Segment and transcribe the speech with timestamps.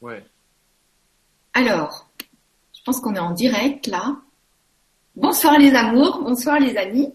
[0.00, 0.24] Ouais.
[1.52, 2.08] Alors,
[2.74, 4.16] je pense qu'on est en direct là.
[5.16, 7.12] Bonsoir les amours, bonsoir les amis.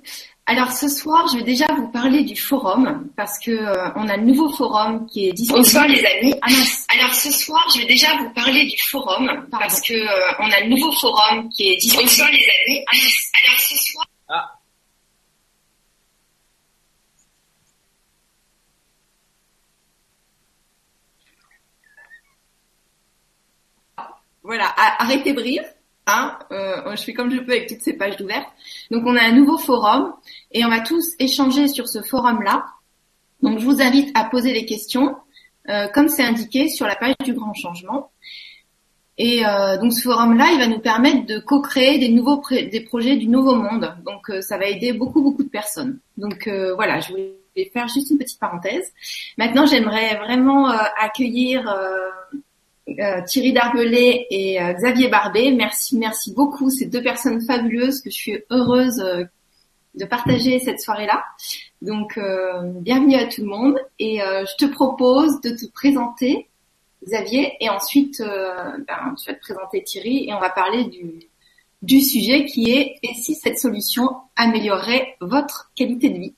[0.47, 4.13] Alors ce soir, je vais déjà vous parler du forum parce que euh, on a
[4.13, 5.65] un nouveau forum qui est disponible.
[5.65, 6.35] Bonsoir les amis.
[6.43, 6.47] Ah
[6.99, 10.61] Alors ce soir, je vais déjà vous parler du forum parce que euh, on a
[10.63, 12.09] un nouveau forum qui est disponible.
[12.09, 12.85] Bonsoir les amis.
[12.85, 12.95] ah.
[13.43, 14.59] Alors ce soir, Ah,
[24.45, 25.63] Voilà, arrêtez de rire.
[26.07, 28.47] Hein, euh, je fais comme je peux avec toutes ces pages ouvertes.
[28.91, 30.13] Donc on a un nouveau forum
[30.51, 32.63] et on va tous échanger sur ce forum-là.
[33.41, 35.15] Donc je vous invite à poser des questions,
[35.69, 38.11] euh, comme c'est indiqué sur la page du Grand Changement.
[39.17, 43.27] Et euh, donc ce forum-là, il va nous permettre de co-créer des nouveaux projets du
[43.27, 43.95] nouveau monde.
[44.05, 45.99] Donc euh, ça va aider beaucoup beaucoup de personnes.
[46.17, 48.93] Donc voilà, je voulais faire juste une petite parenthèse.
[49.39, 51.73] Maintenant, j'aimerais vraiment accueillir
[52.87, 55.51] Thierry Darbelay et euh, Xavier Barbet.
[55.51, 56.69] Merci, merci beaucoup.
[56.69, 59.23] Ces deux personnes fabuleuses que je suis heureuse euh,
[59.95, 61.23] de partager cette soirée-là.
[61.81, 63.79] Donc, euh, bienvenue à tout le monde.
[63.97, 66.47] Et euh, je te propose de te présenter,
[67.03, 71.21] Xavier, et ensuite, euh, ben, tu vas te présenter Thierry, et on va parler du,
[71.81, 76.33] du sujet qui est et si cette solution améliorerait votre qualité de vie?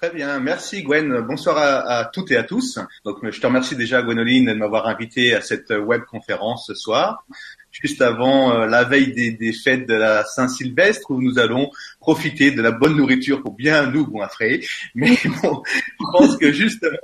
[0.00, 1.22] Très bien, merci Gwen.
[1.22, 2.78] Bonsoir à, toutes et à tous.
[3.04, 7.24] Donc, je te remercie déjà Gwenoline de m'avoir invité à cette web conférence ce soir,
[7.72, 12.62] juste avant euh, la veille des, fêtes de la Saint-Sylvestre où nous allons profiter de
[12.62, 14.64] la bonne nourriture pour bien nous goinfrer.
[14.94, 16.96] Mais bon, je pense que justement,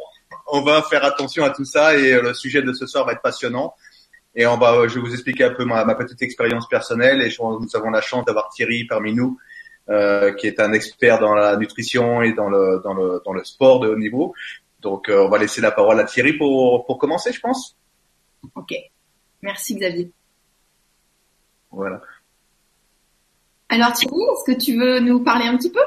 [0.52, 3.14] on va faire attention à tout ça et euh, le sujet de ce soir va
[3.14, 3.74] être passionnant.
[4.36, 7.68] Et on va, je vais vous expliquer un peu ma, petite expérience personnelle et nous
[7.74, 9.53] avons la chance d'avoir Thierry parmi nous euh,
[9.86, 13.80] qui est un expert dans la nutrition et dans le dans le dans le sport
[13.80, 14.34] de haut niveau.
[14.80, 17.76] Donc euh, on va laisser la parole à Thierry pour pour commencer, je pense.
[18.54, 18.74] Ok.
[19.42, 20.10] Merci Xavier.
[21.70, 22.00] Voilà.
[23.68, 25.80] Alors Thierry, est-ce que tu veux nous parler un petit peu?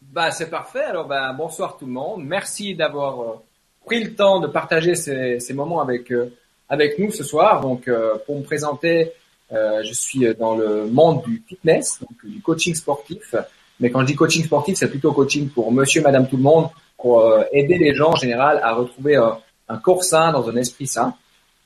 [0.00, 0.84] Bah c'est parfait.
[0.84, 2.22] Alors bah, bonsoir tout le monde.
[2.24, 3.42] Merci d'avoir euh,
[3.86, 6.32] pris le temps de partager ces, ces moments avec euh,
[6.68, 7.60] avec nous ce soir.
[7.60, 9.12] Donc euh, pour me présenter,
[9.52, 13.34] euh, je suis dans le monde du fitness, donc du coaching sportif.
[13.80, 16.68] Mais quand je dis coaching sportif, c'est plutôt coaching pour Monsieur, Madame, tout le monde,
[16.96, 19.30] pour euh, aider les gens en général à retrouver euh,
[19.68, 21.14] un corps sain dans un esprit sain.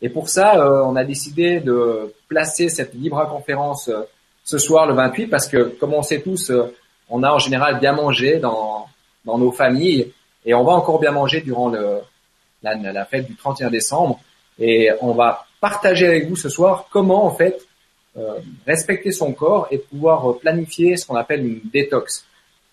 [0.03, 3.91] Et pour ça, on a décidé de placer cette Libra conférence
[4.45, 6.53] ce soir le 28 parce que, comme on sait tous,
[7.09, 8.89] on a en général bien mangé dans,
[9.25, 10.13] dans nos familles
[10.45, 12.01] et on va encore bien manger durant le,
[12.63, 14.21] la, fête du 31 décembre.
[14.59, 17.66] Et on va partager avec vous ce soir comment en fait
[18.67, 22.25] respecter son corps et pouvoir euh, planifier ce qu'on appelle une détox.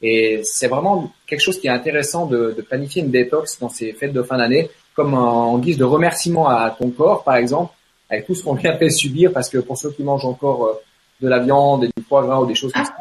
[0.02, 3.94] Et c'est vraiment quelque chose qui est intéressant de, de planifier une détox dans ces
[3.94, 7.74] fêtes de fin d'année, comme en, en guise de remerciement à ton corps, par exemple,
[8.10, 10.82] avec tout ce qu'on vient fait subir, parce que pour ceux qui mangent encore euh,
[11.22, 12.96] de la viande et du foie gras ou des choses comme ça.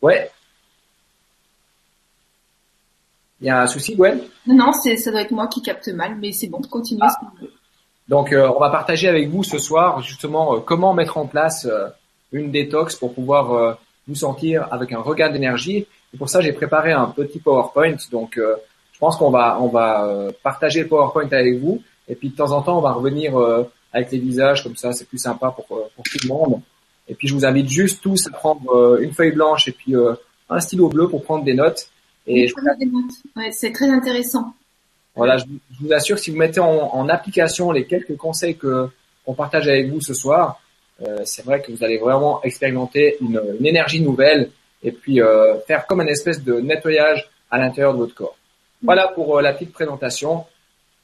[0.00, 0.30] Ouais.
[3.40, 4.20] Il y a un souci, Gwen?
[4.46, 7.00] Non, non, ça doit être moi qui capte mal, mais c'est bon, continue.
[7.02, 7.18] Ah.
[8.08, 11.66] Donc, euh, on va partager avec vous ce soir justement euh, comment mettre en place
[11.66, 11.88] euh,
[12.32, 13.74] une détox pour pouvoir euh,
[14.08, 15.86] vous sentir avec un regain d'énergie.
[16.12, 17.96] Et pour ça, j'ai préparé un petit PowerPoint.
[18.10, 18.56] Donc, euh,
[18.92, 21.82] je pense qu'on va on va euh, partager le PowerPoint avec vous.
[22.08, 24.92] Et puis de temps en temps, on va revenir euh, avec les visages comme ça,
[24.92, 26.60] c'est plus sympa pour pour tout le monde.
[27.08, 29.94] Et puis, je vous invite juste tous à prendre euh, une feuille blanche et puis
[29.94, 30.14] euh,
[30.48, 31.88] un stylo bleu pour prendre des notes.
[32.26, 33.12] Et je des notes.
[33.36, 34.54] Ouais, c'est très intéressant.
[35.14, 35.44] Voilà, je,
[35.80, 38.88] vous assure que si vous mettez en, application les quelques conseils que
[39.24, 40.60] qu'on partage avec vous ce soir,
[41.02, 44.50] euh, c'est vrai que vous allez vraiment expérimenter une, énergie nouvelle
[44.82, 48.36] et puis euh, faire comme une espèce de nettoyage à l'intérieur de votre corps.
[48.82, 50.44] Voilà pour euh, la petite présentation.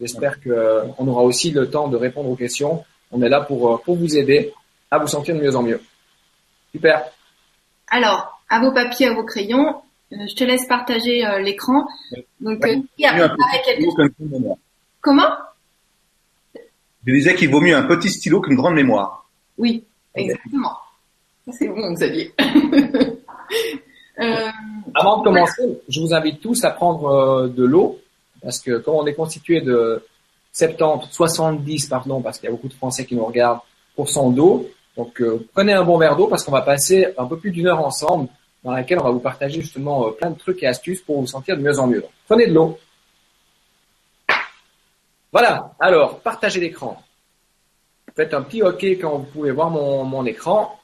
[0.01, 2.85] J'espère que euh, on aura aussi le temps de répondre aux questions.
[3.13, 4.53] On est là pour euh, pour vous aider
[4.91, 5.81] à vous sentir de mieux en mieux.
[6.73, 7.05] Super.
[7.89, 9.81] Alors, à vos papiers, à vos crayons,
[10.11, 11.87] je te laisse partager euh, l'écran.
[12.41, 13.87] Donc, euh, a un petit.
[15.01, 15.31] Comment?
[17.07, 19.29] Je disais qu'il vaut mieux un petit stylo qu'une grande mémoire.
[19.57, 19.85] Oui,
[20.15, 20.77] exactement.
[21.51, 22.35] C'est bon, Xavier.
[24.21, 24.49] euh,
[24.95, 27.99] Avant de commencer, je vous invite tous à prendre euh, de l'eau,
[28.43, 30.05] parce que comme on est constitué de
[30.53, 33.61] 70, 70, pardon, parce qu'il y a beaucoup de Français qui nous regardent,
[33.95, 34.69] pour son d'eau.
[34.97, 37.67] Donc euh, prenez un bon verre d'eau parce qu'on va passer un peu plus d'une
[37.67, 38.29] heure ensemble,
[38.69, 41.27] dans laquelle on va vous partager justement euh, plein de trucs et astuces pour vous
[41.27, 42.03] sentir de mieux en mieux.
[42.03, 42.79] Donc, prenez de l'eau.
[45.33, 45.75] Voilà.
[45.81, 47.03] Alors, partagez l'écran.
[48.15, 50.79] Faites un petit OK quand vous pouvez voir mon, mon écran.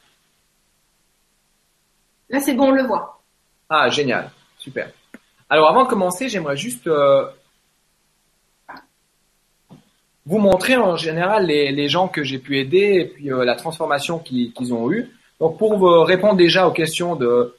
[2.31, 3.21] là, c'est bon, on le voit.
[3.69, 4.31] Ah, génial.
[4.57, 4.91] Super.
[5.51, 7.27] Alors, avant de commencer, j'aimerais juste euh,
[10.25, 14.21] vous montrer en général les, les gens que j'ai pu aider et puis la transformation
[14.21, 15.11] qu'ils ont eue.
[15.39, 17.55] Donc pour répondre déjà aux questions de,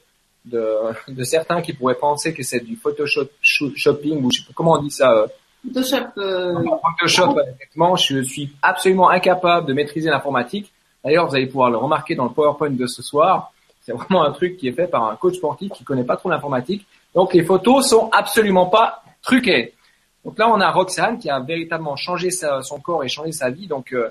[0.46, 0.64] de,
[1.08, 4.72] de certains qui pourraient penser que c'est du Photoshop shopping ou je sais pas comment
[4.72, 5.26] on dit ça.
[5.66, 6.06] Photoshop.
[6.14, 10.72] Photoshop, effectivement, je suis absolument incapable de maîtriser l'informatique.
[11.04, 13.52] D'ailleurs, vous allez pouvoir le remarquer dans le PowerPoint de ce soir.
[13.82, 16.28] C'est vraiment un truc qui est fait par un coach sportif qui connaît pas trop
[16.28, 16.86] l'informatique.
[17.14, 19.74] Donc les photos sont absolument pas truquées.
[20.24, 23.68] Donc là, on a Roxane qui a véritablement changé son corps et changé sa vie.
[23.68, 24.08] Donc euh,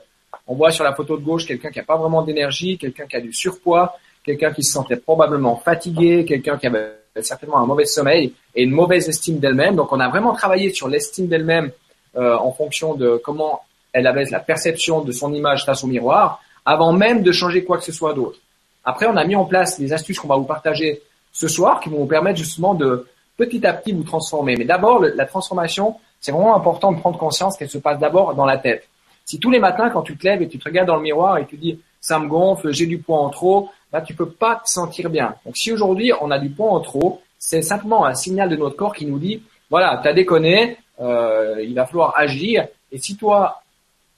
[0.48, 3.18] on voit sur la photo de gauche quelqu'un qui a pas vraiment d'énergie, quelqu'un qui
[3.18, 7.86] a du surpoids, quelqu'un qui se sentait probablement fatigué, quelqu'un qui avait certainement un mauvais
[7.86, 9.76] sommeil et une mauvaise estime d'elle-même.
[9.76, 11.72] Donc on a vraiment travaillé sur l'estime d'elle-même
[12.18, 13.62] euh, en fonction de comment
[13.94, 17.78] elle avait la perception de son image face au miroir avant même de changer quoi
[17.78, 18.40] que ce soit d'autre.
[18.84, 21.02] Après, on a mis en place des astuces qu'on va vous partager
[21.32, 23.08] ce soir qui vont vous permettre justement de
[23.38, 24.56] petit à petit vous transformer.
[24.58, 28.46] Mais d'abord, la transformation, c'est vraiment important de prendre conscience qu'elle se passe d'abord dans
[28.46, 28.88] la tête.
[29.26, 31.38] Si tous les matins, quand tu te lèves et tu te regardes dans le miroir
[31.38, 34.58] et tu dis ça me gonfle, j'ai du poids en trop, là tu peux pas
[34.58, 35.36] te sentir bien.
[35.46, 38.76] Donc si aujourd'hui on a du poids en trop, c'est simplement un signal de notre
[38.76, 42.68] corps qui nous dit voilà, t'as déconné, euh, il va falloir agir.
[42.92, 43.62] Et si toi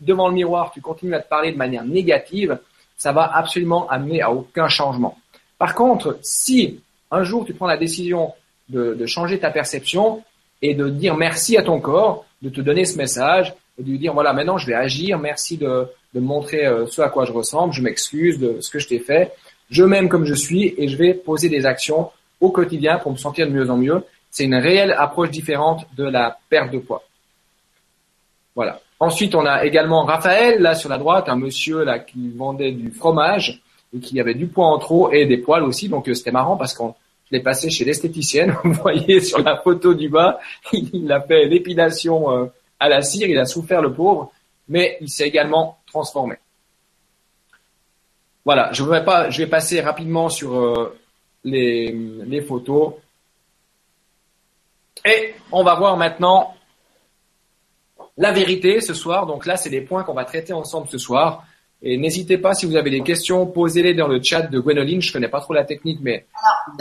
[0.02, 2.58] devant le miroir, tu continues à te parler de manière négative,
[2.98, 5.16] ça va absolument amener à aucun changement.
[5.60, 6.80] Par contre, si
[7.12, 8.34] un jour tu prends la décision
[8.70, 10.24] de, changer ta perception
[10.64, 14.00] et de dire merci à ton corps, de te donner ce message et de lui
[14.00, 17.32] dire voilà maintenant je vais agir, merci de, de montrer euh, ce à quoi je
[17.32, 19.34] ressemble, je m'excuse de ce que je t'ai fait,
[19.70, 23.18] je m'aime comme je suis et je vais poser des actions au quotidien pour me
[23.18, 24.04] sentir de mieux en mieux.
[24.30, 27.04] C'est une réelle approche différente de la perte de poids.
[28.56, 28.80] Voilà.
[29.00, 32.92] Ensuite, on a également Raphaël, là sur la droite, un monsieur là qui vendait du
[32.92, 33.62] fromage
[33.96, 35.90] et qui avait du poids en trop et des poils aussi.
[35.90, 36.96] Donc euh, c'était marrant parce qu'on
[37.32, 38.56] l'ai passé chez l'esthéticienne.
[38.64, 40.40] Vous voyez sur la photo du bas,
[40.74, 42.46] il a fait l'épilation euh,
[42.80, 44.32] à la cire, il a souffert le pauvre,
[44.68, 46.36] mais il s'est également transformé.
[48.48, 50.98] Voilà, je vais pas, je vais passer rapidement sur euh,
[51.44, 52.94] les, les photos.
[55.06, 56.56] Et on va voir maintenant
[58.16, 59.26] la vérité ce soir.
[59.26, 61.44] Donc là, c'est des points qu'on va traiter ensemble ce soir.
[61.82, 65.02] Et n'hésitez pas, si vous avez des questions, posez-les dans le chat de Gwenoline.
[65.02, 66.26] Je connais pas trop la technique, mais...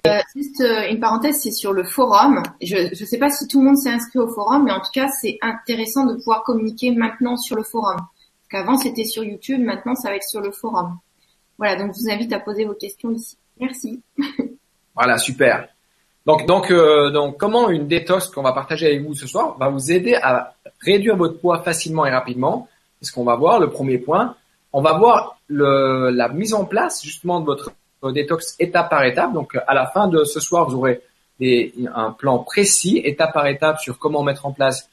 [0.05, 2.45] Alors, euh, juste euh, une parenthèse, c'est sur le forum.
[2.63, 4.93] Je ne sais pas si tout le monde s'est inscrit au forum, mais en tout
[4.95, 7.97] cas, c'est intéressant de pouvoir communiquer maintenant sur le forum.
[7.97, 10.97] Parce qu'avant, c'était sur YouTube, maintenant, ça va être sur le forum.
[11.59, 13.37] Voilà, donc je vous invite à poser vos questions ici.
[13.59, 14.03] Merci.
[14.95, 15.69] voilà, super.
[16.27, 19.69] Donc, donc, euh, donc, comment une détox qu'on va partager avec vous ce soir va
[19.69, 22.69] vous aider à réduire votre poids facilement et rapidement?
[23.01, 23.61] C'est ce qu'on va voir.
[23.61, 24.35] Le premier point,
[24.73, 27.73] on va voir le, la mise en place justement de votre
[28.13, 29.33] détox étape par étape.
[29.33, 31.01] Donc, à la fin de ce soir, vous aurez
[31.39, 34.89] des, un plan précis, étape par étape, sur comment mettre en place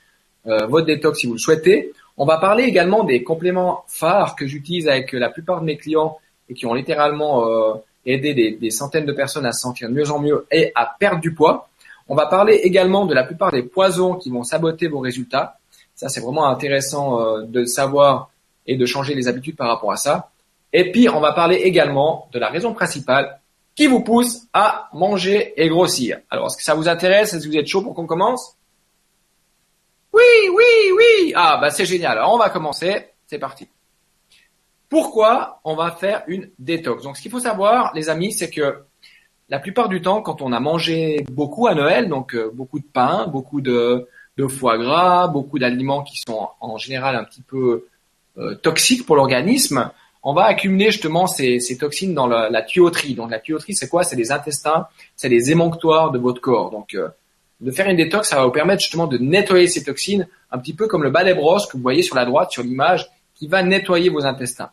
[0.45, 1.94] euh, votre détox si vous le souhaitez.
[2.18, 6.19] On va parler également des compléments phares que j'utilise avec la plupart de mes clients
[6.53, 7.73] qui ont littéralement euh,
[8.05, 11.33] aider des, centaines de personnes à se sentir mieux en mieux et à perdre du
[11.33, 11.69] poids.
[12.07, 15.57] On va parler également de la plupart des poisons qui vont saboter vos résultats.
[15.95, 18.29] Ça, c'est vraiment intéressant euh, de savoir
[18.65, 20.29] et de changer les habitudes par rapport à ça.
[20.73, 23.39] Et puis, on va parler également de la raison principale
[23.75, 26.19] qui vous pousse à manger et grossir.
[26.29, 27.33] Alors, est-ce que ça vous intéresse?
[27.33, 28.56] Est-ce que vous êtes chaud pour qu'on commence?
[30.11, 30.21] Oui,
[30.53, 32.17] oui, oui Ah, bah c'est génial.
[32.17, 33.07] Alors, on va commencer.
[33.27, 33.68] C'est parti.
[34.94, 38.83] Pourquoi on va faire une détox Donc, ce qu'il faut savoir, les amis, c'est que
[39.50, 42.85] la plupart du temps, quand on a mangé beaucoup à Noël, donc euh, beaucoup de
[42.85, 44.07] pain, beaucoup de,
[44.50, 47.88] foie gras, beaucoup d'aliments qui sont en général un petit peu
[48.38, 49.90] euh, toxiques pour l'organisme,
[50.21, 53.16] on va accumuler justement ces, toxines dans la, tuyauterie.
[53.16, 54.04] Donc la tuyauterie, c'est quoi?
[54.04, 54.85] C'est les intestins,
[55.16, 56.69] c'est les émonctoires de votre corps.
[56.69, 57.07] Donc euh,
[57.62, 60.76] de faire une détox, ça va vous permettre justement de nettoyer ces toxines, un petit
[60.76, 63.64] peu comme le balai brosse que vous voyez sur la droite sur l'image, qui va
[63.64, 64.69] nettoyer vos intestins.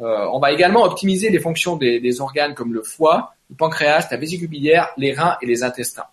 [0.00, 4.16] Euh, on va également optimiser les fonctions des, organes comme le foie, le pancréas, la
[4.16, 6.04] vésicule biliaire, les reins et les intestins.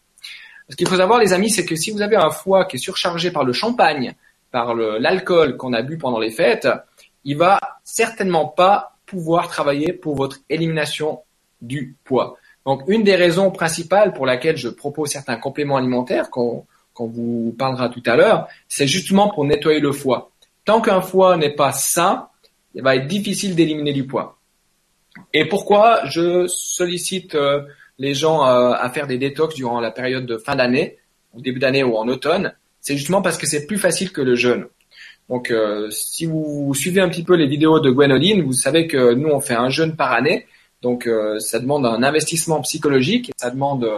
[0.70, 2.80] Ce qu'il faut savoir, les amis, c'est que si vous avez un foie qui est
[2.80, 4.16] surchargé par le champagne,
[4.52, 6.68] par l'alcool qu'on a bu pendant les fêtes,
[7.24, 11.22] il va certainement pas pouvoir travailler pour votre élimination
[11.62, 12.38] du poids.
[12.66, 16.66] Donc, une des raisons principales pour laquelle je propose certains compléments alimentaires qu'on
[16.98, 20.32] vous parlera tout à l'heure, c'est justement pour nettoyer le foie.
[20.64, 22.28] Tant qu'un foie n'est pas sain,
[22.76, 24.38] il va être difficile d'éliminer du poids.
[25.34, 27.62] Et pourquoi je sollicite euh,
[27.98, 30.98] les gens euh, à faire des détox durant la période de fin d'année,
[31.34, 34.36] au début d'année ou en automne, c'est justement parce que c'est plus facile que le
[34.36, 34.68] jeûne.
[35.30, 39.14] Donc, euh, si vous suivez un petit peu les vidéos de Gwenoline, vous savez que
[39.14, 40.46] nous, on fait un jeûne par année.
[40.82, 43.90] Donc, ça demande un investissement psychologique ça demande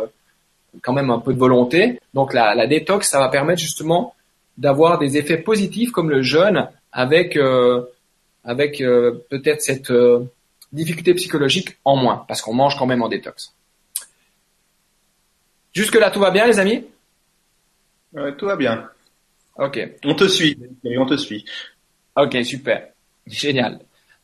[0.82, 2.00] quand même un peu de volonté.
[2.14, 4.16] Donc, la, la détox, ça va permettre justement
[4.58, 7.38] d'avoir des effets positifs comme le jeûne avec
[8.48, 9.94] avec peut-être cette
[10.72, 13.54] difficulté psychologique en moins, parce qu'on mange quand même en détox.
[15.74, 16.86] Jusque là, tout va bien, les amis?
[18.40, 18.90] Tout va bien.
[19.58, 19.80] Ok.
[20.06, 20.58] On te suit.
[20.84, 21.46] On te suit.
[22.16, 22.88] Ok, super.
[23.28, 23.80] Génial.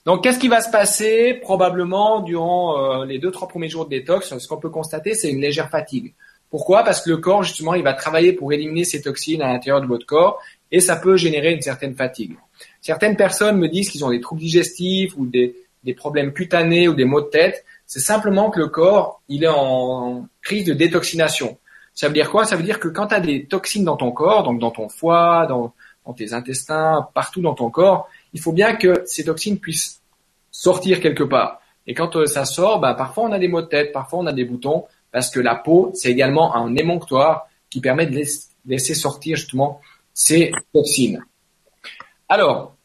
[0.06, 3.92] Donc, qu'est-ce qui va se passer probablement durant euh, les deux trois premiers jours de
[3.92, 4.38] détox?
[4.38, 6.14] Ce qu'on peut constater, c'est une légère fatigue.
[6.50, 6.84] Pourquoi?
[6.84, 9.88] Parce que le corps, justement, il va travailler pour éliminer ces toxines à l'intérieur de
[9.88, 12.36] votre corps et ça peut générer une certaine fatigue.
[12.84, 15.56] Certaines personnes me disent qu'ils ont des troubles digestifs ou des,
[15.96, 17.64] problèmes cutanés ou des maux de tête.
[17.88, 21.58] C'est simplement que le corps, il est en crise de détoxination.
[21.94, 22.44] Ça veut dire quoi?
[22.46, 24.90] Ça veut dire que quand tu as des toxines dans ton corps, donc dans ton
[24.90, 25.74] foie, dans,
[26.06, 30.02] dans tes intestins, partout dans ton corps, il faut bien que ces toxines puissent
[30.52, 31.62] sortir quelque part.
[31.88, 34.26] Et quand euh, ça sort, bah, parfois on a des maux de tête, parfois on
[34.26, 38.22] a des boutons, parce que la peau, c'est également un émonctoire qui permet de
[38.66, 39.80] laisser sortir justement
[40.14, 41.24] ces toxines.
[42.34, 42.76] Alors,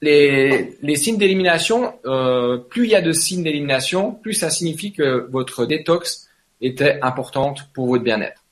[0.00, 5.28] les, signes d'élimination, euh, plus il y a de signes d'élimination, plus ça signifie que
[5.28, 6.28] votre détox
[6.60, 8.44] était importante pour votre bien-être.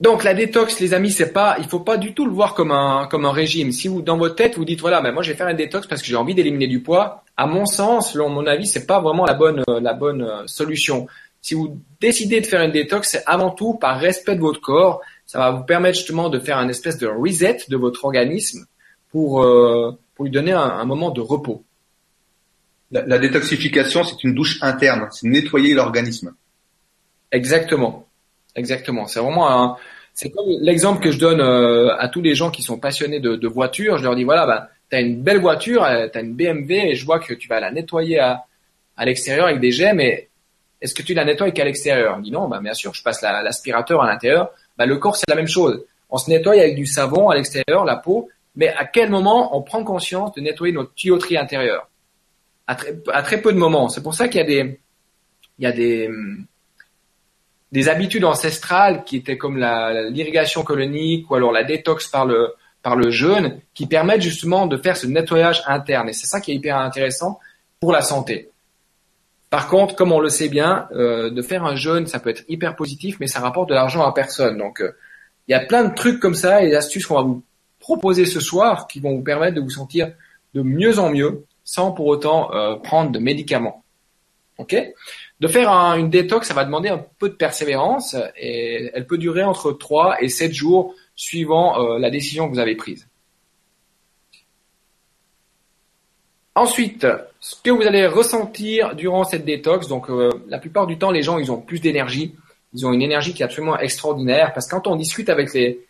[0.00, 2.72] Donc la détox, les amis, c'est pas, il faut pas du tout le voir comme
[2.72, 3.70] un régime.
[3.70, 5.86] Si vous dans votre tête vous dites voilà, ben moi je vais faire un détox
[5.86, 8.98] parce que j'ai envie d'éliminer du poids, à mon sens, selon mon avis, c'est pas
[8.98, 11.06] vraiment la bonne euh, la bonne euh, solution.
[11.40, 15.00] Si vous décidez de faire une détox, c'est avant tout par respect de votre corps.
[15.26, 18.66] Ça va vous permettre justement de faire un espèce de reset de votre organisme
[19.10, 21.64] pour euh, pour lui donner un, un moment de repos.
[22.92, 26.34] La, la détoxification, c'est une douche interne, c'est nettoyer l'organisme.
[27.32, 28.06] Exactement.
[28.54, 29.06] Exactement.
[29.06, 29.76] C'est vraiment un,
[30.14, 33.36] c'est comme l'exemple que je donne euh, à tous les gens qui sont passionnés de,
[33.36, 33.98] de voitures.
[33.98, 36.90] Je leur dis voilà, bah, tu as une belle voiture, euh, tu as une BMW
[36.90, 38.44] et je vois que tu vas la nettoyer à,
[38.96, 40.28] à l'extérieur avec des jets, mais
[40.80, 42.18] est-ce que tu la nettoies qu'à l'extérieur?
[42.20, 44.50] Dit non, bah, bien sûr, je passe l'aspirateur à l'intérieur.
[44.76, 45.84] Bah, le corps, c'est la même chose.
[46.10, 49.62] On se nettoie avec du savon à l'extérieur, la peau, mais à quel moment on
[49.62, 51.88] prend conscience de nettoyer notre tuyauterie intérieure?
[52.66, 53.88] À très, à très peu de moments.
[53.88, 54.80] C'est pour ça qu'il y a des,
[55.58, 56.10] il y a des,
[57.72, 62.94] des habitudes ancestrales qui étaient comme l'irrigation colonique ou alors la détox par le par
[62.94, 66.54] le jeûne qui permettent justement de faire ce nettoyage interne et c'est ça qui est
[66.54, 67.40] hyper intéressant
[67.80, 68.50] pour la santé.
[69.50, 72.44] Par contre, comme on le sait bien, euh, de faire un jeûne, ça peut être
[72.48, 74.58] hyper positif, mais ça rapporte de l'argent à personne.
[74.58, 74.92] Donc, euh,
[75.46, 77.42] il y a plein de trucs comme ça et d'astuces qu'on va vous
[77.78, 80.12] proposer ce soir qui vont vous permettre de vous sentir
[80.54, 83.84] de mieux en mieux sans pour autant euh, prendre de médicaments.
[84.58, 84.76] Ok?
[85.38, 89.44] De faire une détox, ça va demander un peu de persévérance et elle peut durer
[89.44, 93.06] entre 3 et 7 jours suivant la décision que vous avez prise.
[96.56, 97.06] Ensuite,
[97.38, 101.20] ce que vous allez ressentir durant cette détox, donc euh, la plupart du temps, les
[101.20, 102.34] gens, ils ont plus d'énergie.
[102.72, 105.84] Ils ont une énergie qui est absolument extraordinaire parce que quand on discute avec les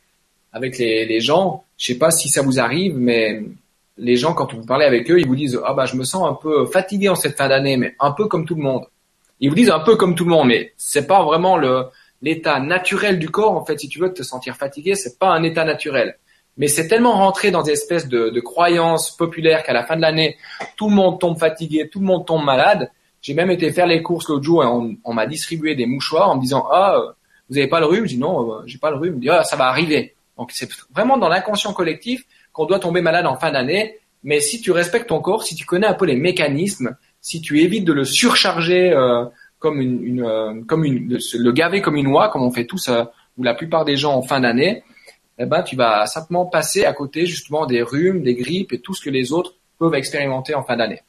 [0.52, 3.44] avec les, gens, je sais pas si ça vous arrive, mais
[3.96, 6.28] les gens, quand vous parlez avec eux, ils vous disent ah bah je me sens
[6.28, 8.86] un peu fatigué en cette fin d'année, mais un peu comme tout le monde.
[9.38, 11.84] Ils vous disent un peu comme tout le monde, mais c'est pas vraiment le
[12.22, 13.52] l'état naturel du corps.
[13.52, 16.18] En fait, si tu veux te sentir fatigué, c'est pas un état naturel.
[16.56, 20.00] Mais c'est tellement rentré dans des espèces de, de croyances populaires qu'à la fin de
[20.00, 20.36] l'année,
[20.76, 22.90] tout le monde tombe fatigué, tout le monde tombe malade.
[23.20, 26.36] J'ai même été faire les courses l'autre jour et on, m'a distribué des mouchoirs en
[26.36, 26.98] me disant ah
[27.50, 28.04] vous avez pas le rhume?
[28.04, 29.14] Je dis non, euh, j'ai pas le rhume.
[29.16, 30.14] Je dis ah ça va arriver.
[30.38, 33.98] Donc c'est vraiment dans l'inconscient collectif qu'on doit tomber malade en fin d'année.
[34.22, 37.60] Mais si tu respectes ton corps, si tu connais un peu les mécanismes, si tu
[37.60, 39.24] évites de le surcharger euh,
[39.58, 43.04] comme une, euh, comme une, le gaver comme une oie, comme on fait tous euh,
[43.36, 44.82] ou la plupart des gens en fin d'année,
[45.38, 48.94] eh ben tu vas simplement passer à côté justement des rhumes, des grippes et tout
[48.94, 51.02] ce que les autres peuvent expérimenter en fin d'année.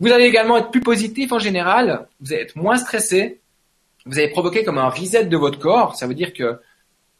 [0.00, 3.40] Vous allez également être plus positif en général, vous allez être moins stressé,
[4.06, 6.58] vous allez provoquer comme un reset de votre corps, ça veut dire que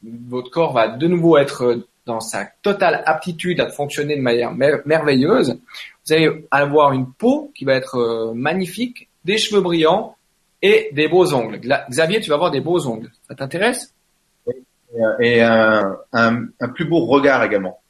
[0.03, 5.59] votre corps va de nouveau être dans sa totale aptitude à fonctionner de manière merveilleuse.
[6.07, 10.17] Vous allez avoir une peau qui va être euh, magnifique, des cheveux brillants
[10.63, 11.61] et des beaux ongles.
[11.91, 13.11] Xavier, tu vas avoir des beaux ongles.
[13.29, 13.95] Ça t'intéresse?
[15.21, 17.81] Et un, un, un, plus beau regard également.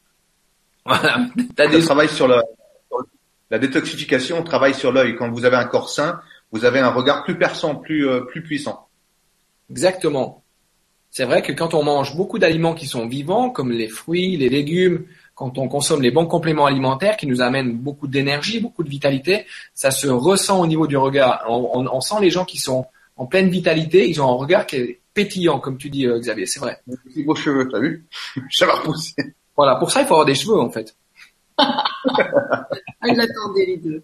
[0.85, 1.27] Voilà.
[1.59, 1.83] As des...
[1.83, 2.43] travaille sur la,
[3.51, 5.17] la détoxification, on travaille sur l'œil.
[5.17, 6.21] Quand vous avez un corps sain,
[6.53, 8.89] vous avez un regard plus perçant, plus, euh, plus puissant.
[9.71, 10.43] Exactement.
[11.11, 14.49] C'est vrai que quand on mange beaucoup d'aliments qui sont vivants, comme les fruits, les
[14.49, 15.05] légumes,
[15.35, 19.47] quand on consomme les bons compléments alimentaires qui nous amènent beaucoup d'énergie, beaucoup de vitalité,
[19.75, 21.45] ça se ressent au niveau du regard.
[21.49, 25.01] On, sent les gens qui sont en pleine vitalité, ils ont un regard qui est
[25.25, 26.81] pétillant, comme tu dis, euh, Xavier, c'est vrai.
[27.15, 28.07] Des beaux cheveux, t'as vu
[28.51, 29.15] Ça va repousser.
[29.57, 30.97] Voilà, pour ça, il faut avoir des cheveux, en fait.
[33.07, 34.03] Il attendait les deux.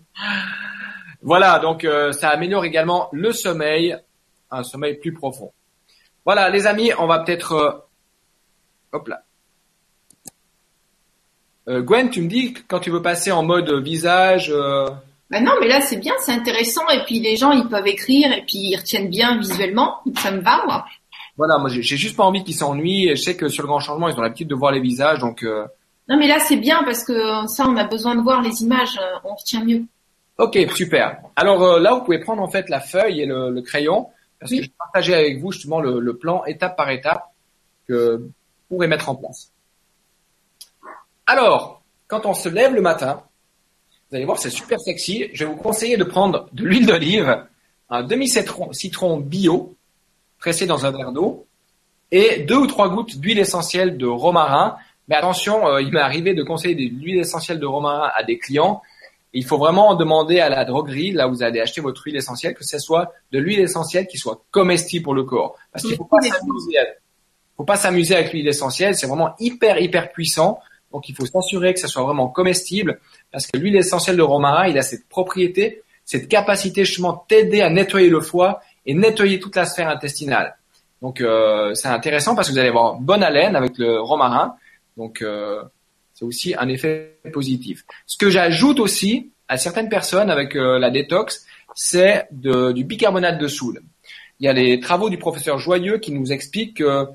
[1.23, 3.97] Voilà, donc euh, ça améliore également le sommeil,
[4.51, 5.53] un sommeil plus profond.
[6.25, 7.73] Voilà, les amis, on va peut-être, euh,
[8.93, 9.23] hop là,
[11.69, 14.53] Euh, Gwen, tu me dis quand tu veux passer en mode visage.
[14.55, 14.89] Euh...
[15.31, 18.33] Bah non, mais là c'est bien, c'est intéressant et puis les gens ils peuvent écrire
[18.33, 20.87] et puis ils retiennent bien visuellement, ça me va moi.
[21.37, 23.11] Voilà, moi j'ai juste pas envie qu'ils s'ennuient.
[23.11, 25.43] Je sais que sur le grand changement ils ont l'habitude de voir les visages, donc.
[25.43, 25.67] Euh...
[26.09, 28.97] Non mais là c'est bien parce que ça on a besoin de voir les images,
[28.99, 29.83] euh, on retient mieux.
[30.39, 31.19] Ok, super.
[31.35, 34.51] Alors euh, là vous pouvez prendre en fait la feuille et le, le crayon parce
[34.51, 37.25] que je vais partager avec vous justement le, le plan étape par étape
[37.89, 38.33] que vous
[38.69, 39.51] pourrez mettre en place.
[41.27, 43.23] Alors, quand on se lève le matin,
[44.09, 45.27] vous allez voir, c'est super sexy.
[45.33, 47.45] Je vais vous conseiller de prendre de l'huile d'olive,
[47.91, 49.75] un demi-citron citron bio,
[50.39, 51.47] pressé dans un verre d'eau,
[52.13, 54.77] et deux ou trois gouttes d'huile essentielle de romarin.
[55.09, 58.39] Mais attention, euh, il m'est arrivé de conseiller de l'huile essentielle de romarin à des
[58.39, 58.83] clients.
[59.33, 62.55] Il faut vraiment demander à la droguerie, là où vous allez acheter votre huile essentielle,
[62.55, 65.57] que ce soit de l'huile essentielle qui soit comestible pour le corps.
[65.73, 66.79] Parce qu'il faut pas s'amuser.
[67.57, 68.95] Faut pas s'amuser avec l'huile essentielle.
[68.95, 70.59] C'est vraiment hyper hyper puissant.
[70.93, 73.01] Donc il faut s'assurer que ça soit vraiment comestible
[73.33, 77.69] parce que l'huile essentielle de romarin, il a cette propriété, cette capacité justement t'aider à
[77.69, 80.57] nettoyer le foie et nettoyer toute la sphère intestinale.
[81.03, 84.57] Donc euh, c'est intéressant parce que vous allez avoir bonne haleine avec le romarin.
[84.97, 85.63] Donc euh,
[86.15, 87.85] c'est aussi un effet positif.
[88.07, 93.49] Ce que j'ajoute aussi à certaines personnes avec euh, la détox, c'est du bicarbonate de
[93.49, 93.83] soude.
[94.41, 97.07] Il y a les travaux du professeur Joyeux qui nous expliquent que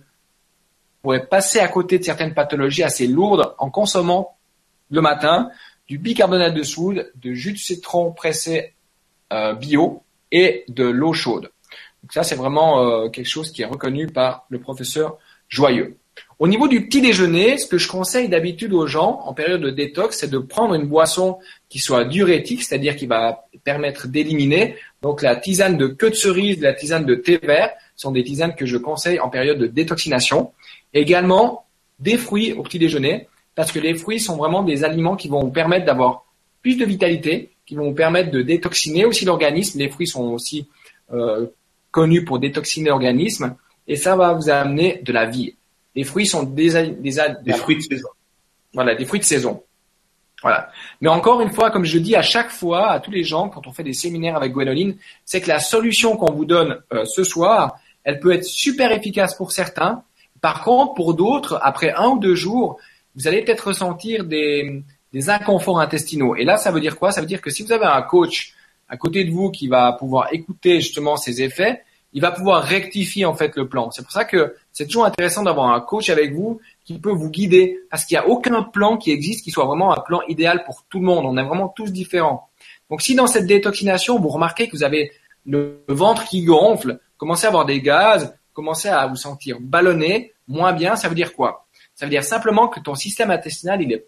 [1.02, 4.38] pourrait passer à côté de certaines pathologies assez lourdes en consommant
[4.92, 5.50] le matin
[5.88, 8.74] du bicarbonate de soude, de jus de citron pressé
[9.34, 11.52] euh, bio et de l'eau chaude.
[12.04, 15.18] Donc ça, c'est vraiment euh, quelque chose qui est reconnu par le professeur
[15.48, 15.98] Joyeux.
[16.40, 19.70] Au niveau du petit déjeuner, ce que je conseille d'habitude aux gens en période de
[19.70, 21.38] détox, c'est de prendre une boisson
[21.70, 24.76] qui soit diurétique, c'est-à-dire qui va permettre d'éliminer.
[25.02, 28.56] Donc la tisane de queue de cerise, la tisane de thé vert sont des tisanes
[28.56, 30.52] que je conseille en période de détoxination.
[30.94, 31.66] Également,
[32.00, 35.42] des fruits au petit déjeuner, parce que les fruits sont vraiment des aliments qui vont
[35.42, 36.26] vous permettre d'avoir
[36.64, 39.78] plus de vitalité, qui vont vous permettre de détoxiner aussi l'organisme.
[39.78, 40.68] Les fruits sont aussi
[41.14, 41.46] euh,
[41.92, 43.56] connus pour détoxiner l'organisme,
[43.88, 45.56] et ça va vous amener de la vie.
[45.96, 48.10] Les fruits sont des, des, des fruits de saison.
[48.74, 49.64] Voilà, des fruits de saison.
[50.42, 50.72] Voilà.
[51.02, 53.68] Mais encore une fois, comme je dis à chaque fois à tous les gens quand
[53.68, 57.24] on fait des séminaires avec Gwenoline, c'est que la solution qu'on vous donne euh, ce
[57.24, 60.04] soir, elle peut être super efficace pour certains,
[60.40, 62.80] par contre, pour d'autres, après un ou deux jours,
[63.16, 64.82] vous allez peut-être ressentir des,
[65.14, 66.36] des inconforts intestinaux.
[66.36, 67.12] Et là, ça veut dire quoi?
[67.12, 68.56] Ça veut dire que si vous avez un coach
[68.92, 73.24] à côté de vous qui va pouvoir écouter justement ces effets, il va pouvoir rectifier
[73.24, 73.90] en fait le plan.
[73.90, 77.30] C'est pour ça que c'est toujours intéressant d'avoir un coach avec vous qui peut vous
[77.30, 80.66] guider parce qu'il n'y a aucun plan qui existe qui soit vraiment un plan idéal
[80.66, 81.26] pour tout le monde.
[81.26, 82.50] On est vraiment tous différents.
[82.90, 85.14] Donc si dans cette détoxination, vous remarquez que vous avez
[85.46, 90.74] le ventre qui gonfle, commencez à avoir des gaz, commencez à vous sentir ballonné, moins
[90.74, 91.66] bien, ça veut dire quoi?
[91.96, 94.06] Ça veut dire simplement que ton système intestinal, il est,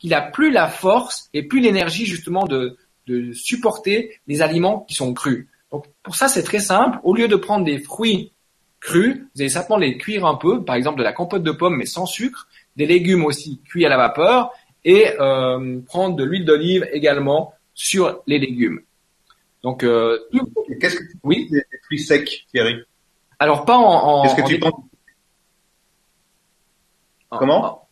[0.00, 4.94] qu'il a plus la force et plus l'énergie justement de, de supporter les aliments qui
[4.94, 5.46] sont crus.
[5.70, 6.98] Donc pour ça, c'est très simple.
[7.02, 8.32] Au lieu de prendre des fruits
[8.80, 11.76] crus, vous allez simplement les cuire un peu, par exemple de la compote de pommes
[11.76, 14.50] mais sans sucre, des légumes aussi cuits à la vapeur
[14.84, 18.80] et euh, prendre de l'huile d'olive également sur les légumes.
[19.62, 20.18] Donc, euh,
[20.80, 22.76] qu'est-ce que tu oui des fruits secs, Thierry?
[23.38, 24.22] Alors pas en.
[24.22, 24.74] Qu'est-ce que tu penses
[27.30, 27.88] Comment?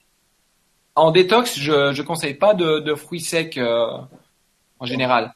[0.94, 3.98] En, détox, je je conseille pas de, de fruits secs euh,
[4.83, 5.33] en général.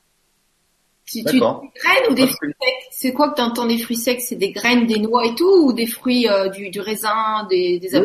[1.04, 2.88] Tu, tu des graines ou des fruits secs?
[2.90, 4.20] C'est quoi que tu entends des fruits secs?
[4.20, 7.78] C'est des graines, des noix et tout, ou des fruits euh, du, du raisin, des,
[7.78, 8.04] des euh,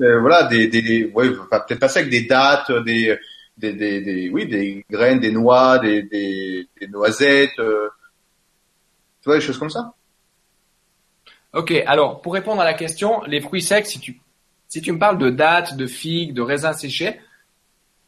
[0.00, 3.16] euh, Voilà, des, des ouais, enfin, peut-être pas secs, des dattes, des,
[3.56, 7.88] des, des, des, oui, des graines, des noix, des, des, des noisettes, euh,
[9.22, 9.94] tu vois, des choses comme ça.
[11.52, 14.20] Ok, alors pour répondre à la question, les fruits secs, si tu
[14.66, 17.20] si tu me parles de dattes, de figues, de raisins séchés,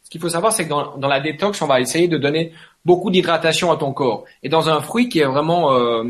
[0.07, 2.53] ce qu'il faut savoir, c'est que dans, dans, la détox, on va essayer de donner
[2.85, 4.25] beaucoup d'hydratation à ton corps.
[4.45, 6.05] Et dans un fruit qui est vraiment euh,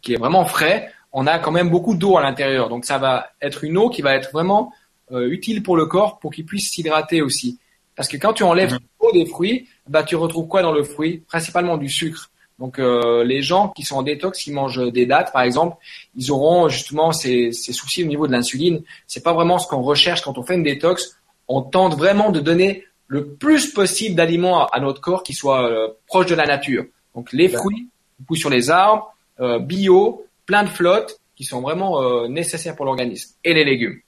[0.00, 2.70] qui est vraiment frais, on a quand même beaucoup d'eau à l'intérieur.
[2.70, 4.72] Donc ça va être une eau qui va être vraiment
[5.12, 7.58] euh, utile pour le corps pour qu'il puisse s'hydrater aussi.
[7.96, 8.78] Parce que quand tu enlèves mmh.
[9.02, 11.18] l'eau des fruits, bah tu retrouves quoi dans le fruit?
[11.28, 12.30] Principalement du sucre.
[12.58, 15.76] Donc euh, les gens qui sont en détox, qui mangent des dates par exemple,
[16.14, 18.80] ils auront justement ces, ces soucis au niveau de l'insuline.
[19.06, 21.18] C'est pas vraiment ce qu'on recherche quand on fait une détox.
[21.48, 25.88] On tente vraiment de donner le plus possible d'aliments à, notre corps qui soient euh,
[26.06, 26.84] proches de la nature.
[27.14, 27.88] Donc les fruits,
[28.26, 32.86] poussent sur les arbres, euh, bio, plein de flottes qui sont vraiment euh, nécessaires pour
[32.86, 34.00] l'organisme et les légumes.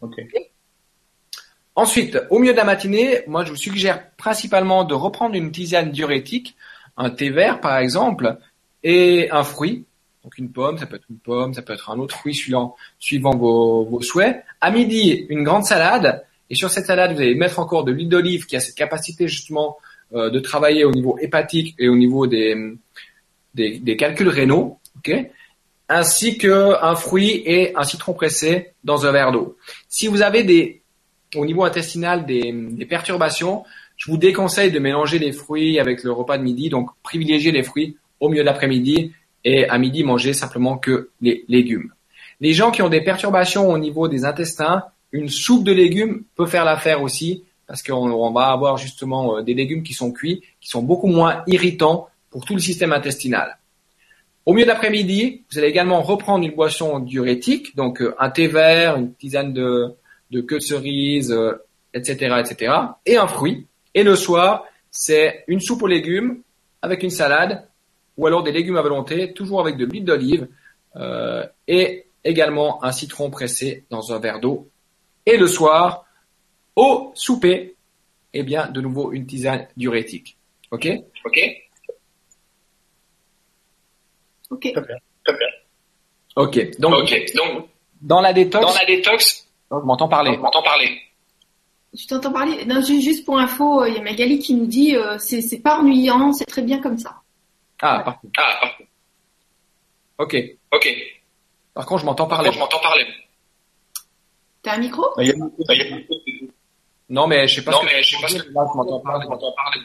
[0.00, 0.28] Okay.
[1.74, 5.90] Ensuite, au milieu de la matinée, moi je vous suggère principalement de reprendre une tisane
[5.90, 6.56] diurétique
[6.98, 8.38] un thé vert par exemple
[8.82, 9.84] et un fruit.
[10.24, 12.76] Donc une pomme, ça peut être une pomme, ça peut être un autre fruit suivant,
[12.98, 14.44] suivant vos, vos souhaits.
[14.60, 18.08] À midi, une grande salade Et sur cette salade, vous allez mettre encore de l'huile
[18.08, 19.76] d'olive qui a cette capacité justement
[20.14, 22.56] euh, de travailler au niveau hépatique et au niveau des,
[23.54, 25.26] des, des calculs rénaux, ok?
[25.90, 29.56] Ainsi qu'un fruit et un citron pressé dans un verre d'eau.
[29.88, 30.82] Si vous avez des,
[31.34, 33.64] au niveau intestinal des, des, perturbations,
[33.96, 37.62] je vous déconseille de mélanger les fruits avec le repas de midi, donc privilégiez les
[37.62, 39.12] fruits au milieu de l'après-midi
[39.44, 41.92] et à midi manger simplement que les légumes.
[42.40, 46.46] Les gens qui ont des perturbations au niveau des intestins, une soupe de légumes peut
[46.46, 50.68] faire l'affaire aussi parce qu'on va avoir justement euh, des légumes qui sont cuits, qui
[50.68, 53.58] sont beaucoup moins irritants pour tout le système intestinal.
[54.46, 58.96] Au milieu d'après-midi, vous allez également reprendre une boisson diurétique, donc euh, un thé vert,
[58.96, 59.94] une tisane de,
[60.30, 61.38] de queue de cerise,
[61.92, 63.66] etc., euh, etc., et un fruit.
[63.94, 66.38] Et le soir, c'est une soupe aux légumes
[66.80, 67.68] avec une salade,
[68.16, 70.48] ou alors des légumes à volonté, toujours avec de l'huile d'olive,
[71.68, 74.68] et également un citron pressé dans un verre d'eau.
[75.28, 76.04] Et le soir,
[76.76, 77.76] au souper,
[78.32, 80.36] eh bien, de nouveau une tisane diurétique.
[80.70, 80.88] Ok?
[81.24, 81.38] Ok.
[84.50, 84.60] Ok.
[84.72, 84.96] Très bien.
[85.24, 85.46] Très bien.
[86.36, 86.80] Ok.
[86.80, 87.24] Donc, Ok.
[87.34, 87.68] Donc,
[88.00, 90.30] dans la détox, dans la détox, on m'entend parler.
[90.30, 91.00] on m'entend parler.
[91.94, 92.64] Je t'entends parler.
[92.64, 95.40] Non, ju- juste pour info, euh, il y a Magali qui nous dit euh, c'est
[95.40, 97.16] c'est pas ennuyant, c'est très bien comme ça.
[97.80, 98.28] Ah, parfait.
[98.36, 98.88] Ah, parfait.
[100.18, 100.36] Ok.
[100.72, 100.88] Ok.
[101.74, 102.48] Par contre, je m'entends Par parler.
[102.50, 103.04] contre, je m'entends parler.
[104.68, 105.02] T'as un micro?
[105.18, 105.34] Il y a-
[105.66, 106.50] Ça y est.
[107.08, 108.66] Non, mais je sais pas Non, ce que mais je sais pas ce que- Là,
[108.70, 109.24] je m'entends parler.
[109.24, 109.80] Je m'entends parler.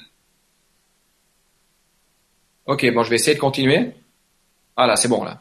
[2.65, 3.91] Ok, bon, je vais essayer de continuer.
[4.75, 5.39] Voilà, c'est bon là.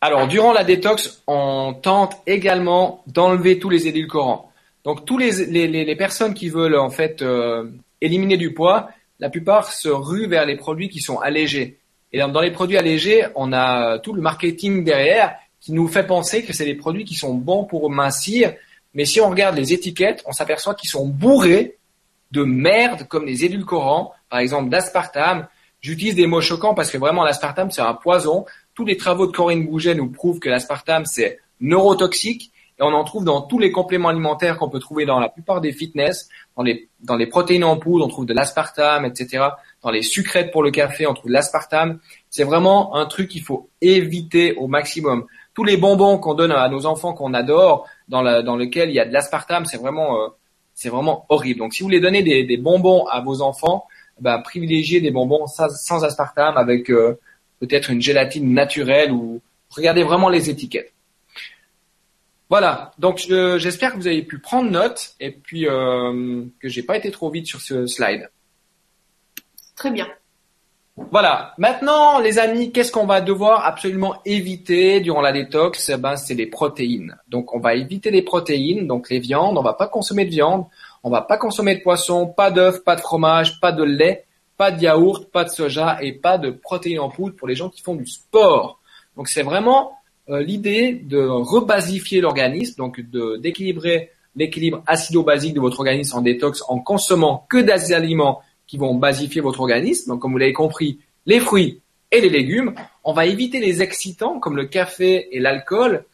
[0.00, 4.52] Alors, durant la détox, on tente également d'enlever tous les édulcorants.
[4.84, 7.68] Donc, tous les, les, les, personnes qui veulent en fait euh,
[8.00, 11.80] éliminer du poids, la plupart se ruent vers les produits qui sont allégés.
[12.12, 16.06] Et dans dans les produits allégés, on a tout le marketing derrière qui nous fait
[16.06, 18.54] penser que c'est des produits qui sont bons pour mincir.
[18.94, 21.76] Mais si on regarde les étiquettes, on s'aperçoit qu'ils sont bourrés
[22.32, 25.48] de merde comme les édulcorants, par exemple d'aspartame.
[25.80, 28.44] J'utilise des mots choquants parce que vraiment l'aspartame c'est un poison.
[28.74, 33.04] Tous les travaux de Corinne Bouget nous prouvent que l'aspartame c'est neurotoxique et on en
[33.04, 36.62] trouve dans tous les compléments alimentaires qu'on peut trouver dans la plupart des fitness, dans
[36.62, 39.44] les dans les protéines en poudre on trouve de l'aspartame, etc.
[39.82, 42.00] Dans les sucrètes pour le café on trouve de l'aspartame.
[42.28, 45.26] C'est vraiment un truc qu'il faut éviter au maximum.
[45.56, 49.00] Tous les bonbons qu'on donne à nos enfants qu'on adore, dans, la, lequel il y
[49.00, 50.28] a de l'aspartame, c'est vraiment euh,
[50.84, 51.60] vraiment horrible.
[51.60, 53.86] Donc si vous voulez donner des, bonbons à vos enfants,
[54.20, 57.18] bah, privilégiez des bonbons sans, sans aspartame avec euh,
[57.60, 59.40] peut-être une gélatine naturelle ou
[59.70, 60.92] regardez vraiment les étiquettes.
[62.50, 66.82] Voilà, donc je- j'espère que vous avez pu prendre note et puis euh, que j'ai
[66.82, 68.28] pas été trop vite sur ce slide.
[69.74, 70.06] Très bien.
[70.96, 71.52] Voilà.
[71.58, 75.90] Maintenant, les amis, qu'est-ce qu'on va devoir absolument éviter durant la détox?
[75.90, 77.16] Eh Ben, c'est les protéines.
[77.28, 79.58] Donc, on va éviter les protéines, donc les viandes.
[79.58, 80.64] On va pas consommer de viande.
[81.04, 84.24] On va pas consommer de poisson, pas d'œufs, pas de fromage, pas de lait,
[84.56, 87.68] pas de yaourt, pas de soja et pas de protéines en poudre pour les gens
[87.68, 88.80] qui font du sport.
[89.16, 89.92] Donc, c'est vraiment
[90.30, 93.00] euh, l'idée de rebasifier l'organisme, donc
[93.38, 98.94] d'équilibrer l'équilibre acido-basique de votre organisme en détox en consommant que des aliments qui vont
[98.94, 100.10] basifier votre organisme.
[100.10, 101.80] Donc, comme vous l'avez compris, les fruits
[102.12, 102.74] et les légumes.
[103.04, 106.04] On va éviter les excitants comme le café et l'alcool.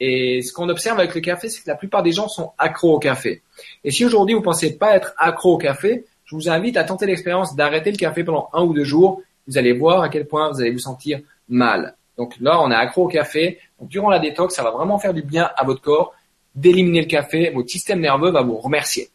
[0.00, 2.94] Et ce qu'on observe avec le café, c'est que la plupart des gens sont accros
[2.94, 3.42] au café.
[3.84, 7.06] Et si aujourd'hui vous pensez pas être accro au café, je vous invite à tenter
[7.06, 9.22] l'expérience d'arrêter le café pendant un ou deux jours.
[9.46, 11.96] Vous allez voir à quel point vous allez vous sentir mal.
[12.18, 13.58] Donc là, on est accro au café.
[13.80, 16.14] Donc, durant la détox, ça va vraiment faire du bien à votre corps
[16.54, 17.50] d'éliminer le café.
[17.50, 19.08] Votre système nerveux va vous remercier.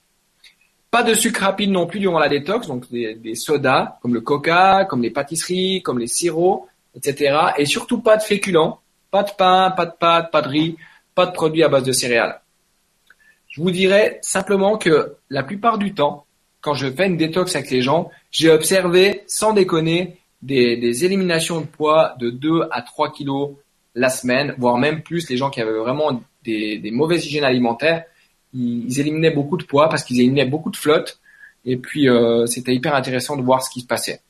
[0.91, 4.83] Pas de sucre rapide non plus durant la détox, donc des, sodas comme le coca,
[4.83, 7.37] comme les pâtisseries, comme les sirops, etc.
[7.57, 10.75] Et surtout pas de féculents, pas de pain, pas de pâtes, pas de riz,
[11.15, 12.41] pas de produits à base de céréales.
[13.47, 16.25] Je vous dirais simplement que la plupart du temps,
[16.59, 21.67] quand je fais une détox avec les gens, j'ai observé, sans déconner, des, éliminations de
[21.67, 23.51] poids de 2 à 3 kilos
[23.95, 28.03] la semaine, voire même plus les gens qui avaient vraiment des mauvaises hygiènes alimentaires
[28.53, 31.19] ils, éliminaient beaucoup de poids parce qu'ils éliminaient beaucoup de flotte.
[31.65, 34.21] Et puis, euh, c'était hyper intéressant de voir ce qui se passait.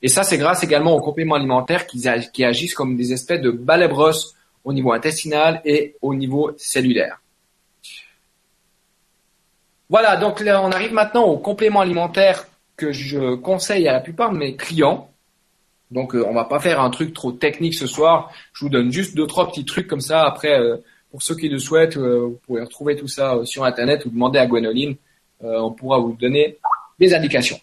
[0.00, 3.50] Et ça, c'est grâce également aux compléments alimentaires qui, qui agissent comme des espèces de
[3.50, 3.90] balais
[4.64, 7.20] au niveau intestinal et au niveau cellulaire.
[9.90, 14.30] Voilà, donc là, on arrive maintenant aux compléments alimentaires que je conseille à la plupart
[14.32, 15.10] de mes clients.
[15.90, 18.30] Donc, euh, on va pas faire un truc trop technique ce soir.
[18.52, 20.24] Je vous donne juste deux, trois petits trucs comme ça.
[20.24, 20.76] Après, euh,
[21.10, 24.10] pour ceux qui le souhaitent, euh, vous pouvez retrouver tout ça euh, sur Internet ou
[24.10, 24.96] demander à Gwenoline.
[25.42, 26.58] Euh, on pourra vous donner
[26.98, 27.58] des indications.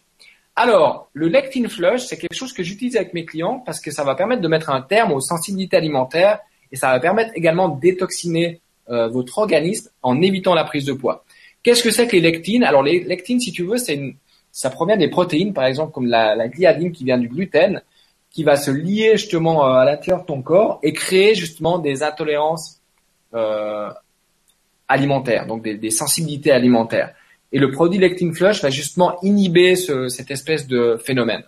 [0.55, 4.05] Alors, le lectin flush, c'est quelque chose que j'utilise avec mes clients parce que ça
[4.05, 6.39] va permettre de mettre un terme aux sensibilités alimentaires
[6.71, 10.93] et ça va permettre également de détoxiner euh, votre organisme en évitant la prise de
[10.93, 11.25] poids.
[11.61, 12.63] Qu'est-ce que c'est que les lectines?
[12.63, 14.15] Alors les lectines, si tu veux, c'est une,
[14.51, 17.81] ça provient des protéines, par exemple comme la, la gliadine qui vient du gluten,
[18.29, 22.79] qui va se lier justement à l'intérieur de ton corps et créer justement des intolérances
[24.87, 27.13] alimentaires, donc des, des, sensibilités alimentaires.
[27.51, 31.43] Et le produit lectine flush va justement inhiber ce, cette espèce de phénomène.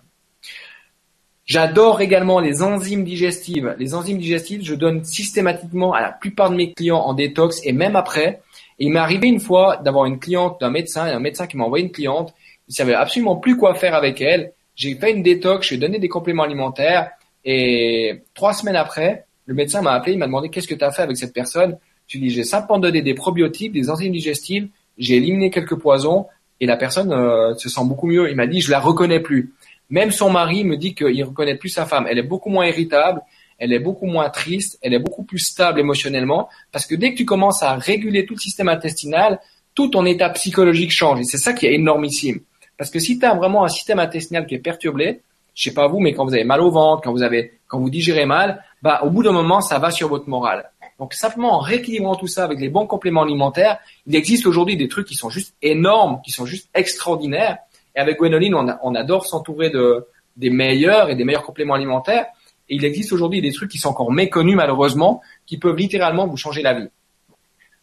[1.48, 3.74] J'adore également les enzymes digestives.
[3.80, 7.72] Les enzymes digestives, je donne systématiquement à la plupart de mes clients en détox et
[7.72, 8.42] même après.
[8.80, 11.64] Et il m'est arrivé une fois d'avoir une cliente d'un médecin, un médecin qui m'a
[11.64, 12.34] envoyé une cliente.
[12.68, 14.52] Il savait absolument plus quoi faire avec elle.
[14.76, 17.12] J'ai fait une détox, j'ai donné des compléments alimentaires
[17.46, 20.92] et trois semaines après, le médecin m'a appelé, il m'a demandé qu'est-ce que tu as
[20.92, 21.78] fait avec cette personne?
[22.06, 25.76] Je lui ai dit, j'ai simplement donné des probiotiques, des enzymes digestives, j'ai éliminé quelques
[25.76, 26.28] poisons
[26.60, 28.30] et la personne euh, se sent beaucoup mieux.
[28.30, 29.54] Il m'a dit, je la reconnais plus.
[29.90, 32.06] Même son mari me dit qu'il reconnaît plus sa femme.
[32.10, 33.22] Elle est beaucoup moins irritable,
[33.58, 37.18] elle est beaucoup moins triste, elle est beaucoup plus stable émotionnellement, parce que dès que
[37.18, 39.40] tu commences à réguler tout le système intestinal,
[39.74, 41.22] tout ton état psychologique change.
[41.22, 42.42] Et c'est ça qui est énormissime.
[42.78, 45.22] Parce que si tu as vraiment un système intestinal qui est perturbé,
[45.58, 47.80] je sais pas vous, mais quand vous avez mal au ventre, quand vous avez, quand
[47.80, 50.70] vous digérez mal, bah, au bout d'un moment, ça va sur votre morale.
[51.00, 54.88] Donc, simplement en rééquilibrant tout ça avec les bons compléments alimentaires, il existe aujourd'hui des
[54.88, 57.58] trucs qui sont juste énormes, qui sont juste extraordinaires.
[57.96, 62.28] Et avec Gwenoline, on, on adore s'entourer de, des meilleurs et des meilleurs compléments alimentaires.
[62.70, 66.38] Et il existe aujourd'hui des trucs qui sont encore méconnus, malheureusement, qui peuvent littéralement vous
[66.38, 66.90] changer la vie.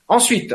[0.06, 0.54] Ensuite,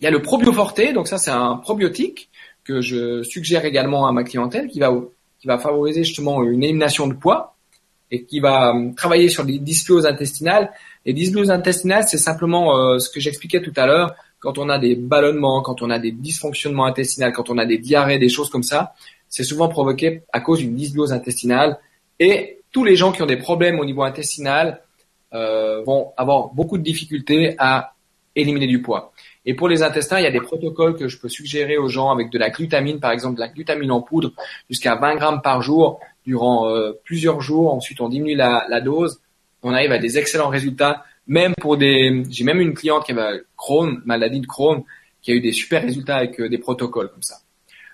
[0.00, 0.92] il y a le probioforte.
[0.94, 2.28] Donc ça, c'est un probiotique
[2.62, 4.92] que je suggère également à ma clientèle qui va,
[5.40, 7.56] qui va favoriser justement une élimination de poids
[8.10, 10.72] et qui va euh, travailler sur les dysbioses intestinales.
[11.04, 14.78] Les dysbioses intestinales, c'est simplement euh, ce que j'expliquais tout à l'heure quand on a
[14.78, 18.50] des ballonnements, quand on a des dysfonctionnements intestinaux, quand on a des diarrhées, des choses
[18.50, 18.94] comme ça,
[19.28, 21.78] c'est souvent provoqué à cause d'une dysbiose intestinale.
[22.20, 24.82] Et tous les gens qui ont des problèmes au niveau intestinal
[25.34, 27.94] euh, vont avoir beaucoup de difficultés à
[28.34, 29.12] éliminer du poids.
[29.48, 32.10] Et pour les intestins, il y a des protocoles que je peux suggérer aux gens
[32.10, 34.32] avec de la glutamine, par exemple de la glutamine en poudre,
[34.68, 37.72] jusqu'à 20 grammes par jour durant euh, plusieurs jours.
[37.72, 39.22] Ensuite, on diminue la, dose.
[39.62, 43.40] On arrive à des excellents résultats même pour des, j'ai même une cliente qui avait
[43.56, 44.82] Crohn, maladie de Crohn,
[45.22, 47.36] qui a eu des super résultats avec euh, des protocoles comme ça.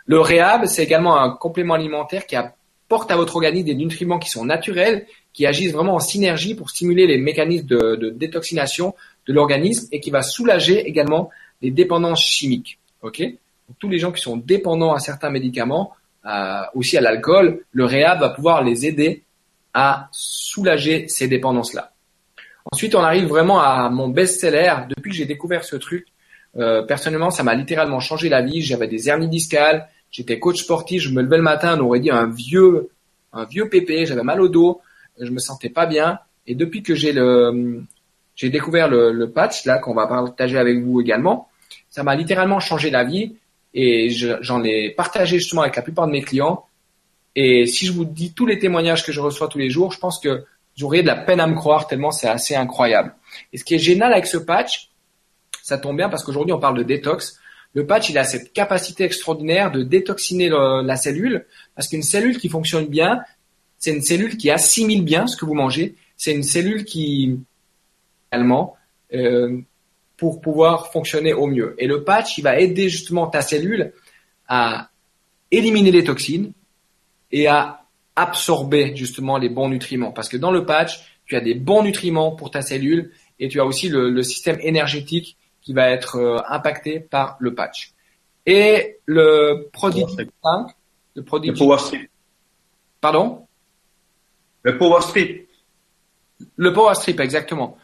[0.07, 4.29] Le réhab, c'est également un complément alimentaire qui apporte à votre organisme des nutriments qui
[4.29, 8.95] sont naturels, qui agissent vraiment en synergie pour stimuler les mécanismes de détoxination
[9.29, 11.31] de l'organisme et qui va soulager également
[11.63, 12.79] les dépendances chimiques.
[13.03, 13.23] Ok?
[13.79, 15.93] Tous les gens qui sont dépendants à certains médicaments,
[16.27, 19.23] euh, aussi à l'alcool, le réhab va pouvoir les aider
[19.75, 21.93] à soulager ces dépendances-là.
[22.73, 24.75] Ensuite, on arrive vraiment à mon best-seller.
[24.89, 26.07] Depuis que j'ai découvert ce truc,
[26.57, 28.63] euh, personnellement, ça m'a littéralement changé la vie.
[28.63, 32.11] J'avais des hernies discales, j'étais coach sportif, je me levais le matin, on aurait dit
[32.11, 32.91] un vieux,
[33.33, 34.81] un vieux pépé, j'avais mal au dos,
[35.21, 36.19] je me sentais pas bien.
[36.47, 37.83] Et depuis que j'ai le,
[38.37, 41.49] j'ai découvert le, le, patch là qu'on va partager avec vous également,
[41.89, 43.37] ça m'a littéralement changé la vie
[43.75, 46.67] et j'en ai partagé justement avec la plupart de mes clients.
[47.35, 49.99] Et si je vous dis tous les témoignages que je reçois tous les jours, je
[49.99, 50.45] pense que
[50.77, 53.15] j'aurais de la peine à me croire tellement c'est assez incroyable.
[53.53, 54.91] Et ce qui est génial avec ce patch,
[55.63, 57.39] ça tombe bien parce qu'aujourd'hui on parle de détox.
[57.75, 62.49] Le patch, il a cette capacité extraordinaire de détoxiner la cellule parce qu'une cellule qui
[62.49, 63.21] fonctionne bien,
[63.79, 65.97] c'est une cellule qui assimile bien ce que vous mangez.
[66.17, 67.41] C'est une cellule qui,
[69.13, 69.61] euh,
[70.17, 71.75] pour pouvoir fonctionner au mieux.
[71.79, 73.93] Et le patch, il va aider justement ta cellule
[74.49, 74.91] à
[75.51, 76.53] éliminer les toxines
[77.33, 77.85] et à
[78.17, 80.13] absorber justement les bons nutriments.
[80.13, 83.61] Parce que dans le patch, tu as des bons nutriments pour ta cellule et tu
[83.61, 87.93] as aussi le, système énergétique qui va être euh, impacté par le patch.
[88.47, 90.05] Et le produit
[90.43, 90.67] 5,
[91.17, 92.11] le Power Strip.
[93.01, 93.47] Pardon?
[94.63, 95.49] Le Power Strip.
[96.57, 97.79] Le Power Strip, exactement.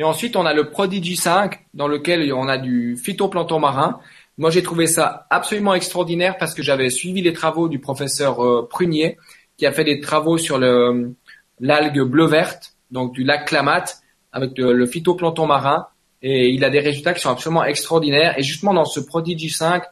[0.00, 4.00] Et ensuite, on a le Prodigy 5 dans lequel on a du phytoplancton marin.
[4.38, 8.66] Moi, j'ai trouvé ça absolument extraordinaire parce que j'avais suivi les travaux du professeur euh,
[8.66, 9.18] Prunier
[9.58, 11.14] qui a fait des travaux sur le
[11.60, 13.98] l'algue bleu-verte, donc du lac Klamath,
[14.32, 15.88] avec le, phytoplancton marin,
[16.22, 18.38] et il a des résultats qui sont absolument extraordinaires.
[18.38, 19.82] Et justement dans ce Prodigy 5,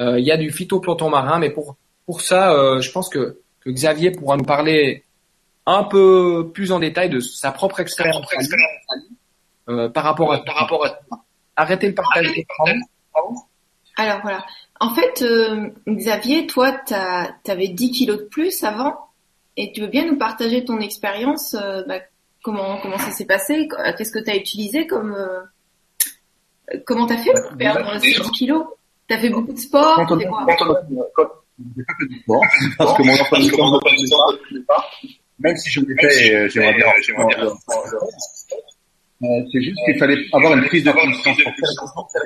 [0.00, 3.38] euh, il y a du phytoplancton marin, mais pour pour ça, euh, je pense que,
[3.60, 5.04] que Xavier pourra nous parler
[5.66, 8.26] un peu plus en détail de sa propre expérience
[9.68, 10.98] euh, par rapport à par rapport à
[11.56, 12.32] arrêtez le partage
[13.96, 14.44] Alors voilà.
[14.80, 19.08] En fait, euh, Xavier, toi, tu avais 10 kilos de plus avant.
[19.56, 22.00] Et tu veux bien nous partager ton expérience euh, bah,
[22.42, 23.68] Comment comment ça s'est passé?
[23.96, 28.64] Qu'est-ce que tu as utilisé comme euh, Comment t'as fait pour perdre ces 10 kilos?
[29.06, 31.42] T'as fait beaucoup de sport quand on, fait quoi
[32.78, 34.84] parce que mon emploi du temps ne pas.
[35.38, 36.86] Même si je l'ai fait, euh, j'aimerais bien.
[39.22, 42.22] C'est juste qu'il fallait avoir une prise de conscience pour faire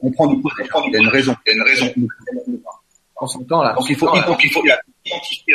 [0.00, 0.52] on prend du poids.
[0.86, 1.34] Il y a une raison.
[1.46, 1.92] Il y a une raison.
[3.20, 3.74] On s'entend là.
[3.74, 4.62] Donc il faut, il faut, il faut
[5.04, 5.54] identifier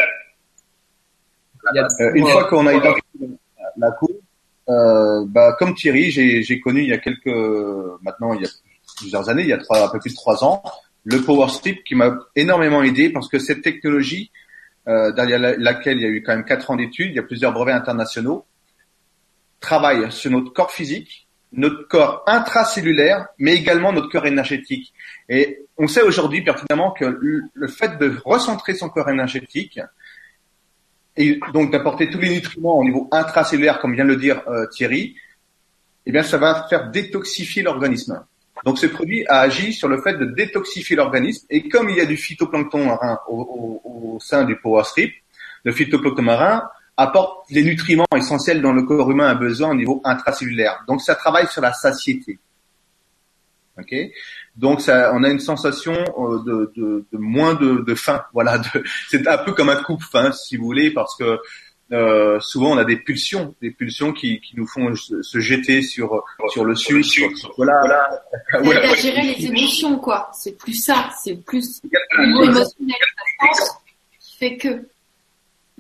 [1.73, 1.84] la...
[2.01, 3.29] Euh, une fois qu'on a identifié
[3.77, 4.15] la cause,
[4.69, 7.25] euh, bah, comme Thierry, j'ai connu il y a quelques,
[8.01, 8.49] maintenant il y a
[8.97, 10.62] plusieurs années, il y a trois, un peu plus de trois ans,
[11.06, 14.29] le Power Strip qui m'a énormément aidé parce que cette technologie,
[14.89, 17.23] euh, derrière laquelle il y a eu quand même quatre ans d'études, il y a
[17.23, 18.45] plusieurs brevets internationaux,
[19.63, 24.93] travaille sur notre corps physique, notre corps intracellulaire, mais également notre corps énergétique.
[25.30, 27.06] Et on sait aujourd'hui pertinemment que
[27.54, 29.80] le fait de recentrer son corps énergétique,
[31.15, 34.65] et donc d'apporter tous les nutriments au niveau intracellulaire, comme vient de le dire euh,
[34.67, 35.15] Thierry,
[36.06, 38.26] eh bien ça va faire détoxifier l'organisme.
[38.65, 42.02] Donc ce produit a agi sur le fait de détoxifier l'organisme, et comme il y
[42.02, 45.13] a du phytoplancton marin au, au, sein du Power Strip,
[45.63, 46.63] le phytoplancton marin
[46.97, 50.84] apporte les nutriments essentiels dont le corps humain a besoin au niveau intracellulaire.
[50.88, 52.39] Donc ça travaille sur la satiété.
[53.77, 53.93] Ok?
[54.56, 58.23] Donc ça, on a une sensation euh, de, de, de moins de, de faim.
[58.34, 58.62] Voilà,
[59.10, 61.39] c'est un peu comme un coupe-faim si vous voulez, parce que
[61.91, 66.23] euh, souvent on a des pulsions, des pulsions qui, qui nous font se, jeter sur
[66.49, 67.51] sur le sucre.
[67.58, 67.82] voilà,
[68.62, 68.91] voilà.
[68.91, 70.29] à gérer les émotions, quoi.
[70.34, 71.82] C'est plus ça, c'est plus
[72.17, 72.95] émotionnel
[74.19, 74.88] qui fait que.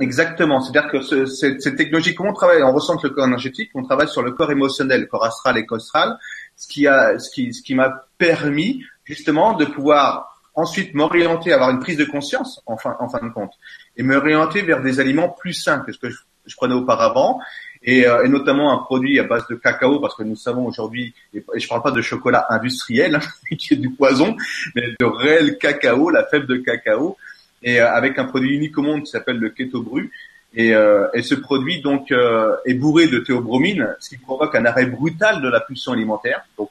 [0.03, 0.59] Exactement.
[0.59, 3.83] C'est-à-dire que ce, cette, cette, technologie, comment on travaille On ressent le corps énergétique, on
[3.83, 6.17] travaille sur le corps émotionnel, le corps astral et costral,
[6.57, 11.69] ce qui a, ce qui, ce qui m'a permis justement de pouvoir ensuite m'orienter, avoir
[11.69, 13.53] une prise de conscience en fin, en fin de compte,
[13.95, 17.39] et me réorienter vers des aliments plus sains que ce que je, prenais auparavant,
[17.81, 21.13] et, euh, et, notamment un produit à base de cacao, parce que nous savons aujourd'hui,
[21.33, 23.19] et je parle pas de chocolat industriel
[23.57, 24.35] qui est du poison,
[24.75, 27.17] mais de réel cacao, la fève de cacao,
[27.63, 30.11] et euh, avec un produit unique au monde qui s'appelle le keto bru.
[30.55, 34.65] Et, euh, et, ce produit donc euh, est bourré de théobromine, ce qui provoque un
[34.65, 36.45] arrêt brutal de la pulsion alimentaire.
[36.59, 36.69] Donc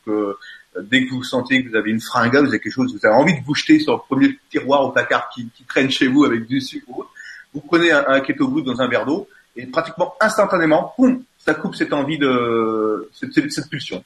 [0.80, 3.16] dès que vous sentez que vous avez une fringale, vous avez quelque chose, vous avez
[3.16, 6.46] envie de vous jeter sur le premier tiroir au placard qui, traîne chez vous avec
[6.46, 6.86] du sucre,
[7.52, 11.74] vous prenez un, keto bru dans un verre d'eau et pratiquement instantanément, boum, ça coupe
[11.74, 14.04] cette envie de cette pulsion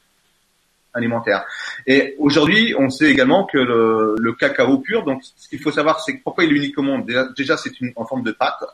[0.97, 1.45] alimentaire.
[1.87, 6.15] Et aujourd'hui, on sait également que le, cacao pur, donc ce qu'il faut savoir, c'est
[6.25, 7.07] pourquoi il est unique monde.
[7.37, 8.65] Déjà, c'est une en forme de pâte.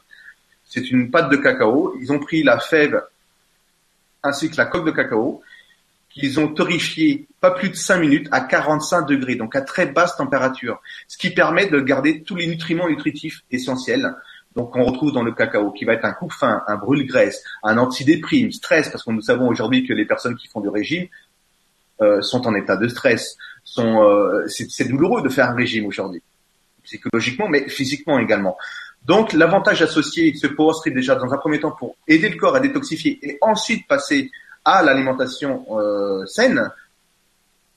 [0.64, 1.94] C'est une pâte de cacao.
[2.00, 3.02] Ils ont pris la fève
[4.22, 5.42] ainsi que la coque de cacao
[6.12, 10.16] qu'ils ont torréfié pas plus de 5 minutes à 45 degrés, donc à très basse
[10.16, 14.14] température, ce qui permet de garder tous les nutriments nutritifs essentiels.
[14.54, 18.52] Donc on retrouve dans le cacao, qui va être un coupe-faim, un brûle-graisse, un antidéprime,
[18.52, 21.06] stress, parce que nous savons aujourd'hui que les personnes qui font du régime
[22.20, 23.36] sont en état de stress.
[23.64, 26.22] Sont, euh, c'est douloureux de faire un régime aujourd'hui,
[26.82, 28.56] psychologiquement, mais physiquement également.
[29.04, 32.54] Donc l'avantage associé, ce power strip déjà dans un premier temps pour aider le corps
[32.54, 34.30] à détoxifier et ensuite passer
[34.64, 36.70] à l'alimentation euh, saine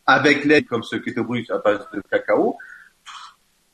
[0.06, 2.58] avec l'aide comme ce keto brut à base de cacao,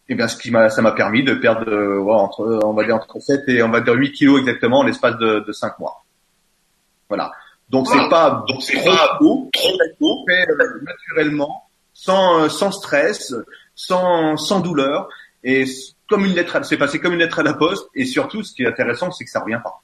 [0.08, 2.86] et eh bien ce qui m'a ça m'a permis de perdre euh, entre on va
[2.86, 5.80] dire entre 7 et on va dire 8 kilos exactement en l'espace de, de 5
[5.80, 6.04] mois.
[7.10, 7.32] Voilà.
[7.72, 12.70] Donc c'est pas donc c'est pas beau, trop beau, fait euh, naturellement, sans euh, sans
[12.72, 13.34] stress,
[13.76, 15.08] sans sans douleur.
[15.46, 15.64] Et
[16.10, 17.88] comme une lettre, c'est passé comme une lettre à la poste.
[17.96, 19.82] Et surtout ce qui est intéressant c'est que ça revient pas.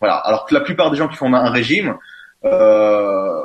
[0.00, 0.16] Voilà.
[0.16, 1.98] Alors que la plupart des gens qui font un régime,
[2.44, 3.40] euh,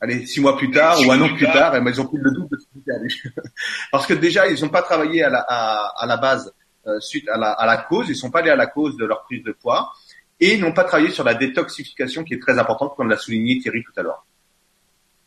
[0.00, 2.16] allez six mois plus tard ou un an plus tard, eh ben, ils ont pris
[2.18, 3.32] le double de ce qu'ils.
[3.92, 6.54] Parce que déjà ils n'ont pas travaillé à la à, à la base
[7.00, 9.24] suite à la à la cause, ils sont pas allés à la cause de leur
[9.24, 9.92] prise de poids
[10.40, 13.82] et n'ont pas travaillé sur la détoxification qui est très importante, comme l'a souligné Thierry
[13.82, 14.26] tout à l'heure.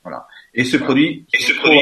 [0.04, 0.28] Voilà.
[0.54, 1.80] Et ce produit, et ce produit,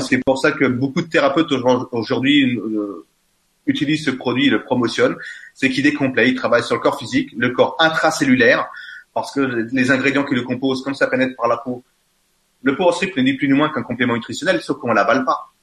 [0.00, 1.52] c'est pour ça que beaucoup de thérapeutes
[1.92, 3.06] aujourd'hui euh,
[3.66, 5.16] utilisent ce produit et le promotionnent.
[5.52, 8.68] C'est qu'il est complet, il travaille sur le corps physique, le corps intracellulaire,
[9.12, 11.84] parce que les ingrédients qui le composent, comme ça pénètre par la peau,
[12.62, 15.53] le power strip n'est ni plus ni moins qu'un complément nutritionnel, sauf qu'on l'avale pas.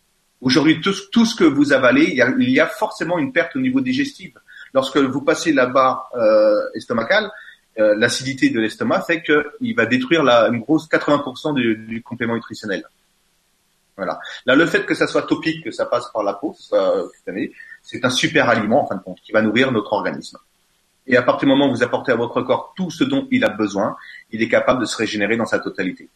[0.42, 4.34] Aujourd'hui, tout, ce que vous avalez, il y, a, forcément une perte au niveau digestif.
[4.74, 7.30] Lorsque vous passez la barre euh, estomacale,
[7.80, 12.34] euh, l'acidité de l'estomac fait qu'il va détruire la, une grosse 80% du, du, complément
[12.34, 12.84] nutritionnel.
[13.96, 14.20] Voilà.
[14.48, 16.56] Là, le fait que ça soit topique, que ça passe par la peau,
[17.84, 20.40] c'est un super aliment en fin de compte qui va nourrir notre organisme.
[21.06, 23.44] Et à partir du moment où vous apportez à votre corps tout ce dont il
[23.44, 23.96] a besoin,
[24.32, 26.10] il est capable de se régénérer dans sa totalité.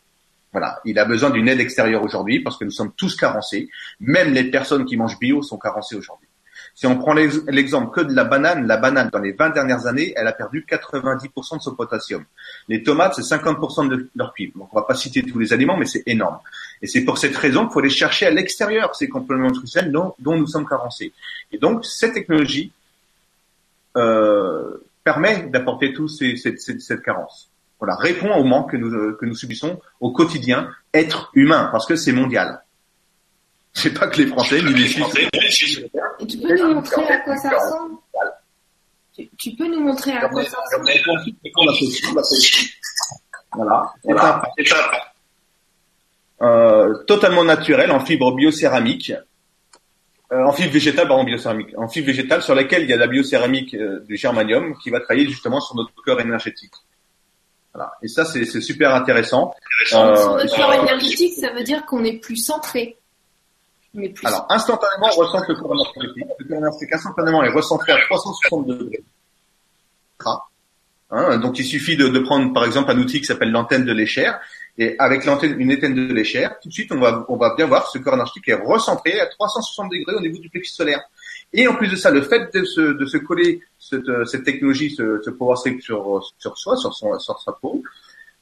[0.55, 3.69] Voilà, il a besoin d'une aide extérieure aujourd'hui parce que nous sommes tous carencés.
[3.99, 6.29] Même les personnes qui mangent bio sont carencées aujourd'hui.
[6.73, 10.13] Si on prend l'exemple que de la banane, la banane dans les 20 dernières années,
[10.15, 12.23] elle a perdu 90% de son potassium.
[12.69, 14.57] Les tomates, c'est 50% de leur cuivre.
[14.57, 16.39] Donc on va pas citer tous les aliments, mais c'est énorme.
[16.81, 20.15] Et c'est pour cette raison qu'il faut les chercher à l'extérieur, ces compléments nutritionnels dont,
[20.19, 21.11] dont, nous sommes carencés.
[21.51, 22.71] Et donc cette technologie
[23.97, 27.49] euh, permet d'apporter tous ces, cette, cette, cette carence.
[27.80, 31.95] Voilà, répond au manque que nous, que nous subissons au quotidien, être humain, parce que
[31.95, 32.61] c'est mondial.
[33.78, 35.82] C'est pas que les Français, ni les Suisses.
[36.19, 37.97] Et tu peux nous montrer à quoi ça ressemble?
[39.13, 40.89] Tu, tu, peux nous montrer à quoi ça ressemble?
[43.53, 43.93] Voilà.
[46.41, 49.13] Euh, totalement naturel en fibre biocéramique,
[50.34, 53.07] euh, en fibre végétale, pardon, biocéramique, en fibre végétale sur laquelle il y a la
[53.07, 56.73] biocéramique euh, du germanium qui va travailler justement sur notre corps énergétique.
[57.76, 57.91] Voilà.
[58.01, 59.53] Et ça, c'est super intéressant.
[59.93, 62.97] Euh, sur notre corps énergétique, ça veut dire qu'on est plus centré.
[63.93, 66.26] Mais plus Alors, instantanément, on ressent le corps énergétique.
[66.39, 69.03] Le corps énergétique, instantanément, est recentré à 360 degrés.
[71.11, 73.91] Hein, donc, il suffit de, de, prendre, par exemple, un outil qui s'appelle l'antenne de
[73.91, 74.39] l'échère
[74.78, 77.65] et avec l'antenne, une étenne de l'échère, tout de suite, on va, on va bien
[77.65, 81.01] voir ce corps énergétique est recentré à 360 degrés au niveau du plexus solaire.
[81.53, 84.89] Et en plus de ça, le fait de se, de se coller cette, cette technologie,
[84.89, 87.81] ce, ce power strip sur, sur soi, sur, son, sur sa peau,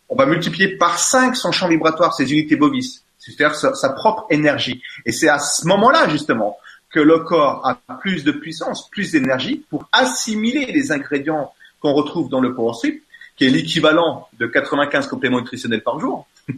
[0.09, 4.25] on va multiplier par 5 son champ vibratoire, ses unités bovis, c'est-à-dire sa, sa, propre
[4.29, 4.81] énergie.
[5.05, 6.57] Et c'est à ce moment-là, justement,
[6.89, 12.29] que le corps a plus de puissance, plus d'énergie pour assimiler les ingrédients qu'on retrouve
[12.29, 13.03] dans le power strip
[13.35, 16.27] qui est l'équivalent de 95 compléments nutritionnels par jour.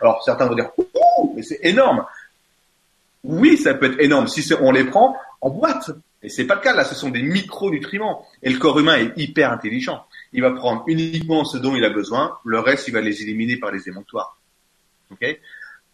[0.00, 2.04] Alors certains vont dire, oh, mais c'est énorme.
[3.26, 5.90] Oui, ça peut être énorme si on les prend en boîte.
[6.22, 6.74] Et c'est pas le cas.
[6.74, 8.26] Là, ce sont des micronutriments.
[8.42, 10.04] Et le corps humain est hyper intelligent.
[10.32, 12.38] Il va prendre uniquement ce dont il a besoin.
[12.44, 14.38] Le reste, il va les éliminer par les émonctoires.
[15.10, 15.38] Ok?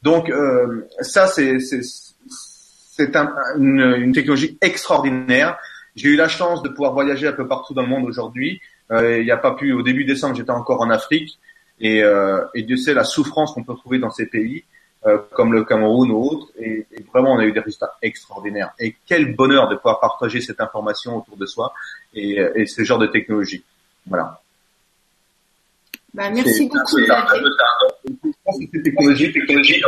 [0.02, 5.56] Donc euh, ça, c'est c'est un, une, une technologie extraordinaire.
[5.96, 8.60] J'ai eu la chance de pouvoir voyager un peu partout dans le monde aujourd'hui
[8.92, 11.38] euh, il n'y a pas pu, au début décembre, j'étais encore en Afrique
[11.80, 14.64] et, euh, et Dieu sait la souffrance qu'on peut trouver dans ces pays.
[15.04, 18.70] Euh, comme le Cameroun ou autre, et, et, vraiment on a eu des résultats extraordinaires.
[18.78, 21.72] Et quel bonheur de pouvoir partager cette information autour de soi
[22.14, 23.64] et, et ce genre de technologie.
[24.06, 24.40] Voilà.
[26.14, 26.98] Bah, merci beaucoup.
[26.98, 27.08] C'est
[28.72, 29.82] une technologie, technologie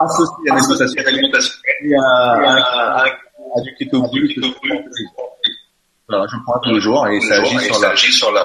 [0.00, 3.04] associée à l'alimentation et à,
[3.62, 4.02] du keto
[6.08, 7.96] voilà, je prends tous les jours et ça agit sur, la...
[7.96, 8.44] sur la.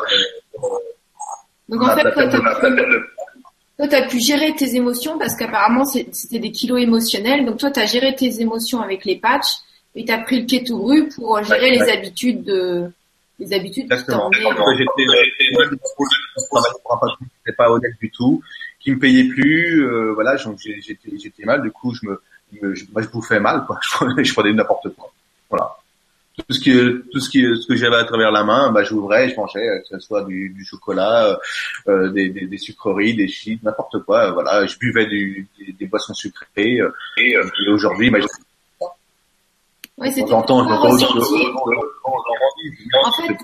[1.69, 2.03] Donc en fait,
[3.77, 7.45] toi, tu as pu gérer tes émotions parce qu'apparemment c'était des kilos émotionnels.
[7.45, 9.57] Donc toi, tu as géré tes émotions avec les patchs
[9.95, 12.91] et tu as pris le keto bru pour gérer les habitudes de
[13.39, 14.31] les habitudes Exactement.
[14.31, 14.87] J'étais
[17.55, 18.41] pas, pas honnête du tout,
[18.79, 22.21] qui me payait plus, euh, voilà, j'étais mal, du coup je me,
[22.73, 23.79] je, moi je bouffais mal, quoi.
[24.23, 25.11] je prenais n'importe quoi.
[25.51, 25.77] Voilà
[26.37, 26.71] tout ce qui
[27.11, 29.87] tout ce qui ce que j'avais à travers la main bah j'ouvrais je mangeais que
[29.87, 31.35] ce soit du, du chocolat euh,
[31.87, 35.85] euh des, des, des, sucreries des chips n'importe quoi voilà je buvais du, des, des
[35.87, 38.19] boissons sucrées euh, et, euh, et aujourd'hui bah,
[39.99, 40.43] Ouais, c'est En
[43.13, 43.35] fait,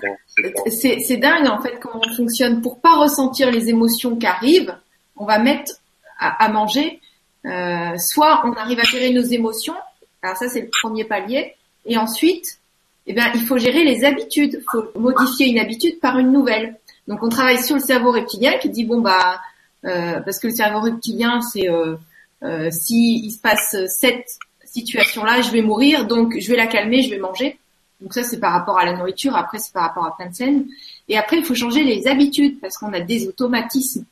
[0.70, 2.62] c'est, c'est dingue en fait comment on fonctionne.
[2.62, 4.72] Pour pas ressentir les émotions qui arrivent,
[5.16, 5.72] on va mettre
[6.16, 7.00] à, à manger.
[7.44, 9.74] Euh, soit on arrive à gérer nos émotions.
[10.22, 11.56] Alors ça c'est le premier palier.
[11.86, 12.60] Et ensuite,
[13.06, 14.60] eh bien, il faut gérer les habitudes.
[14.60, 16.76] Il faut modifier une habitude par une nouvelle.
[17.06, 19.40] Donc, on travaille sur le cerveau reptilien qui dit bon bah
[19.84, 21.96] euh, parce que le cerveau reptilien c'est euh,
[22.42, 27.02] euh, si il se passe cette situation-là, je vais mourir, donc je vais la calmer,
[27.02, 27.58] je vais manger.
[28.00, 29.36] Donc ça c'est par rapport à la nourriture.
[29.36, 30.66] Après c'est par rapport à plein de scènes.
[31.08, 34.04] Et après il faut changer les habitudes parce qu'on a des automatismes.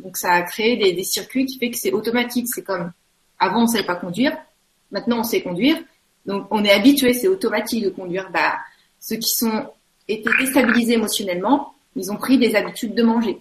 [0.00, 2.48] Donc ça a créé des, des circuits qui fait que c'est automatique.
[2.52, 2.90] C'est comme
[3.38, 4.36] avant on savait pas conduire,
[4.90, 5.76] maintenant on sait conduire.
[6.26, 8.30] Donc on est habitué, c'est automatique de conduire.
[8.32, 8.58] Bah,
[9.00, 9.66] ceux qui sont
[10.08, 13.38] été déstabilisés émotionnellement, ils ont pris des habitudes de manger.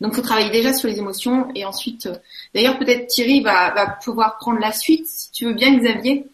[0.00, 2.06] Donc faut travailler déjà sur les émotions et ensuite.
[2.06, 2.14] Euh,
[2.54, 6.26] d'ailleurs peut-être Thierry va, va pouvoir prendre la suite si tu veux bien Xavier.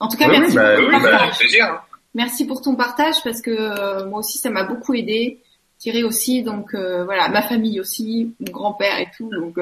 [0.00, 1.58] En tout cas merci bah, pour ton partage.
[1.60, 5.40] Bah, merci pour ton partage parce que euh, moi aussi ça m'a beaucoup aidé.
[5.78, 9.56] Thierry aussi donc euh, voilà ma famille aussi mon grand-père et tout donc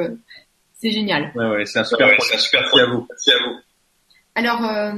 [0.80, 1.32] c'est génial.
[1.34, 3.06] Ouais, ouais, c'est un super, ouais, un super merci à vous.
[3.08, 3.60] Merci à vous.
[4.34, 4.92] Alors, euh,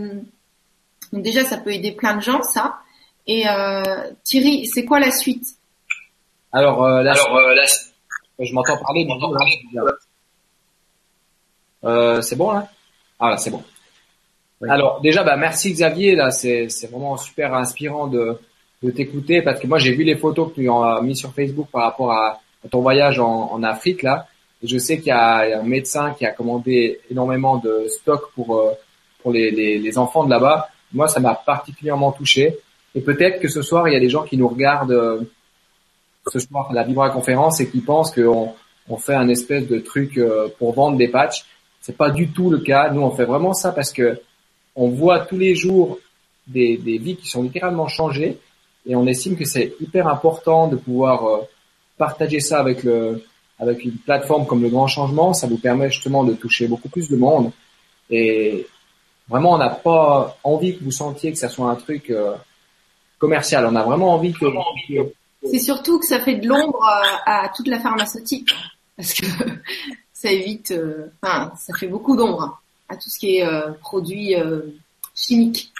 [1.12, 2.78] déjà, ça peut aider plein de gens, ça.
[3.26, 3.82] Et euh,
[4.22, 5.46] Thierry, c'est quoi la suite?
[6.52, 7.54] Alors, euh, Alors euh,
[8.38, 9.06] je m'entends parler.
[11.84, 12.68] Euh, c'est bon là?
[13.18, 13.62] Ah là, c'est bon.
[14.68, 16.14] Alors déjà, bah merci Xavier.
[16.14, 18.38] Là, c'est vraiment super inspirant de
[18.82, 21.68] de t'écouter parce que moi j'ai vu les photos que tu as mis sur Facebook
[21.72, 24.26] par rapport à, ton voyage en, en, Afrique là.
[24.62, 28.58] Et je sais qu'il y a un médecin qui a commandé énormément de stock pour
[28.58, 28.72] euh,
[29.24, 32.56] pour les, les, les enfants de là-bas, moi, ça m'a particulièrement touché.
[32.94, 35.22] Et peut-être que ce soir, il y a des gens qui nous regardent euh,
[36.28, 38.54] ce soir la Vibra conférence et qui pensent qu'on
[38.88, 41.44] on fait un espèce de truc euh, pour vendre des patchs.
[41.80, 42.90] C'est pas du tout le cas.
[42.90, 44.20] Nous, on fait vraiment ça parce que
[44.76, 45.98] on voit tous les jours
[46.46, 48.38] des, des vies qui sont littéralement changées
[48.86, 51.40] et on estime que c'est hyper important de pouvoir euh,
[51.96, 53.24] partager ça avec le,
[53.58, 57.08] avec une plateforme comme le Grand Changement, ça vous permet justement de toucher beaucoup plus
[57.08, 57.50] de monde.
[58.10, 58.66] Et
[59.28, 62.34] vraiment, on n'a pas envie que vous sentiez que ça soit un truc euh,
[63.18, 63.66] commercial.
[63.66, 64.46] On a vraiment envie que.
[65.50, 66.82] C'est surtout que ça fait de l'ombre
[67.26, 68.50] à, toute la pharmaceutique,
[68.96, 69.26] parce que
[70.12, 74.34] ça évite, euh, enfin, ça fait beaucoup d'ombre à tout ce qui est euh, produit
[74.36, 74.60] euh,
[75.14, 75.72] chimique.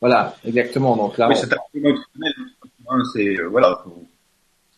[0.00, 0.96] Voilà, exactement.
[0.96, 3.84] Donc là, oui, c'est hein, c'est voilà.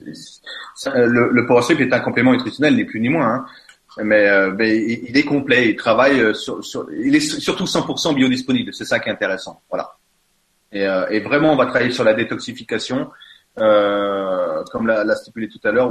[0.01, 3.35] le, le est un complément nutritionnel, ni plus ni moins.
[3.35, 3.47] Hein.
[3.99, 4.27] Mais,
[5.07, 8.73] il est complet, il travaille sur, sur il est surtout 100% biodisponible.
[8.73, 9.61] C'est ça qui est intéressant.
[9.69, 9.93] Voilà.
[10.73, 13.11] Et, euh, et, vraiment, on va travailler sur la détoxification,
[13.59, 15.91] euh, comme l'a stipulé tout à l'heure,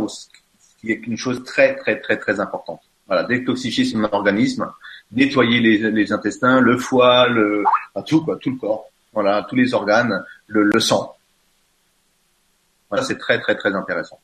[0.79, 2.81] qui est une chose très, très, très, très importante.
[3.05, 4.71] Voilà, détoxifier son organisme,
[5.11, 7.63] nettoyer les, les intestins, le foie, le,
[8.07, 11.15] tout quoi, tout le corps, voilà, tous les organes, le, le sang.
[12.89, 14.19] Voilà, c'est très, très, très intéressant.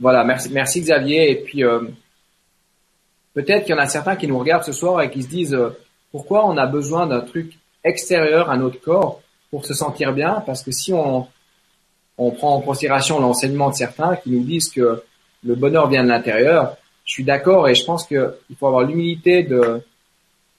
[0.00, 1.30] Voilà, merci, merci Xavier.
[1.30, 1.82] Et puis euh,
[3.34, 5.54] peut-être qu'il y en a certains qui nous regardent ce soir et qui se disent
[5.54, 5.70] euh,
[6.12, 9.20] pourquoi on a besoin d'un truc extérieur à notre corps
[9.50, 11.26] pour se sentir bien, parce que si on,
[12.18, 15.02] on prend en considération l'enseignement de certains qui nous disent que
[15.44, 19.42] le bonheur vient de l'intérieur, je suis d'accord et je pense qu'il faut avoir l'humilité
[19.42, 19.82] de,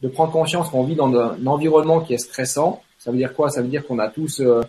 [0.02, 2.82] de prendre conscience qu'on vit dans un environnement qui est stressant.
[2.98, 3.50] Ça veut dire quoi?
[3.50, 4.62] Ça veut dire qu'on a tous euh,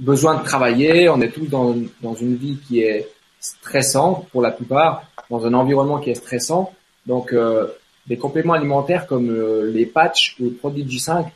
[0.00, 3.08] besoin de travailler, on est tous dans, dans une vie qui est
[3.42, 6.72] stressante pour la plupart, dans un environnement qui est stressant.
[7.04, 7.66] Donc euh,
[8.06, 11.26] des compléments alimentaires comme euh, les patchs ou le Prodigy 5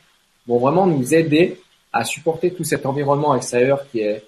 [0.46, 1.60] vont vraiment nous aider
[1.92, 4.24] à supporter tout cet environnement extérieur qui est,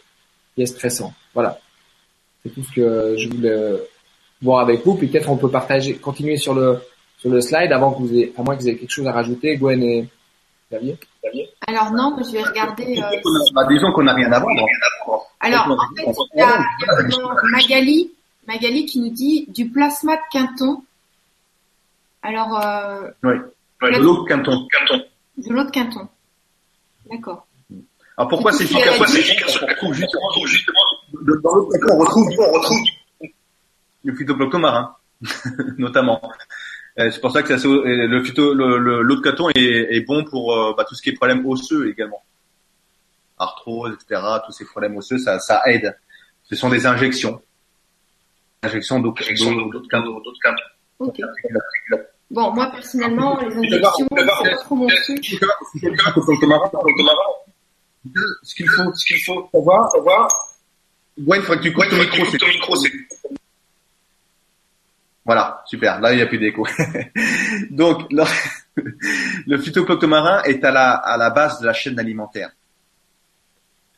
[0.54, 1.14] qui est stressant.
[1.32, 1.58] Voilà.
[2.42, 3.80] C'est tout ce que je voulais
[4.42, 4.96] voir avec vous.
[4.96, 6.80] Puis peut-être on peut partager, continuer sur le,
[7.18, 9.12] sur le slide avant que vous ayez, à moins que vous ayez quelque chose à
[9.12, 10.08] rajouter, Gwen et
[10.70, 10.98] Xavier.
[11.66, 13.00] Alors non, je vais regarder.
[13.00, 13.20] Euh,
[13.54, 14.54] bah, disons qu'on n'a rien à voir.
[15.40, 16.62] Alors en fait, il y a,
[17.50, 18.12] Magali,
[18.46, 20.82] Magali qui nous dit du plasma de Quinton
[22.22, 22.60] alors.
[22.60, 23.36] Euh, oui.
[23.82, 24.66] de l'eau de Quinton.
[25.36, 26.08] De l'eau de Quinton.
[27.10, 27.46] D'accord.
[28.16, 30.78] Alors pourquoi c'est efficace Pourquoi c'est efficace retrouve justement, justement
[31.12, 32.78] dans l'eau de Quinton, on retrouve, on retrouve
[34.04, 34.96] le phytoplancton marin,
[35.78, 36.20] notamment.
[36.99, 40.53] Euh, c'est pour ça que c'est le phyto, l'eau de Quinton est, est, bon pour
[40.53, 42.24] euh, bah, tout ce qui est problème osseux également.
[43.38, 44.20] Arthrose, etc.
[44.44, 45.96] Tous ces problèmes osseux, ça, ça aide.
[46.42, 47.40] Ce sont des injections.
[48.62, 49.22] Injections d'eau de.
[50.99, 51.20] Ok.
[52.30, 55.24] Bon, moi personnellement, les injections, c'est pas trop mon truc.
[58.42, 60.28] Ce qu'il faut, ce qu'il faut savoir, savoir.
[61.18, 62.90] Gwen, il faudrait que tu coupes ton micro, ton micro, c'est.
[65.28, 66.00] Voilà, super.
[66.00, 66.66] Là, il n'y a plus d'écho.
[67.70, 68.10] Donc,
[69.46, 72.50] le, phytoplancton marin est à la, à la base de la chaîne alimentaire.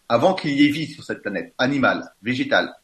[0.09, 2.75] Avant qu'il y ait vie sur cette planète, animale, végétale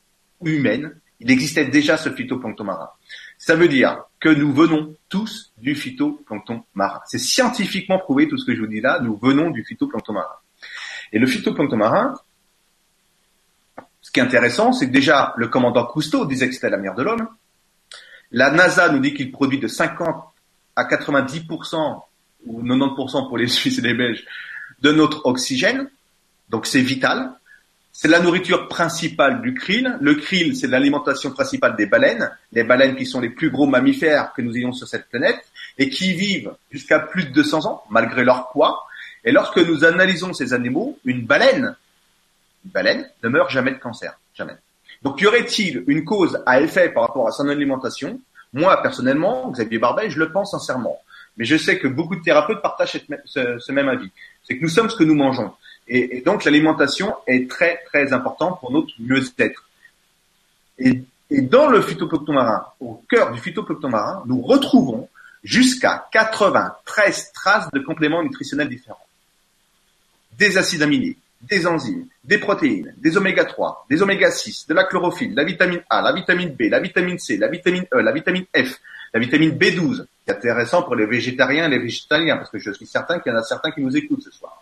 [0.44, 2.88] humaine, il existait déjà ce phytoplancton marin.
[3.36, 7.00] Ça veut dire que nous venons tous du phytoplancton marin.
[7.06, 10.36] C'est scientifiquement prouvé tout ce que je vous dis là, nous venons du phytoplancton marin.
[11.12, 12.14] Et le phytoplancton marin,
[14.02, 17.02] ce qui est intéressant, c'est que déjà le commandant Cousteau disait que c'était la de
[17.02, 17.26] l'homme.
[18.32, 20.24] La NASA nous dit qu'il produit de 50
[20.74, 22.02] à 90%
[22.46, 24.24] ou 90% pour les Suisses et les Belges
[24.82, 25.88] de notre oxygène.
[26.48, 27.32] Donc c'est vital.
[27.92, 29.96] C'est la nourriture principale du krill.
[30.00, 32.30] Le krill, c'est l'alimentation principale des baleines.
[32.52, 35.40] Les baleines qui sont les plus gros mammifères que nous ayons sur cette planète
[35.78, 38.86] et qui vivent jusqu'à plus de 200 ans, malgré leur poids.
[39.24, 41.74] Et lorsque nous analysons ces animaux, une baleine,
[42.64, 44.18] une baleine ne meurt jamais de cancer.
[44.34, 44.56] Jamais.
[45.02, 48.20] Donc, y aurait-il une cause à effet par rapport à son alimentation?
[48.52, 50.98] Moi, personnellement, Xavier Barbet, je le pense sincèrement.
[51.36, 54.10] Mais je sais que beaucoup de thérapeutes partagent ce même avis.
[54.42, 55.52] C'est que nous sommes ce que nous mangeons.
[55.88, 59.68] Et, donc l'alimentation est très très importante pour notre mieux-être.
[60.78, 65.08] Et, dans le phytoplancton marin, au cœur du phytoplancton marin, nous retrouvons
[65.42, 69.04] jusqu'à 93 traces de compléments nutritionnels différents.
[70.38, 71.16] Des acides aminés,
[71.48, 75.82] des enzymes, des protéines, des oméga 3, des oméga 6, de la chlorophylle, la vitamine
[75.88, 78.80] A, la vitamine B, la vitamine C, la vitamine E, la vitamine F,
[79.12, 82.72] la vitamine B12, qui est intéressant pour les végétariens et les végétaliens, parce que je
[82.72, 84.60] suis certain qu'il y en a certains qui nous écoutent ce soir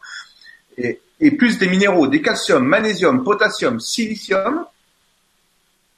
[0.79, 4.67] et, plus des minéraux, des calcium, magnésium, potassium, silicium,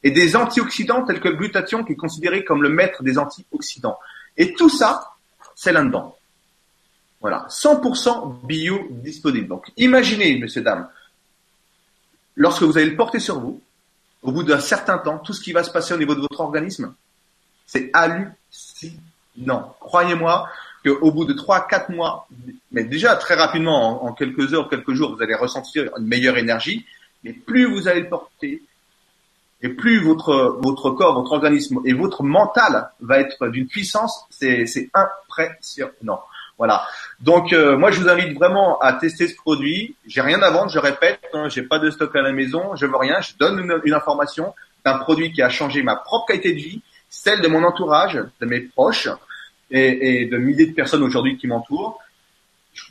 [0.02, 3.98] et des antioxydants tels que le glutathion qui est considéré comme le maître des antioxydants.
[4.36, 5.14] Et tout ça,
[5.54, 6.15] c'est là-dedans.
[7.26, 9.48] Voilà, 100% bio disponible.
[9.48, 10.88] Donc imaginez, messieurs, dames,
[12.36, 13.60] lorsque vous allez le porter sur vous,
[14.22, 16.38] au bout d'un certain temps, tout ce qui va se passer au niveau de votre
[16.38, 16.94] organisme,
[17.66, 19.74] c'est hallucinant.
[19.80, 20.48] Croyez-moi,
[20.84, 22.28] qu'au bout de trois, quatre mois,
[22.70, 26.86] mais déjà très rapidement, en, quelques heures, quelques jours, vous allez ressentir une meilleure énergie.
[27.24, 28.62] Mais plus vous allez le porter,
[29.62, 34.90] Et plus votre votre corps, votre organisme et votre mental va être d'une puissance, c'est
[34.94, 36.22] impressionnant.
[36.58, 36.82] Voilà.
[37.20, 39.96] Donc euh, moi je vous invite vraiment à tester ce produit.
[40.06, 42.86] J'ai rien à vendre, je répète, hein, j'ai pas de stock à la maison, je
[42.86, 43.20] veux rien.
[43.20, 44.54] Je donne une, une information
[44.84, 48.46] d'un produit qui a changé ma propre qualité de vie, celle de mon entourage, de
[48.46, 49.08] mes proches
[49.70, 52.00] et, et de milliers de personnes aujourd'hui qui m'entourent.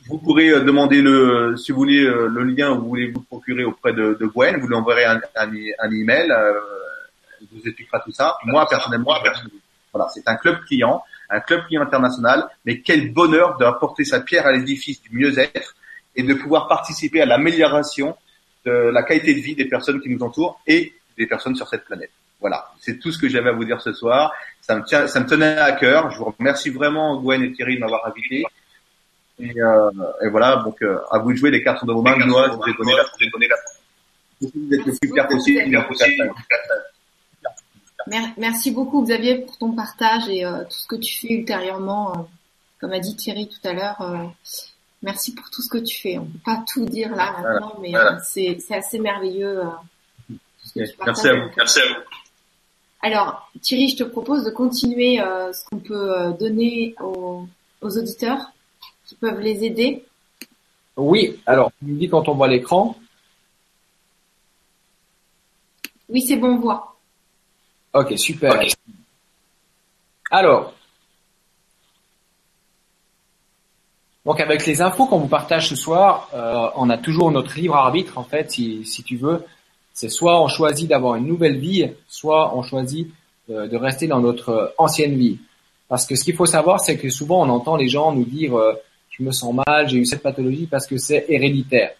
[0.08, 3.22] Vous pourrez euh, demander le, si vous voulez, euh, le lien où vous voulez vous
[3.22, 4.58] procurer auprès de, de Gwen.
[4.60, 6.30] Vous lui enverrez un, un, un email.
[6.30, 6.54] Euh,
[7.52, 8.36] vous expliquera tout ça.
[8.44, 9.14] Moi, personnellement,
[9.92, 12.48] voilà, c'est un club client, un club client international.
[12.64, 15.74] Mais quel bonheur d'apporter sa pierre à l'édifice du mieux-être
[16.14, 18.16] et de pouvoir participer à l'amélioration
[18.64, 21.84] de la qualité de vie des personnes qui nous entourent et des personnes sur cette
[21.84, 22.10] planète.
[22.40, 24.32] Voilà, c'est tout ce que j'avais à vous dire ce soir.
[24.60, 26.10] Ça me tient, ça me tenait à cœur.
[26.10, 28.44] Je vous remercie vraiment Gwen et Thierry de m'avoir invité.
[29.38, 29.90] Et, euh,
[30.22, 32.16] et, voilà, donc euh, à vous de jouer les cartes de vos mains.
[32.18, 33.56] Je vous ai donné la, vous ai donné la.
[34.40, 36.34] Vous êtes le plus clair possible.
[38.06, 42.12] Merci beaucoup Xavier pour ton partage et euh, tout ce que tu fais ultérieurement.
[42.12, 42.22] Euh,
[42.80, 44.26] comme a dit Thierry tout à l'heure, euh,
[45.02, 46.18] merci pour tout ce que tu fais.
[46.18, 47.80] On peut pas tout dire là maintenant, voilà.
[47.80, 48.18] mais voilà.
[48.20, 49.62] c'est assez merveilleux.
[50.76, 51.50] merci à vous.
[51.56, 52.04] Merci à vous.
[53.00, 57.46] Alors Thierry, je te propose de continuer ce qu'on peut donner aux,
[57.80, 58.52] aux auditeurs
[59.06, 60.04] qui peuvent les aider
[60.96, 62.96] Oui, alors, tu me dis quand on voit l'écran
[66.08, 66.95] Oui, c'est bon, on voit.
[67.96, 68.56] Ok, super.
[68.56, 68.72] Okay.
[70.30, 70.74] Alors,
[74.26, 77.74] donc avec les infos qu'on vous partage ce soir, euh, on a toujours notre libre
[77.74, 79.46] arbitre en fait, si, si tu veux.
[79.94, 83.08] C'est soit on choisit d'avoir une nouvelle vie, soit on choisit
[83.48, 85.38] euh, de rester dans notre ancienne vie.
[85.88, 88.58] Parce que ce qu'il faut savoir, c'est que souvent on entend les gens nous dire
[88.58, 88.74] euh,
[89.08, 91.92] je me sens mal, j'ai eu cette pathologie parce que c'est héréditaire.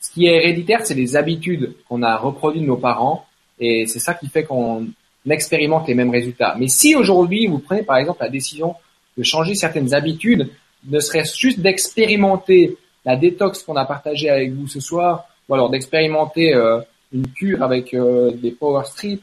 [0.00, 3.26] Ce qui est héréditaire, c'est les habitudes qu'on a reproduites de nos parents
[3.58, 4.86] et c'est ça qui fait qu'on
[5.30, 6.54] expérimente les mêmes résultats.
[6.58, 8.74] Mais si aujourd'hui vous prenez par exemple la décision
[9.16, 10.50] de changer certaines habitudes,
[10.84, 15.70] ne serait-ce juste d'expérimenter la détox qu'on a partagée avec vous ce soir, ou alors
[15.70, 16.80] d'expérimenter euh,
[17.12, 19.22] une cure avec euh, des power strips,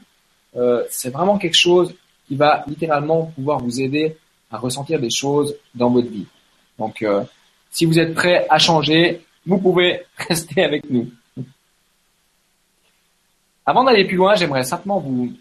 [0.56, 1.94] euh, c'est vraiment quelque chose
[2.28, 4.16] qui va littéralement pouvoir vous aider
[4.50, 6.26] à ressentir des choses dans votre vie.
[6.78, 7.04] Donc,
[7.70, 11.08] si vous êtes prêt à changer, vous pouvez rester avec nous.
[13.66, 15.32] Avant d'aller plus loin, j'aimerais simplement vous,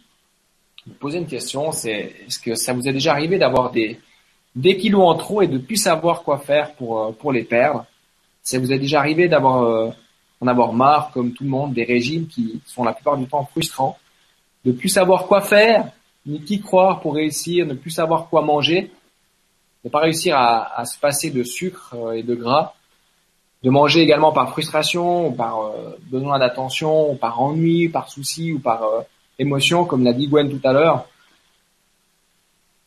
[1.00, 1.72] poser une question.
[1.72, 4.00] C'est est-ce que ça vous est déjà arrivé d'avoir des,
[4.78, 7.86] kilos en trop et de plus savoir quoi faire pour, euh, pour les perdre?
[8.44, 9.90] Ça vous est déjà arrivé d'avoir euh,
[10.42, 13.46] en avoir marre, comme tout le monde, des régimes qui sont la plupart du temps
[13.46, 13.98] frustrants,
[14.66, 15.90] de plus savoir quoi faire,
[16.26, 18.92] ni qui croire pour réussir, ne plus savoir quoi manger
[19.86, 22.74] ne pas réussir à, se passer de sucre euh, et de gras,
[23.64, 25.72] de manger également par frustration, ou par
[26.10, 28.84] besoin d'attention, ou par ennui, par souci, ou par
[29.40, 31.08] émotion, comme l'a dit Gwen tout à l'heure.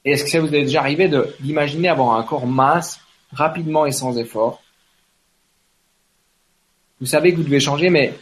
[0.04, 3.00] Est-ce que ça vous est déjà arrivé d'imaginer avoir un corps mince
[3.32, 4.62] rapidement et sans effort?
[7.00, 8.14] Vous savez que vous devez changer, mais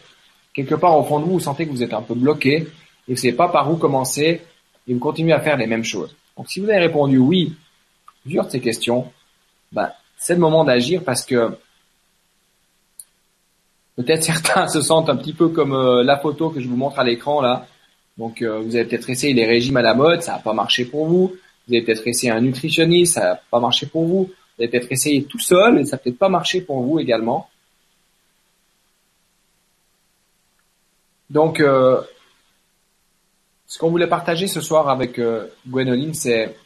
[0.54, 2.64] quelque part au fond de vous, vous sentez que vous êtes un peu bloqué et
[3.08, 4.42] vous ne savez pas par où commencer
[4.86, 6.14] et vous continuez à faire les mêmes choses.
[6.36, 7.54] Donc si vous avez répondu oui,
[8.22, 9.10] plusieurs de ces questions,
[9.72, 11.56] ben, c'est le moment d'agir parce que
[13.96, 16.98] peut-être certains se sentent un petit peu comme euh, la photo que je vous montre
[16.98, 17.66] à l'écran là.
[18.20, 20.84] Donc euh, vous avez peut-être essayé les régimes à la mode, ça n'a pas marché
[20.84, 21.34] pour vous.
[21.66, 24.24] Vous avez peut-être essayé un nutritionniste, ça n'a pas marché pour vous.
[24.24, 27.48] Vous avez peut-être essayé tout seul et ça n'a peut-être pas marché pour vous également.
[31.30, 32.00] Donc, euh,
[33.66, 36.56] ce qu'on voulait partager ce soir avec euh, Gwenoline, c'est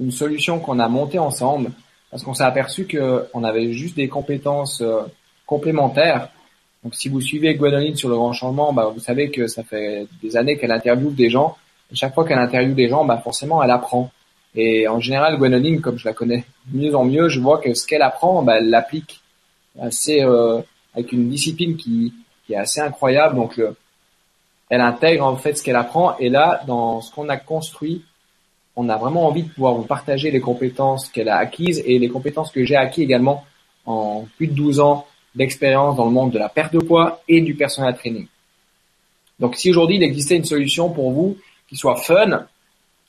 [0.00, 1.70] une solution qu'on a montée ensemble
[2.10, 5.02] parce qu'on s'est aperçu qu'on avait juste des compétences euh,
[5.46, 6.30] complémentaires.
[6.82, 10.06] Donc si vous suivez Gwenoline sur le grand changement, bah, vous savez que ça fait
[10.22, 11.56] des années qu'elle interviewe des gens.
[11.92, 14.10] Et chaque fois qu'elle interviewe des gens, bah, forcément elle apprend.
[14.54, 17.74] Et en général, Gwenoline, comme je la connais de mieux en mieux, je vois que
[17.74, 19.20] ce qu'elle apprend, bah, elle l'applique
[19.78, 20.60] assez euh,
[20.94, 22.12] avec une discipline qui,
[22.48, 23.36] est assez incroyable.
[23.36, 23.76] Donc le,
[24.70, 26.16] elle intègre en fait ce qu'elle apprend.
[26.18, 28.02] Et là, dans ce qu'on a construit,
[28.74, 32.08] on a vraiment envie de pouvoir vous partager les compétences qu'elle a acquises et les
[32.08, 33.44] compétences que j'ai acquises également
[33.86, 37.40] en plus de 12 ans d'expérience dans le monde de la perte de poids et
[37.40, 38.26] du personal training.
[39.38, 41.36] Donc si aujourd'hui il existait une solution pour vous
[41.68, 42.46] qui soit fun,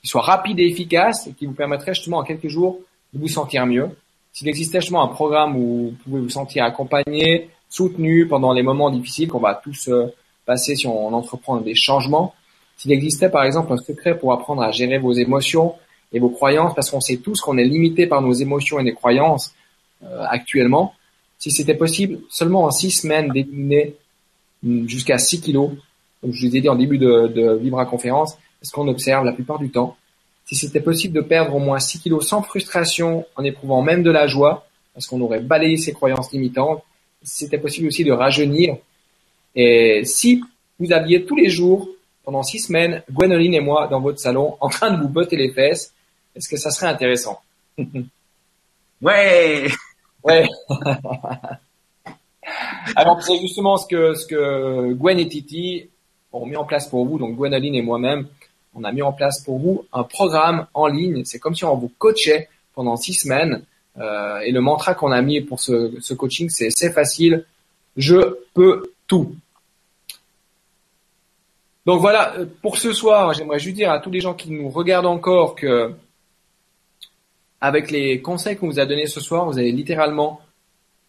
[0.00, 2.80] qui soit rapide et efficace et qui vous permettrait justement en quelques jours
[3.12, 3.88] de vous sentir mieux,
[4.32, 8.90] s'il existait justement un programme où vous pouvez vous sentir accompagné, soutenu pendant les moments
[8.90, 10.06] difficiles qu'on va tous euh,
[10.46, 12.34] passer si on entreprend des changements,
[12.76, 15.74] s'il existait par exemple un secret pour apprendre à gérer vos émotions
[16.12, 18.94] et vos croyances, parce qu'on sait tous qu'on est limité par nos émotions et nos
[18.94, 19.54] croyances
[20.02, 20.94] euh, actuellement,
[21.42, 23.96] si c'était possible seulement en six semaines d'éliminer
[24.86, 25.72] jusqu'à 6 kilos,
[26.20, 29.32] comme je vous ai dit en début de, de Vibra Conférence, ce qu'on observe la
[29.32, 29.96] plupart du temps.
[30.44, 34.12] Si c'était possible de perdre au moins 6 kilos sans frustration, en éprouvant même de
[34.12, 36.84] la joie, parce qu'on aurait balayé ses croyances limitantes,
[37.24, 38.76] si c'était possible aussi de rajeunir.
[39.56, 40.44] Et si
[40.78, 41.88] vous aviez tous les jours,
[42.22, 45.52] pendant six semaines, Gwenoline et moi dans votre salon, en train de vous botter les
[45.52, 45.92] fesses,
[46.36, 47.40] est-ce que ça serait intéressant?
[49.02, 49.66] Ouais
[50.24, 50.46] Ouais
[52.96, 55.88] Alors c'est justement ce que, ce que Gwen et Titi
[56.32, 58.26] ont mis en place pour vous, donc Gwenoline et moi-même,
[58.74, 61.24] on a mis en place pour vous un programme en ligne.
[61.24, 63.62] C'est comme si on vous coachait pendant six semaines.
[63.98, 67.44] Euh, et le mantra qu'on a mis pour ce, ce coaching, c'est c'est facile,
[67.96, 69.34] je peux tout.
[71.84, 74.70] Donc voilà, euh, pour ce soir, j'aimerais juste dire à tous les gens qui nous
[74.70, 75.92] regardent encore que
[77.62, 80.40] avec les conseils qu'on vous a donnés ce soir, vous avez littéralement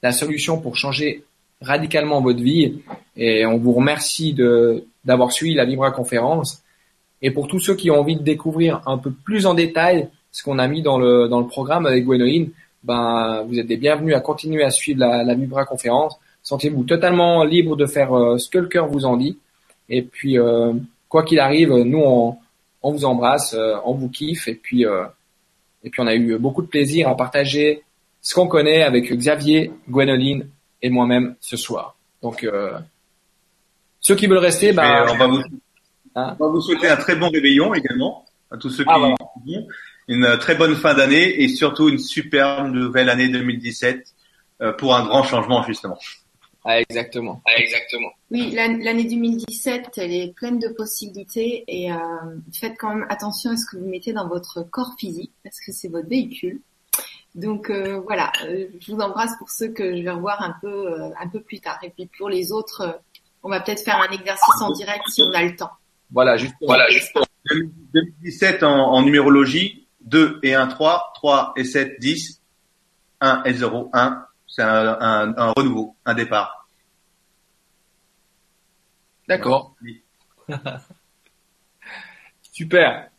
[0.03, 1.23] la solution pour changer
[1.61, 2.83] radicalement votre vie.
[3.17, 6.61] Et on vous remercie de d'avoir suivi la Vibra conférence.
[7.23, 10.43] Et pour tous ceux qui ont envie de découvrir un peu plus en détail ce
[10.43, 12.51] qu'on a mis dans le, dans le programme avec Gwenoline,
[12.83, 16.17] ben, vous êtes les bienvenus à continuer à suivre la, la Vibra conférence.
[16.43, 19.37] Sentez-vous totalement libre de faire euh, ce que le cœur vous en dit.
[19.89, 20.73] Et puis, euh,
[21.09, 22.37] quoi qu'il arrive, nous, on,
[22.83, 24.47] on vous embrasse, euh, on vous kiffe.
[24.47, 24.85] Et puis,
[25.83, 27.83] et puis, on a eu beaucoup de plaisir à partager
[28.21, 30.47] ce qu'on connaît avec Xavier, Gwenoline
[30.81, 31.95] et moi-même ce soir.
[32.21, 32.47] Donc,
[33.99, 35.41] ceux qui veulent rester, ben, on va vous
[36.15, 39.13] Hein On va vous souhaiter un très bon réveillon également à tous ceux ah,
[39.45, 39.59] qui ah,
[40.07, 44.13] une très bonne fin d'année et surtout une superbe nouvelle année 2017
[44.61, 45.97] euh, pour un grand changement justement.
[46.65, 47.41] Ah, exactement.
[47.45, 48.11] Ah, exactement.
[48.31, 51.97] Oui, l'année 2017, elle est pleine de possibilités et euh,
[52.53, 55.71] faites quand même attention à ce que vous mettez dans votre corps physique parce que
[55.71, 56.61] c'est votre véhicule.
[57.35, 61.01] Donc euh, voilà, euh, je vous embrasse pour ceux que je vais revoir un peu
[61.01, 63.01] euh, un peu plus tard et puis pour les autres,
[63.41, 65.71] on va peut-être faire un exercice en direct si on a le temps.
[66.11, 66.85] Voilà, juste Voilà,
[67.93, 72.41] 2017 en, en, numérologie, 2 et 1, 3, 3 et 7, 10,
[73.21, 74.25] 1 et 0, 1.
[74.55, 76.67] C'est un, un, un, renouveau, un départ.
[79.27, 79.73] D'accord.
[82.51, 83.09] Super.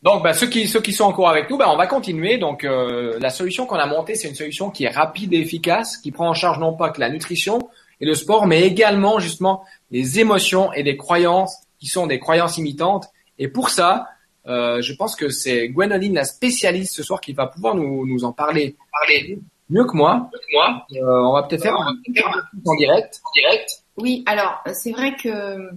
[0.00, 2.38] Donc, bah, ceux qui ceux qui sont encore avec nous, bah, on va continuer.
[2.38, 5.96] Donc, euh, la solution qu'on a montée, c'est une solution qui est rapide et efficace,
[5.96, 7.58] qui prend en charge non pas que la nutrition
[8.00, 12.58] et le sport, mais également justement les émotions et les croyances qui sont des croyances
[12.58, 13.08] imitantes.
[13.40, 14.06] Et pour ça,
[14.48, 18.24] euh, je pense que c'est Gwenoline, la spécialiste ce soir, qui va pouvoir nous, nous
[18.24, 19.38] en parler, parler
[19.68, 20.30] mieux que moi.
[20.32, 20.86] Mieux que moi.
[20.92, 23.20] Euh, on va peut-être faire, un, en direct.
[23.24, 23.82] En direct.
[23.96, 25.70] Oui, alors c'est vrai que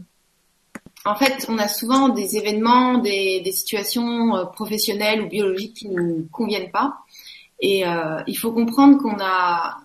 [1.04, 5.90] en fait, on a souvent des événements, des, des situations euh, professionnelles ou biologiques qui
[5.90, 7.00] nous conviennent pas.
[7.60, 9.80] Et euh, il faut comprendre qu'on a,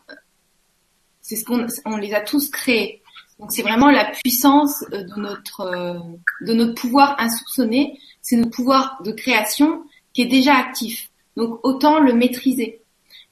[1.22, 3.02] c'est ce qu'on, on les a tous créés.
[3.38, 6.00] Donc c'est vraiment la puissance de notre
[6.40, 11.10] de notre pouvoir insoupçonné, c'est notre pouvoir de création qui est déjà actif.
[11.36, 12.80] Donc autant le maîtriser.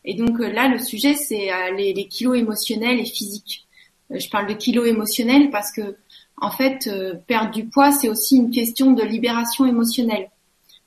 [0.05, 3.66] Et donc euh, là le sujet c'est les, les, kilos émotionnels et physiques.
[4.11, 5.97] Je parle de kilos émotionnels parce que
[6.36, 6.88] en fait
[7.26, 10.28] perdre du poids c'est aussi une question de libération émotionnelle.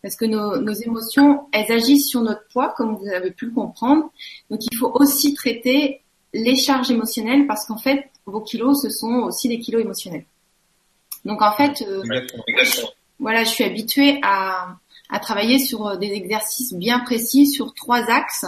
[0.02, 4.12] Parce que nos, émotions, elles agissent sur notre poids, comme vous avez pu le comprendre.
[4.50, 6.02] Donc il faut aussi traiter
[6.34, 10.26] les charges émotionnelles parce qu'en fait, vos kilos, ce sont aussi des kilos émotionnels.
[11.26, 12.04] Donc en fait, euh,
[13.20, 14.76] voilà, je suis habituée à,
[15.10, 18.46] à, travailler sur euh, des exercices bien précis sur trois axes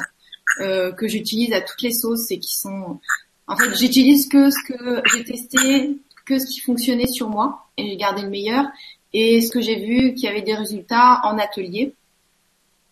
[0.61, 2.99] euh, que j'utilise à toutes les sauces et qui sont,
[3.47, 7.89] en fait, j'utilise que ce que j'ai testé, que ce qui fonctionnait sur moi et
[7.89, 8.65] j'ai gardé le meilleur
[9.13, 11.93] et ce que j'ai vu qui avait des résultats en atelier.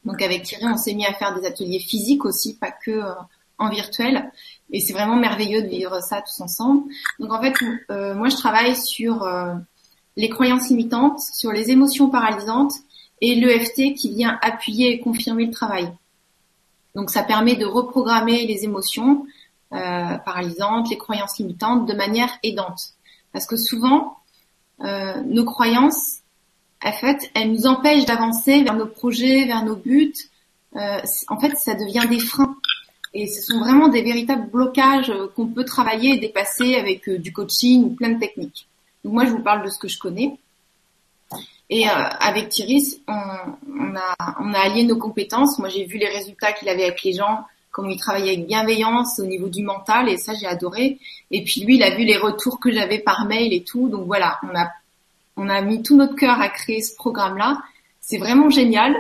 [0.06, 3.14] Donc avec Thierry, on s'est mis à faire des ateliers physiques aussi, pas que euh,
[3.58, 4.32] en virtuel.
[4.72, 6.84] Et c'est vraiment merveilleux de vivre ça tous ensemble.
[7.20, 7.54] Donc en fait,
[7.90, 9.54] euh, moi je travaille sur euh,
[10.18, 12.74] les croyances limitantes, sur les émotions paralysantes
[13.22, 15.90] et l'EFT qui vient appuyer et confirmer le travail.
[16.96, 19.26] Donc ça permet de reprogrammer les émotions
[19.74, 22.94] euh, paralysantes, les croyances limitantes de manière aidante.
[23.32, 24.18] Parce que souvent,
[24.82, 26.22] euh, nos croyances,
[26.84, 30.14] en fait, elles nous empêchent d'avancer vers nos projets, vers nos buts.
[30.76, 32.58] Euh, en fait, ça devient des freins.
[33.14, 37.84] Et ce sont vraiment des véritables blocages qu'on peut travailler et dépasser avec du coaching
[37.84, 38.68] ou plein de techniques.
[39.04, 40.38] Donc moi, je vous parle de ce que je connais.
[41.70, 45.60] Et euh, avec Thierry, on, on, a, on a allié nos compétences.
[45.60, 49.20] Moi, j'ai vu les résultats qu'il avait avec les gens, comment il travaillait avec bienveillance
[49.20, 50.98] au niveau du mental, et ça, j'ai adoré.
[51.30, 53.90] Et puis lui, il a vu les retours que j'avais par mail et tout.
[53.90, 54.72] Donc voilà, on a,
[55.36, 57.62] on a mis tout notre cœur à créer ce programme-là.
[58.00, 58.96] C'est vraiment génial.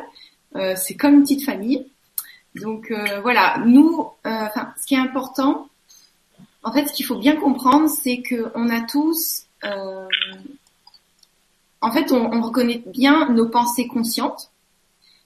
[0.56, 1.88] Euh, c'est comme une petite famille.
[2.56, 4.48] Donc euh, voilà, nous, euh,
[4.80, 5.70] ce qui est important,
[6.64, 10.08] en fait, ce qu'il faut bien comprendre, c'est qu'on a tous en
[11.91, 14.51] fait, on, on, reconnaît bien nos pensées conscientes,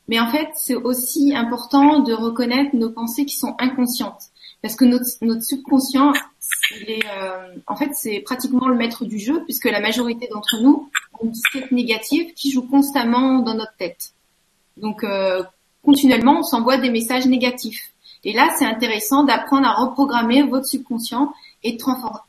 [0.07, 4.23] mais en fait, c'est aussi important de reconnaître nos pensées qui sont inconscientes,
[4.61, 5.05] parce que notre,
[5.41, 6.13] subconscient,
[6.89, 11.25] euh, en fait, c'est pratiquement le maître du jeu, puisque la majorité d'entre nous ont
[11.25, 14.13] une disquette négative qui joue constamment dans notre tête.
[14.77, 15.43] Donc, euh,
[15.83, 17.91] continuellement, on s'envoie des messages négatifs.
[18.23, 21.77] Et là, c'est intéressant d'apprendre à reprogrammer votre subconscient et de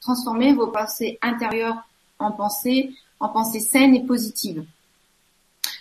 [0.00, 1.76] transformer vos pensées intérieures
[2.22, 4.64] en pensées, en pensées saines et positives.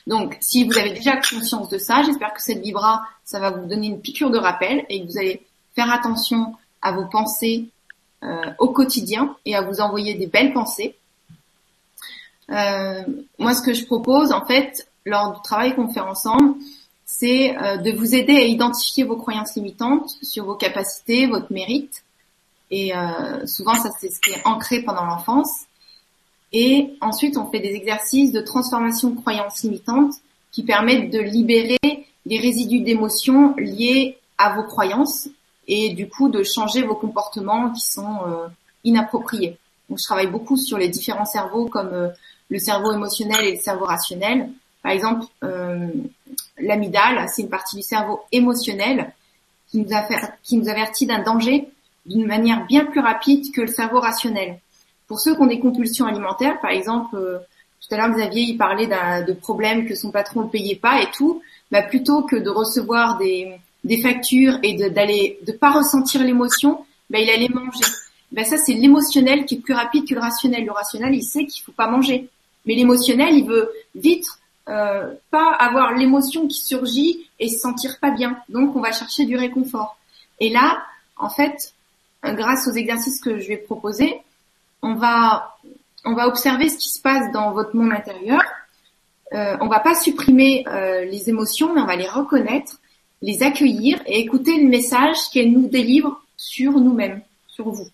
[0.07, 3.67] Donc, si vous avez déjà conscience de ça, j'espère que cette vibra, ça va vous
[3.67, 7.69] donner une piqûre de rappel et que vous allez faire attention à vos pensées
[8.23, 10.95] euh, au quotidien et à vous envoyer des belles pensées.
[12.49, 13.03] Euh,
[13.39, 16.55] moi, ce que je propose, en fait, lors du travail qu'on fait ensemble,
[17.05, 22.03] c'est euh, de vous aider à identifier vos croyances limitantes sur vos capacités, votre mérite.
[22.73, 22.93] Et
[23.47, 25.65] souvent, ça c'est ce qui est ancré pendant l'enfance.
[26.53, 30.13] Et ensuite, on fait des exercices de transformation de croyances limitantes
[30.51, 31.79] qui permettent de libérer
[32.25, 35.29] les résidus d'émotions liés à vos croyances
[35.67, 38.47] et du coup de changer vos comportements qui sont euh,
[38.83, 39.57] inappropriés.
[39.89, 42.11] Donc, je travaille beaucoup sur les différents cerveaux comme
[42.49, 44.49] le cerveau émotionnel et le cerveau rationnel.
[44.83, 45.87] Par exemple, euh,
[46.57, 49.13] l'amygdale, c'est une partie du cerveau émotionnel
[49.69, 51.69] qui nous avertit d'un danger
[52.05, 54.59] d'une manière bien plus rapide que le cerveau rationnel.
[55.11, 57.39] Pour ceux qui ont des compulsions alimentaires, par exemple, euh,
[57.81, 61.11] tout à l'heure Xavier il parlait de problèmes que son patron ne payait pas et
[61.11, 63.51] tout, bah, plutôt que de recevoir des,
[63.83, 67.83] des factures et d'aller de, pas ressentir l'émotion, bah, il allait manger.
[68.31, 70.63] Bah, ça c'est l'émotionnel qui est plus rapide que le rationnel.
[70.63, 72.29] Le rationnel il sait qu'il faut pas manger,
[72.65, 74.27] mais l'émotionnel il veut vite
[74.69, 78.37] euh, pas avoir l'émotion qui surgit et se sentir pas bien.
[78.47, 79.97] Donc on va chercher du réconfort.
[80.39, 80.81] Et là,
[81.17, 81.73] en fait,
[82.23, 84.21] grâce aux exercices que je vais proposer,
[84.81, 85.55] on va
[86.03, 88.41] on va observer ce qui se passe dans votre monde intérieur.
[89.33, 92.79] Euh, on va pas supprimer euh, les émotions, mais on va les reconnaître,
[93.21, 97.87] les accueillir et écouter le message qu'elles nous délivrent sur nous-mêmes, sur vous.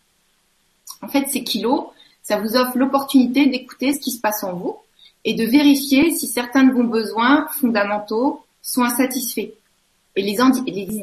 [1.02, 1.88] En fait, ces kilos,
[2.24, 4.78] ça vous offre l'opportunité d'écouter ce qui se passe en vous
[5.26, 9.52] et de vérifier si certains de vos besoins fondamentaux sont insatisfaits
[10.16, 10.38] et les,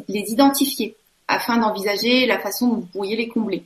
[0.09, 0.97] les, identifier
[1.29, 3.65] afin d'envisager la façon dont vous pourriez les combler.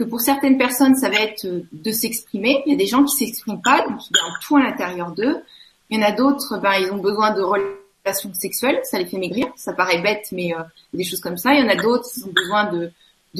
[0.00, 2.62] Que pour certaines personnes, ça va être de s'exprimer.
[2.64, 5.42] Il y a des gens qui s'expriment pas, donc ils gardent tout à l'intérieur d'eux.
[5.90, 9.18] Il y en a d'autres, ben, ils ont besoin de relations sexuelles, ça les fait
[9.18, 9.48] maigrir.
[9.56, 10.62] Ça paraît bête, mais euh,
[10.94, 11.52] des choses comme ça.
[11.52, 12.90] Il y en a d'autres, qui ont besoin de,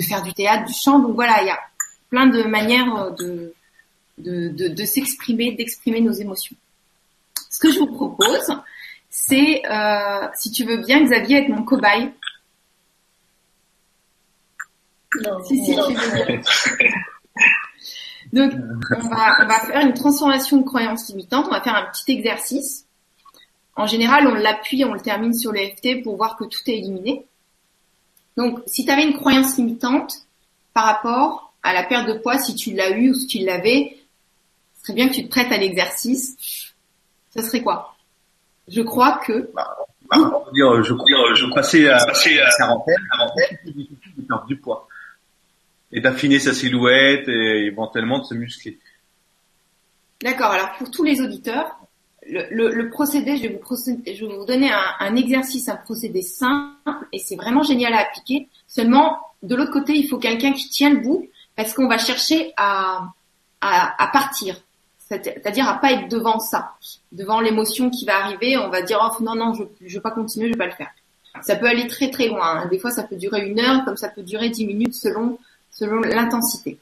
[0.02, 0.98] faire du théâtre, du chant.
[0.98, 1.58] Donc voilà, il y a
[2.10, 3.54] plein de manières de,
[4.18, 6.56] de, de, s'exprimer, d'exprimer nos émotions.
[7.48, 8.52] Ce que je vous propose,
[9.08, 12.12] c'est, euh, si tu veux bien, Xavier, être mon cobaye.
[15.22, 15.74] Non, si, si.
[18.32, 21.46] Donc, on va, on va faire une transformation de croyances limitantes.
[21.48, 22.86] On va faire un petit exercice.
[23.74, 26.78] En général, on l'appuie, on le termine sur le FT pour voir que tout est
[26.78, 27.26] éliminé.
[28.36, 30.26] Donc, si tu avais une croyance limitante
[30.74, 33.96] par rapport à la perte de poids, si tu l'as eu ou si tu l'avais,
[34.76, 36.72] ce serait bien que tu te prêtes à l'exercice.
[37.30, 37.96] Ça serait quoi?
[38.68, 39.50] Je crois que...
[39.54, 39.76] Bah,
[40.08, 43.06] bah, dire, je crois, je passer à, passer à la quarantaine,
[43.64, 44.88] de perdre du poids
[45.92, 48.78] et d'affiner sa silhouette et éventuellement de se muscler.
[50.22, 50.50] D'accord.
[50.50, 51.78] Alors pour tous les auditeurs,
[52.28, 55.68] le, le, le procédé, je vais vous procéder, je vais vous donner un, un exercice,
[55.68, 58.48] un procédé simple et c'est vraiment génial à appliquer.
[58.68, 62.52] Seulement, de l'autre côté, il faut quelqu'un qui tient le bout parce qu'on va chercher
[62.56, 63.08] à,
[63.60, 64.60] à, à partir
[65.10, 66.74] c'est-à-dire à pas être devant ça,
[67.10, 70.12] devant l'émotion qui va arriver, on va dire oh non non je je vais pas
[70.12, 70.90] continuer, je vais pas le faire.
[71.42, 72.60] Ça peut aller très très loin.
[72.60, 72.68] Hein.
[72.70, 75.38] Des fois ça peut durer une heure, comme ça peut durer dix minutes selon
[75.70, 76.78] selon l'intensité.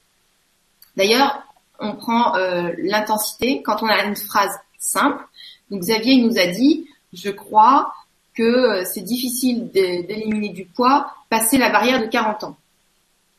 [0.96, 1.42] D'ailleurs,
[1.78, 5.24] on prend euh, l'intensité quand on a une phrase simple.
[5.70, 7.94] Donc Xavier il nous a dit je crois
[8.34, 12.56] que euh, c'est difficile d'éliminer du poids passer la barrière de 40 ans.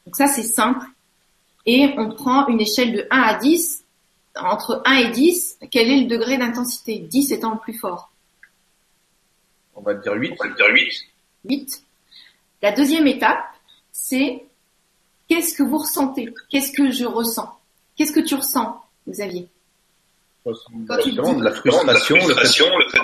[0.06, 0.86] Donc ça c'est simple.
[1.66, 3.84] Et on prend une échelle de 1 à 10
[4.36, 7.00] entre 1 et 10, quel est le degré d'intensité?
[7.00, 8.12] 10 étant le plus fort.
[9.76, 10.34] On va dire 8.
[10.40, 11.08] On va dire 8.
[11.46, 11.84] 8.
[12.62, 13.44] La deuxième étape,
[13.92, 14.44] c'est
[15.30, 16.34] qu'est-ce que vous ressentez?
[16.50, 17.50] Qu'est-ce que je ressens?
[17.96, 19.48] Qu'est-ce que tu ressens, Xavier?
[20.44, 23.00] Quand tu de la frustration, le fait,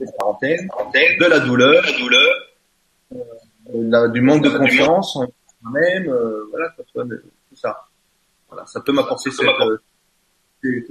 [0.00, 0.54] le
[0.92, 2.34] fait de la douleur, la douleur,
[3.74, 7.88] euh, du manque de confiance en même, euh, voilà, tout ça.
[8.48, 9.78] Voilà, ça peut m'apporter euh,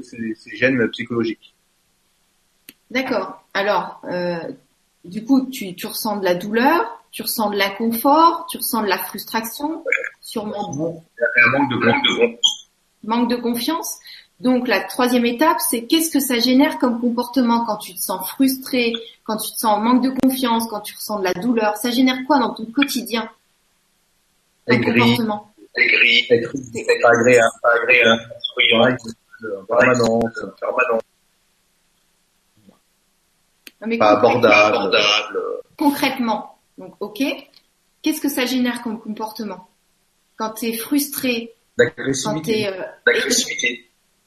[0.02, 1.56] ces, ces, gènes psychologiques.
[2.90, 3.46] D'accord.
[3.54, 4.52] Alors, euh,
[5.04, 8.88] du coup, tu, tu ressens de la douleur, tu ressens de l'inconfort, tu ressens de
[8.88, 9.84] la frustration,
[10.22, 10.72] sûrement.
[10.74, 12.38] Un manque de, manque de
[13.04, 14.00] manque de confiance.
[14.40, 18.28] Donc la troisième étape, c'est qu'est-ce que ça génère comme comportement quand tu te sens
[18.30, 18.94] frustré,
[19.26, 21.78] quand tu te sens en manque de confiance, quand tu ressens de la douleur?
[21.78, 23.30] Ça génère quoi dans ton quotidien
[24.68, 25.54] comme comportement?
[25.76, 28.22] Aigri, pas agréable, pas agréable,
[29.68, 31.02] permanence, permanence.
[33.86, 34.98] Mais pas abordable.
[35.78, 37.24] Concrètement, donc ok,
[38.02, 39.68] qu'est-ce que ça génère comme comportement
[40.38, 41.54] Quand tu es frustré,
[42.52, 42.84] es, euh,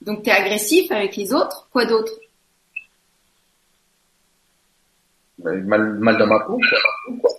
[0.01, 2.13] donc tu es agressif avec les autres, quoi d'autre?
[5.39, 6.59] Mal, mal dans ma peau.
[7.21, 7.37] Quoi.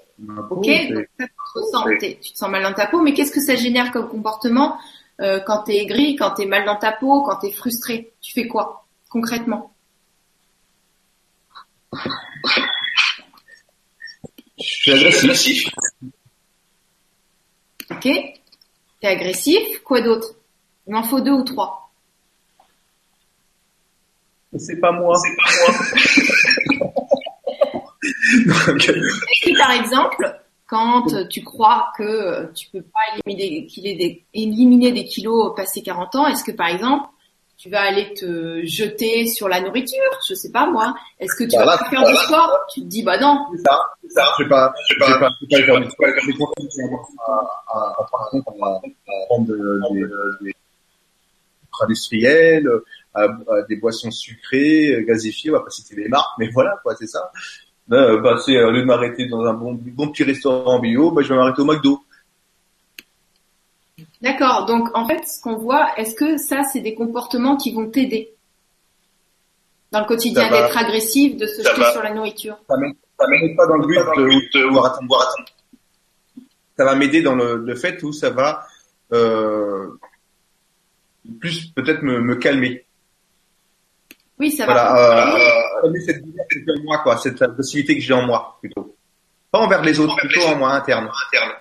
[0.50, 3.32] Ok, donc ça, tu, te sens, tu te sens mal dans ta peau, mais qu'est-ce
[3.32, 4.78] que ça génère comme comportement
[5.20, 7.52] euh, quand tu es aigri, quand tu es mal dans ta peau, quand tu es
[7.52, 8.14] frustré?
[8.22, 9.72] Tu fais quoi concrètement?
[14.58, 15.70] Je suis agressif.
[17.90, 18.08] Ok,
[19.02, 20.36] t'es agressif, quoi d'autre?
[20.88, 21.92] Il m'en faut deux ou trois.
[24.58, 25.16] C'est pas moi.
[25.18, 25.76] C'est pas moi.
[29.46, 35.54] Et par exemple, quand tu crois que tu peux pas éliminer des, éliminer des kilos
[35.56, 37.08] passé 40 ans, est-ce que par exemple,
[37.58, 40.94] tu vas aller te jeter sur la nourriture, je sais pas moi.
[41.20, 43.48] Est-ce que tu vas pas faire du sport Tu te dis bah non.
[43.52, 44.24] C'est ça, c'est ça.
[44.38, 46.08] Je vais pas, je vais pas, je vais pas faire du sport.
[46.22, 47.32] Je vais continuer à,
[47.68, 48.82] à, par contre, à,
[49.28, 50.54] prendre des,
[51.84, 52.70] industriels,
[53.68, 57.32] des boissons sucrées, gazifiées, on va pas citer les marques, mais voilà quoi, c'est ça.
[57.88, 61.22] Bah, bah, c'est au lieu de m'arrêter dans un bon, bon petit restaurant bio, bah,
[61.22, 62.04] je vais m'arrêter au McDo.
[64.22, 64.66] D'accord.
[64.66, 68.34] Donc, en fait, ce qu'on voit, est-ce que ça, c'est des comportements qui vont t'aider
[69.92, 72.58] dans le quotidien d'être agressif, de se jeter sur la nourriture?
[72.68, 72.78] Ça
[73.28, 73.96] m'aide pas dans le but
[74.54, 75.50] de, boire attendre, boire attendre.
[76.78, 78.68] Ça va m'aider dans le, le, fait où ça va
[79.12, 79.88] euh,
[81.40, 82.86] plus peut-être me, me calmer.
[84.40, 85.36] Oui, ça voilà, va.
[85.84, 88.96] Euh, euh, cette en moi, quoi, cette possibilité que j'ai en moi, plutôt.
[89.52, 91.10] Pas envers les autres, plutôt en moi, interne.
[91.28, 91.54] interne.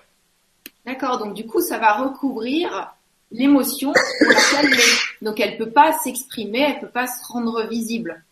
[0.87, 2.93] D'accord, donc du coup, ça va recouvrir
[3.31, 4.83] l'émotion pour la calmer.
[5.21, 8.23] Donc elle peut pas s'exprimer, elle peut pas se rendre visible.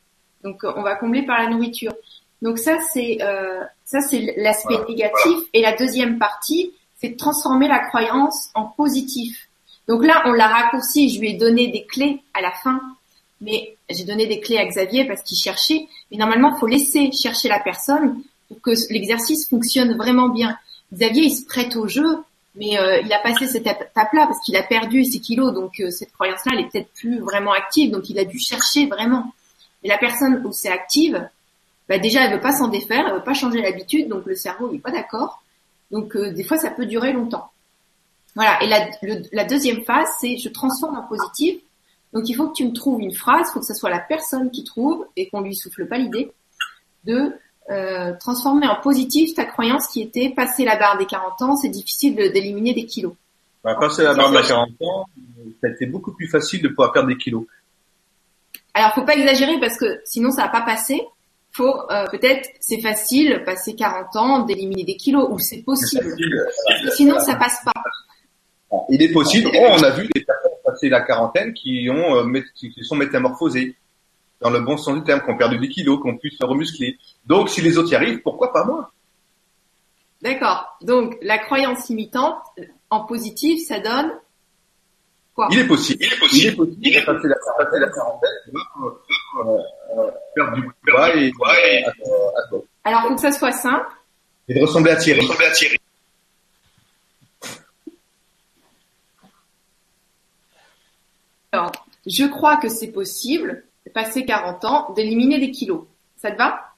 [0.42, 1.94] Donc on va combler par la nourriture.
[2.42, 7.68] Donc ça c'est euh, ça c'est l'aspect négatif et la deuxième partie c'est de transformer
[7.68, 9.50] la croyance en positif.
[9.90, 12.80] Donc là on l'a raccourci, je lui ai donné des clés à la fin,
[13.42, 15.88] mais j'ai donné des clés à Xavier parce qu'il cherchait.
[16.10, 20.58] Mais normalement il faut laisser chercher la personne pour que l'exercice fonctionne vraiment bien.
[20.94, 22.24] Xavier il se prête au jeu,
[22.56, 25.90] mais euh, il a passé cette étape-là parce qu'il a perdu ses kilos, donc euh,
[25.90, 29.34] cette croyance-là, elle est peut-être plus vraiment active, donc il a dû chercher vraiment.
[29.84, 31.30] Et la personne où c'est active,
[31.90, 34.72] bah déjà elle veut pas s'en défaire, elle veut pas changer l'habitude, donc le cerveau
[34.72, 35.44] n'est pas d'accord.
[35.92, 37.52] Donc euh, des fois ça peut durer longtemps.
[38.36, 38.62] Voilà.
[38.64, 38.68] Et
[39.32, 41.62] la, deuxième phase, c'est je transforme en positif.
[42.14, 44.00] Donc il faut que tu me trouves une phrase, il faut que ce soit la
[44.00, 46.32] personne qui trouve et qu'on lui souffle pas l'idée
[47.04, 47.34] de
[47.72, 51.70] euh, transformer en positif ta croyance qui était passer la barre des 40 ans, c'est
[51.70, 53.14] difficile d'éliminer des kilos.
[53.64, 55.06] Bah, passer la barre des 40 ans,
[55.62, 57.46] ça a été beaucoup plus facile de pouvoir perdre des kilos.
[58.74, 61.02] Alors faut pas exagérer parce que sinon ça va pas passer.
[61.52, 66.16] Faut euh, peut-être c'est facile passer 40 ans d'éliminer des kilos ou c'est possible.
[66.96, 67.72] sinon ça passe pas.
[68.90, 69.50] Il est possible.
[69.56, 73.76] Oh, on a vu des personnes passer la quarantaine qui ont euh, qui sont métamorphosées
[74.46, 76.46] dans le bon sens du terme, qui ont perdu des kilos, qui ont pu se
[76.46, 77.00] remuscler.
[77.26, 78.92] Donc, si les autres y arrivent, pourquoi pas moi?
[80.22, 80.78] D'accord.
[80.82, 82.44] Donc, la croyance imitante
[82.92, 84.12] en positif, ça donne
[85.34, 85.48] quoi?
[85.50, 86.04] Il est possible.
[86.04, 86.44] Il est possible.
[86.44, 86.78] Il est possible.
[86.80, 89.58] Il est passer la, passer la quarantaine, euh,
[90.38, 91.34] euh, du poids et,
[92.54, 93.88] euh, Alors, faut que ça soit simple.
[94.48, 95.22] Et de ressembler à Thierry.
[95.22, 95.78] Ressembler à Thierry.
[101.52, 101.72] Alors,
[102.06, 103.64] je crois que c'est possible
[103.94, 105.84] passer 40 ans, d'éliminer des kilos.
[106.18, 106.74] Ça te va?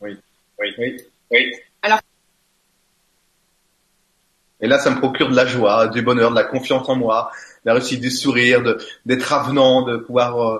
[0.00, 0.16] Oui,
[0.58, 0.96] oui, oui,
[1.30, 1.52] oui.
[1.82, 2.00] Alors.
[4.60, 7.30] Et là, ça me procure de la joie, du bonheur, de la confiance en moi,
[7.64, 8.62] la réussite du sourire,
[9.04, 10.58] d'être avenant, de pouvoir, euh,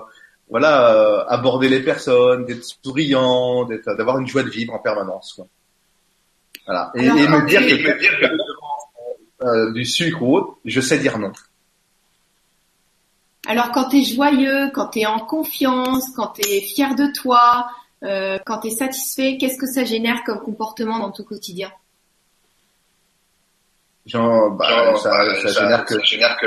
[0.49, 5.33] voilà, euh, aborder les personnes, d'être souriant, d'avoir une joie de vivre en permanence.
[5.33, 5.47] Quoi.
[6.65, 6.91] Voilà.
[6.95, 11.31] Et, me dire que, euh, du sucre ou autre, je sais dire non.
[13.47, 17.05] Alors quand tu es joyeux, quand tu es en confiance, quand tu es fier de
[17.13, 17.67] toi,
[18.03, 21.71] euh, quand tu es satisfait, qu'est-ce que ça génère comme comportement dans ton quotidien
[24.05, 26.45] Genre, bah, ça, ça, ça, génère que, ça génère que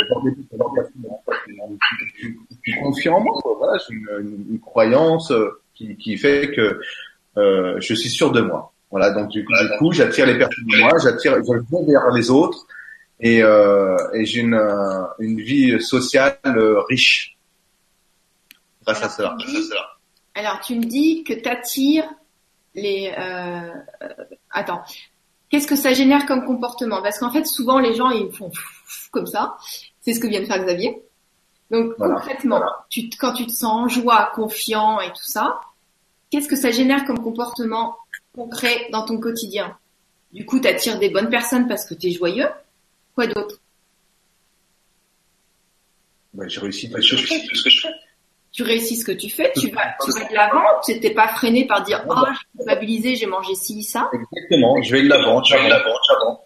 [2.16, 2.28] je
[2.62, 3.32] suis confiant en moi.
[3.59, 6.80] Voilà, j'ai une, une, croyance euh, qui, qui fait que
[7.36, 8.72] euh, je suis sûr de moi.
[8.92, 12.30] Voilà, donc du, du coup, j'attire les personnes de moi, j'attire, je vais vers les
[12.30, 12.64] autres
[13.20, 17.36] et, euh, et j'ai une, euh, une vie sociale euh, riche.
[18.84, 19.36] Grâce à cela.
[20.34, 22.08] Alors tu me dis que tu attires
[22.74, 23.12] les...
[23.18, 23.72] Euh,
[24.50, 24.82] attends,
[25.50, 27.02] qu'est-ce que ça génère comme comportement?
[27.02, 28.50] Parce qu'en fait souvent les gens ils font
[29.10, 29.56] comme ça,
[30.00, 31.02] c'est ce que vient de faire Xavier.
[31.70, 35.60] Donc concrètement, Tu, quand tu te sens en joie, confiant et tout ça,
[36.30, 37.96] qu'est-ce que ça génère comme comportement
[38.34, 39.76] concret dans ton quotidien?
[40.32, 42.48] Du coup, tu attires des bonnes personnes parce que tu es joyeux.
[43.18, 43.56] Quoi d'autre?
[46.34, 47.16] Ouais, J'ai réussi tout ce
[47.64, 47.88] que je fais.
[48.52, 51.26] Tu réussis ce que tu fais, tu vas, tu vas de l'avant, tu n'étais pas
[51.26, 54.08] freiné par dire «Oh, j'ai culpabilisé, j'ai mangé ci, ça».
[54.12, 56.44] Exactement, je vais de l'avant, je vais de l'avant,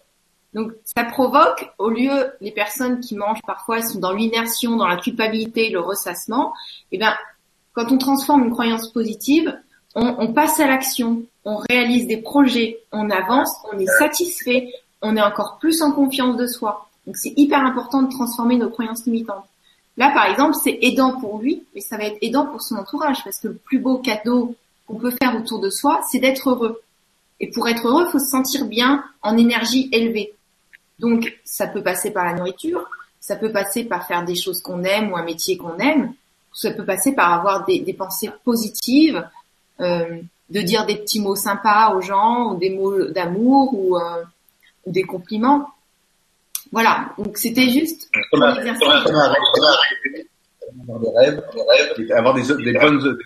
[0.55, 4.97] donc ça provoque, au lieu les personnes qui mangent parfois sont dans l'inertion, dans la
[4.97, 6.53] culpabilité, le ressassement,
[6.91, 7.15] et eh bien
[7.73, 9.55] quand on transforme une croyance positive,
[9.93, 14.71] on, on passe à l'action, on réalise des projets, on avance, on est satisfait,
[15.03, 16.89] on est encore plus en confiance de soi.
[17.05, 19.45] Donc c'est hyper important de transformer nos croyances limitantes.
[19.97, 23.23] Là par exemple c'est aidant pour lui, mais ça va être aidant pour son entourage
[23.23, 24.55] parce que le plus beau cadeau
[24.87, 26.81] qu'on peut faire autour de soi, c'est d'être heureux.
[27.39, 30.33] Et pour être heureux, il faut se sentir bien en énergie élevée.
[30.99, 32.87] Donc, ça peut passer par la nourriture,
[33.19, 36.13] ça peut passer par faire des choses qu'on aime ou un métier qu'on aime,
[36.53, 39.27] ça peut passer par avoir des, pensées positives,
[39.79, 44.23] euh, de dire des petits mots sympas aux gens, ou des mots d'amour ou, euh,
[44.85, 45.67] des compliments.
[46.71, 48.71] Voilà, donc c'était juste avoir des
[51.09, 51.43] rêves,
[52.11, 53.17] avoir des, des bonnes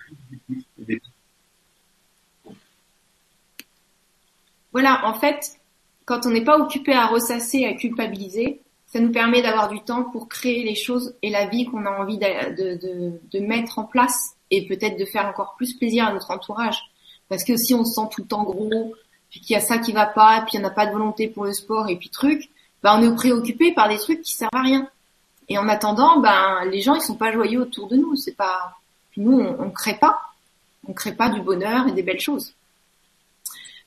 [4.73, 5.57] Voilà, en fait,
[6.05, 10.03] quand on n'est pas occupé à ressasser, à culpabiliser, ça nous permet d'avoir du temps
[10.03, 14.65] pour créer les choses et la vie qu'on a envie de, mettre en place et
[14.65, 16.79] peut-être de faire encore plus plaisir à notre entourage.
[17.27, 18.93] Parce que si on se sent tout le temps gros,
[19.29, 21.27] puis qu'il y a ça qui va pas, puis il n'y a pas de volonté
[21.27, 22.49] pour le sport et puis truc,
[22.83, 24.87] ben on est préoccupé par des trucs qui servent à rien.
[25.49, 28.15] Et en attendant, ben les gens ils sont pas joyeux autour de nous.
[28.15, 28.77] C'est pas,
[29.15, 30.19] nous on, on crée pas,
[30.87, 32.53] on crée pas du bonheur et des belles choses.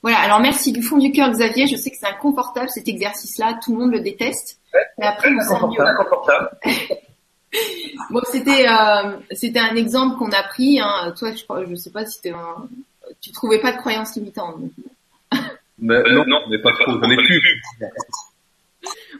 [0.01, 3.59] Voilà, alors merci du fond du cœur Xavier, je sais que c'est inconfortable cet exercice-là,
[3.63, 4.57] tout le monde le déteste.
[4.97, 6.97] mais après, sent mieux.
[8.09, 10.79] bon, c'était euh, c'était un exemple qu'on a pris.
[10.79, 11.13] Hein.
[11.17, 12.67] Toi, je je sais pas si un...
[13.19, 14.55] tu trouvais pas de croyances limitantes.
[15.81, 17.41] Mais, non, non, mais pas trop, j'en ai plus.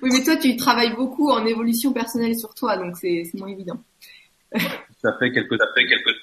[0.02, 3.82] oui, mais toi, tu travailles beaucoup en évolution personnelle sur toi, donc c'est moins évident.
[5.02, 6.16] ça fait quelques, ça fait quelques.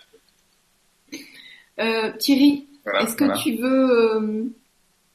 [1.80, 2.66] Euh, Thierry,
[3.00, 4.44] est-ce que tu veux, euh,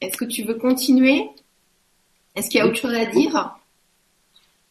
[0.00, 1.28] est-ce que tu veux continuer?
[2.34, 3.54] Est-ce qu'il y a autre chose à dire?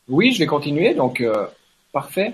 [0.08, 0.94] Oui, je vais continuer.
[0.94, 1.48] Donc euh,
[1.92, 2.34] parfait.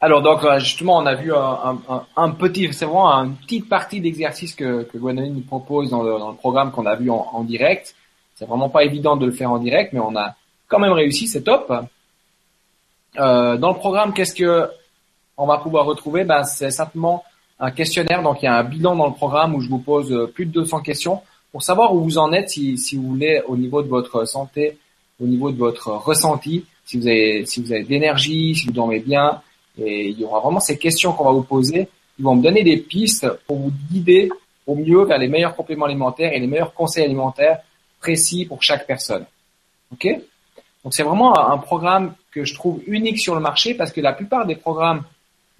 [0.00, 4.84] Alors donc justement on a vu un, petit, c'est vraiment une petite partie d'exercice que,
[4.84, 7.94] que nous propose dans le, programme qu'on a vu en, direct.
[8.34, 10.34] C'est vraiment pas évident de le faire en direct, mais on a
[10.68, 11.70] quand même réussi, c'est top.
[13.18, 14.70] Euh, dans le programme, qu'est-ce que
[15.36, 17.24] on va pouvoir retrouver, ben, c'est simplement
[17.58, 18.22] un questionnaire.
[18.22, 20.46] Donc, il y a un bilan dans le programme où je vous pose euh, plus
[20.46, 21.20] de 200 questions
[21.50, 24.78] pour savoir où vous en êtes, si, si vous voulez, au niveau de votre santé,
[25.20, 28.72] au niveau de votre ressenti, si vous avez, si vous avez de l'énergie, si vous
[28.72, 29.40] dormez bien.
[29.78, 31.88] Et il y aura vraiment ces questions qu'on va vous poser.
[32.18, 34.30] Ils vont me donner des pistes pour vous guider
[34.66, 37.60] au mieux vers les meilleurs compléments alimentaires et les meilleurs conseils alimentaires
[38.00, 39.24] précis pour chaque personne.
[39.92, 40.06] Ok?
[40.84, 44.12] Donc c'est vraiment un programme que je trouve unique sur le marché parce que la
[44.12, 45.02] plupart des programmes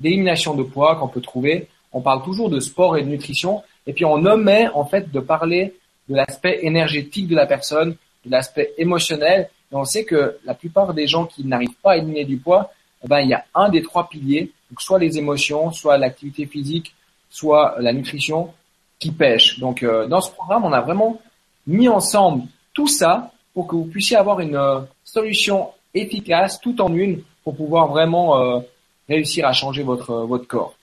[0.00, 1.68] d'élimination de poids qu'on peut trouver.
[1.92, 5.20] On parle toujours de sport et de nutrition, et puis on omet en fait de
[5.20, 5.74] parler
[6.08, 9.50] de l'aspect énergétique de la personne, de l'aspect émotionnel.
[9.72, 12.72] Et on sait que la plupart des gens qui n'arrivent pas à éliminer du poids,
[13.04, 16.94] eh ben, il y a un des trois piliers, soit les émotions, soit l'activité physique,
[17.28, 18.52] soit la nutrition,
[18.98, 19.58] qui pêche.
[19.58, 21.20] Donc euh, dans ce programme, on a vraiment
[21.66, 22.44] mis ensemble
[22.74, 27.56] tout ça pour que vous puissiez avoir une euh, solution efficace tout en une pour
[27.56, 28.60] pouvoir vraiment euh,
[29.08, 30.74] réussir à changer votre votre corps.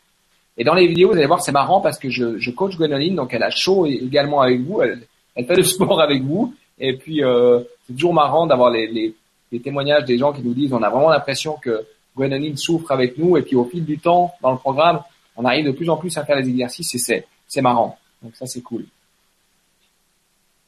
[0.57, 3.15] Et dans les vidéos, vous allez voir, c'est marrant parce que je, je coach Gwenoline,
[3.15, 5.03] donc elle a chaud également avec vous, elle,
[5.35, 9.13] elle fait le sport avec vous, et puis euh, c'est toujours marrant d'avoir les, les,
[9.51, 11.85] les, témoignages des gens qui nous disent, on a vraiment l'impression que
[12.17, 15.01] Gwenoline souffre avec nous, et puis au fil du temps, dans le programme,
[15.35, 17.97] on arrive de plus en plus à faire les exercices, et c'est c'est marrant.
[18.21, 18.85] Donc ça, c'est cool.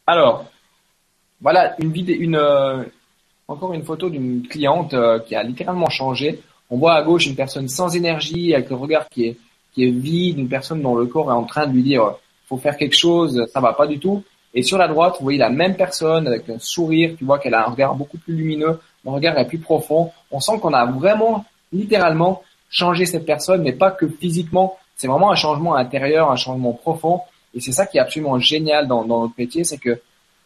[0.08, 0.46] Alors,
[1.42, 2.84] voilà une vidéo, une euh,
[3.48, 6.42] encore une photo d'une cliente euh, qui a littéralement changé.
[6.70, 9.38] On voit à gauche une personne sans énergie, avec le regard qui est,
[9.74, 12.16] qui est vide, une personne dont le corps est en train de lui dire
[12.48, 14.24] faut faire quelque chose, ça va pas du tout.
[14.54, 17.54] Et sur la droite, vous voyez la même personne avec un sourire, tu vois qu'elle
[17.54, 20.12] a un regard beaucoup plus lumineux, un regard est plus profond.
[20.32, 24.78] On sent qu'on a vraiment, littéralement, changé cette personne, mais pas que physiquement.
[24.96, 27.22] C'est vraiment un changement intérieur, un changement profond.
[27.54, 30.00] Et c'est ça qui est absolument génial dans, notre métier, c'est que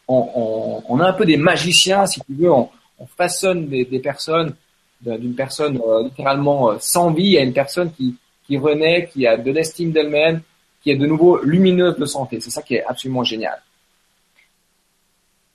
[0.06, 2.68] on, a un peu des magiciens, si tu veux, on,
[2.98, 4.54] on façonne des, personnes
[5.00, 9.50] d'une personne euh, littéralement euh, sans vie à une personne qui renaît, qui a de
[9.50, 10.40] l'estime d'elle-même,
[10.82, 12.40] qui est de nouveau lumineuse de santé.
[12.40, 13.60] C'est ça qui est absolument génial.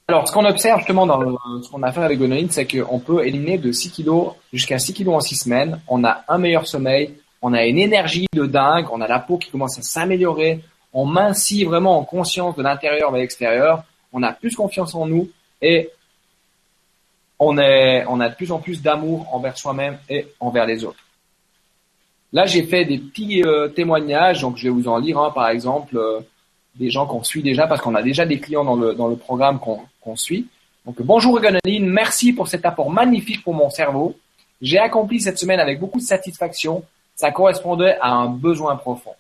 [0.10, 3.28] Alors, ce qu'on observe justement dans ce qu'on a fait avec Gonoline, c'est qu'on peut
[3.28, 5.82] éliminer de 6 kilos jusqu'à 6 kilos en 6 semaines.
[5.88, 7.14] On a un meilleur sommeil,
[7.44, 10.62] on a une énergie de dingue, on a la peau qui commence à s'améliorer,
[10.94, 15.30] on mincit vraiment en conscience de l'intérieur vers l'extérieur, on a plus confiance en nous
[15.62, 15.92] et
[17.38, 21.06] on, est, on a de plus en plus d'amour envers soi-même et envers les autres.
[22.34, 25.50] Là, j'ai fait des petits euh, témoignages, donc je vais vous en lire un, par
[25.50, 25.96] exemple.
[25.96, 26.22] Euh,
[26.76, 29.16] des gens qu'on suit déjà parce qu'on a déjà des clients dans le, dans le
[29.16, 30.48] programme qu'on suit.
[30.86, 34.16] Donc bonjour Ganoline, merci pour cet apport magnifique pour mon cerveau.
[34.62, 36.84] J'ai accompli cette semaine avec beaucoup de satisfaction.
[37.16, 39.14] Ça correspondait à un besoin profond.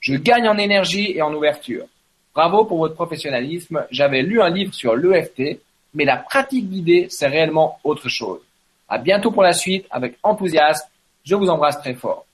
[0.00, 1.86] Je gagne en énergie et en ouverture.
[2.34, 3.86] Bravo pour votre professionnalisme.
[3.90, 5.60] J'avais lu un livre sur l'EFT,
[5.94, 8.40] mais la pratique guidée, c'est réellement autre chose.
[8.88, 10.86] À bientôt pour la suite, avec enthousiasme.
[11.24, 12.26] Je vous embrasse très fort.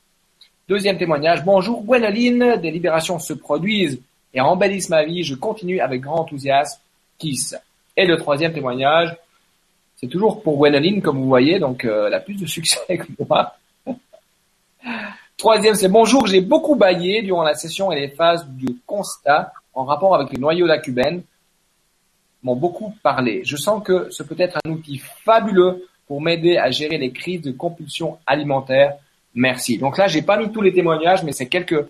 [0.69, 1.45] Deuxième témoignage.
[1.45, 4.01] Bonjour Gwenoline, des libérations se produisent
[4.35, 5.23] et embellissent ma vie.
[5.23, 6.81] Je continue avec grand enthousiasme.
[7.19, 7.55] Kiss.
[7.97, 9.17] Et le troisième témoignage,
[9.97, 13.07] c'est toujours pour Gwenoline, comme vous voyez, donc euh, elle a plus de succès que
[13.29, 13.57] moi.
[15.37, 19.85] Troisième, c'est bonjour, j'ai beaucoup baillé durant la session et les phases du constat en
[19.85, 21.23] rapport avec le noyau cubaine
[22.43, 23.43] m'ont beaucoup parlé.
[23.45, 27.43] Je sens que ce peut être un outil fabuleux pour m'aider à gérer les crises
[27.43, 28.97] de compulsion alimentaire.
[29.35, 29.79] Merci.
[29.79, 31.87] Donc là, j'ai pas mis tous les témoignages, mais c'est quelques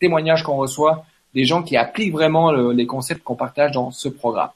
[0.00, 1.04] témoignages qu'on reçoit
[1.34, 4.50] des gens qui appliquent vraiment les concepts qu'on partage dans ce programme.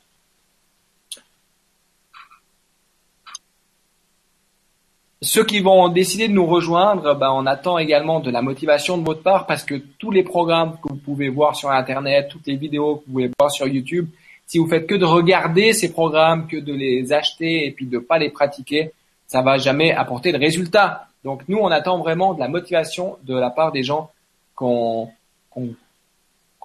[5.23, 9.05] Ceux qui vont décider de nous rejoindre, ben, on attend également de la motivation de
[9.05, 12.57] votre part parce que tous les programmes que vous pouvez voir sur Internet, toutes les
[12.57, 14.09] vidéos que vous pouvez voir sur YouTube,
[14.47, 17.99] si vous faites que de regarder ces programmes, que de les acheter et puis de
[17.99, 18.93] pas les pratiquer,
[19.27, 21.09] ça va jamais apporter de résultats.
[21.25, 24.11] Donc nous, on attend vraiment de la motivation de la part des gens
[24.55, 25.11] qu'on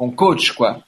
[0.01, 0.79] qu'on coach, quoi.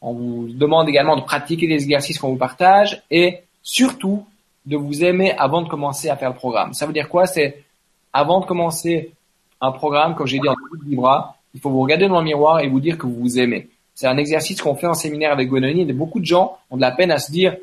[0.00, 4.24] On vous demande également de pratiquer les exercices qu'on vous partage et surtout
[4.64, 6.72] de vous aimer avant de commencer à faire le programme.
[6.72, 7.26] Ça veut dire quoi?
[7.26, 7.62] C'est
[8.10, 9.12] avant de commencer
[9.60, 12.24] un programme, comme j'ai dit en début de bras, il faut vous regarder dans le
[12.24, 13.68] miroir et vous dire que vous vous aimez.
[13.94, 16.80] C'est un exercice qu'on fait en séminaire avec Gwenoline et beaucoup de gens ont de
[16.80, 17.56] la peine à se dire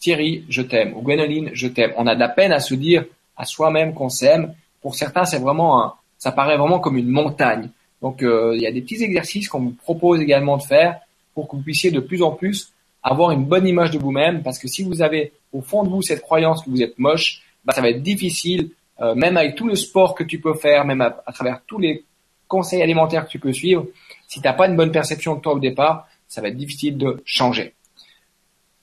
[0.00, 1.92] Thierry, je t'aime ou Gwenoline, je t'aime.
[1.96, 3.04] On a de la peine à se dire
[3.36, 4.52] à soi-même qu'on s'aime.
[4.82, 7.70] Pour certains, c'est vraiment un, ça paraît vraiment comme une montagne.
[8.04, 11.00] Donc euh, il y a des petits exercices qu'on vous propose également de faire
[11.32, 12.70] pour que vous puissiez de plus en plus
[13.02, 16.02] avoir une bonne image de vous-même, parce que si vous avez au fond de vous
[16.02, 18.70] cette croyance que vous êtes moche, bah, ça va être difficile,
[19.00, 22.04] euh, même avec tout le sport que tu peux faire, même à, travers tous les
[22.46, 23.86] conseils alimentaires que tu peux suivre,
[24.28, 26.98] si tu n'as pas une bonne perception de toi au départ, ça va être difficile
[26.98, 27.72] de changer.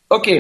[0.10, 0.32] Ok,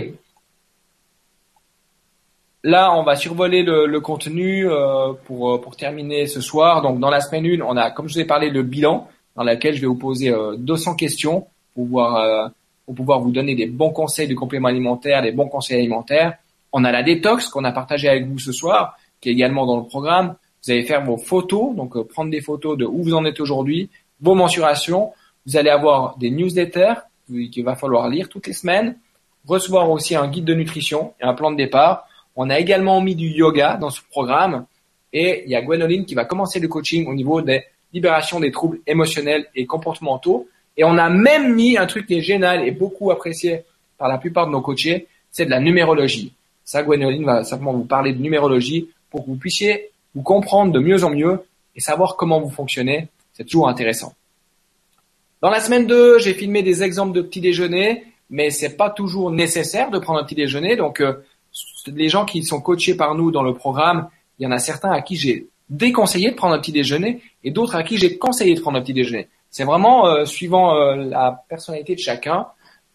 [2.64, 6.84] Là, on va survoler le, contenu euh, pour, pour terminer ce soir.
[6.84, 9.44] Donc, dans la semaine 1, on a, comme je vous ai parlé, le bilan dans
[9.44, 12.48] lequel je vais vous poser 200 euh, questions pour pouvoir, euh,
[12.86, 16.38] pour pouvoir vous donner des bons conseils de compléments alimentaires, des bons conseils alimentaires.
[16.72, 19.78] On a la détox qu'on a partagé avec vous ce soir, qui est également dans
[19.78, 20.36] le programme.
[20.64, 23.90] Vous allez faire vos photos, donc prendre des photos de où vous en êtes aujourd'hui,
[24.22, 25.14] vos mensurations.
[25.48, 26.94] Vous allez avoir des newsletters
[27.52, 28.98] qu'il va falloir lire toutes les semaines,
[29.48, 32.06] recevoir aussi un guide de nutrition et un plan de départ
[32.44, 34.66] on a également mis du yoga dans ce programme
[35.14, 37.62] et il y a Gwenoline qui va commencer le coaching au niveau des
[37.94, 40.48] libérations des troubles émotionnels et comportementaux.
[40.76, 43.62] Et on a même mis un truc qui est génial et beaucoup apprécié
[44.00, 46.34] par la plupart de nos coachés, c'est de la numérologie.
[46.64, 50.80] Ça, Gwenoline va simplement vous parler de numérologie pour que vous puissiez vous comprendre de
[50.80, 51.44] mieux en mieux
[51.76, 53.08] et savoir comment vous fonctionnez.
[53.34, 54.16] C'est toujours intéressant.
[55.44, 59.30] Dans la semaine 2, j'ai filmé des exemples de petits déjeuners, mais c'est pas toujours
[59.30, 60.76] nécessaire de prendre un petit déjeuner.
[60.76, 61.14] Donc, euh,
[61.88, 64.10] les gens qui sont coachés par nous dans le programme,
[64.40, 67.52] il y en a certains à qui j'ai déconseillé de prendre un petit déjeuner et
[67.52, 69.28] d'autres à qui j'ai conseillé de prendre un petit déjeuner.
[69.50, 72.48] C'est vraiment euh, suivant euh, la personnalité de chacun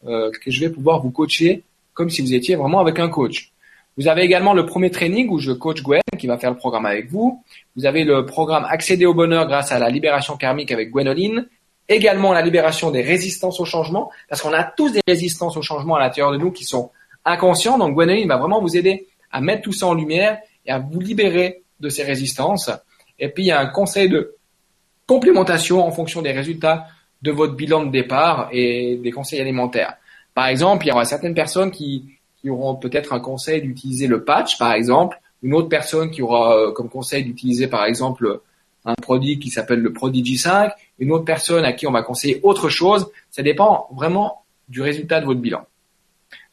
[0.07, 1.63] euh, que je vais pouvoir vous coacher
[1.95, 3.53] comme si vous étiez vraiment avec un coach.
[3.97, 6.85] Vous avez également le premier training où je coach Gwen qui va faire le programme
[6.85, 7.43] avec vous.
[7.77, 11.49] Vous avez le programme Accéder au bonheur grâce à la libération karmique avec Gwenoline.
[11.89, 15.97] Également la libération des résistances au changement parce qu'on a tous des résistances au changement
[15.97, 16.91] à l'intérieur de nous qui sont
[17.27, 17.77] inconscient.
[17.77, 21.01] Donc Gwenoline va vraiment vous aider à mettre tout ça en lumière et à vous
[21.01, 22.71] libérer de ces résistances.
[23.19, 24.35] Et puis il y a un conseil de
[25.07, 26.87] complémentation en fonction des résultats
[27.23, 29.97] de votre bilan de départ et des conseils alimentaires.
[30.35, 32.05] Par exemple, il y aura certaines personnes qui,
[32.41, 36.57] qui auront peut-être un conseil d'utiliser le patch, par exemple, une autre personne qui aura
[36.57, 38.41] euh, comme conseil d'utiliser, par exemple,
[38.85, 42.41] un produit qui s'appelle le Prodigy 5, une autre personne à qui on va conseiller
[42.43, 43.11] autre chose.
[43.31, 45.65] Ça dépend vraiment du résultat de votre bilan.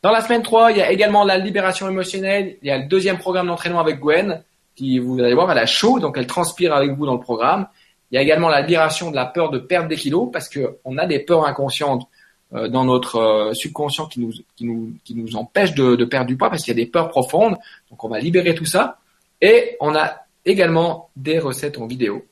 [0.03, 2.57] Dans la semaine 3, il y a également la libération émotionnelle.
[2.61, 4.43] Il y a le deuxième programme d'entraînement avec Gwen,
[4.75, 7.67] qui vous allez voir, elle a chaud, donc elle transpire avec vous dans le programme.
[8.11, 10.77] Il y a également la libération de la peur de perdre des kilos, parce que
[10.83, 12.05] on a des peurs inconscientes
[12.53, 16.27] euh, dans notre euh, subconscient qui nous, qui nous, qui nous empêchent de, de perdre
[16.27, 17.55] du poids, parce qu'il y a des peurs profondes.
[17.89, 18.99] Donc on va libérer tout ça.
[19.39, 22.25] Et on a également des recettes en vidéo.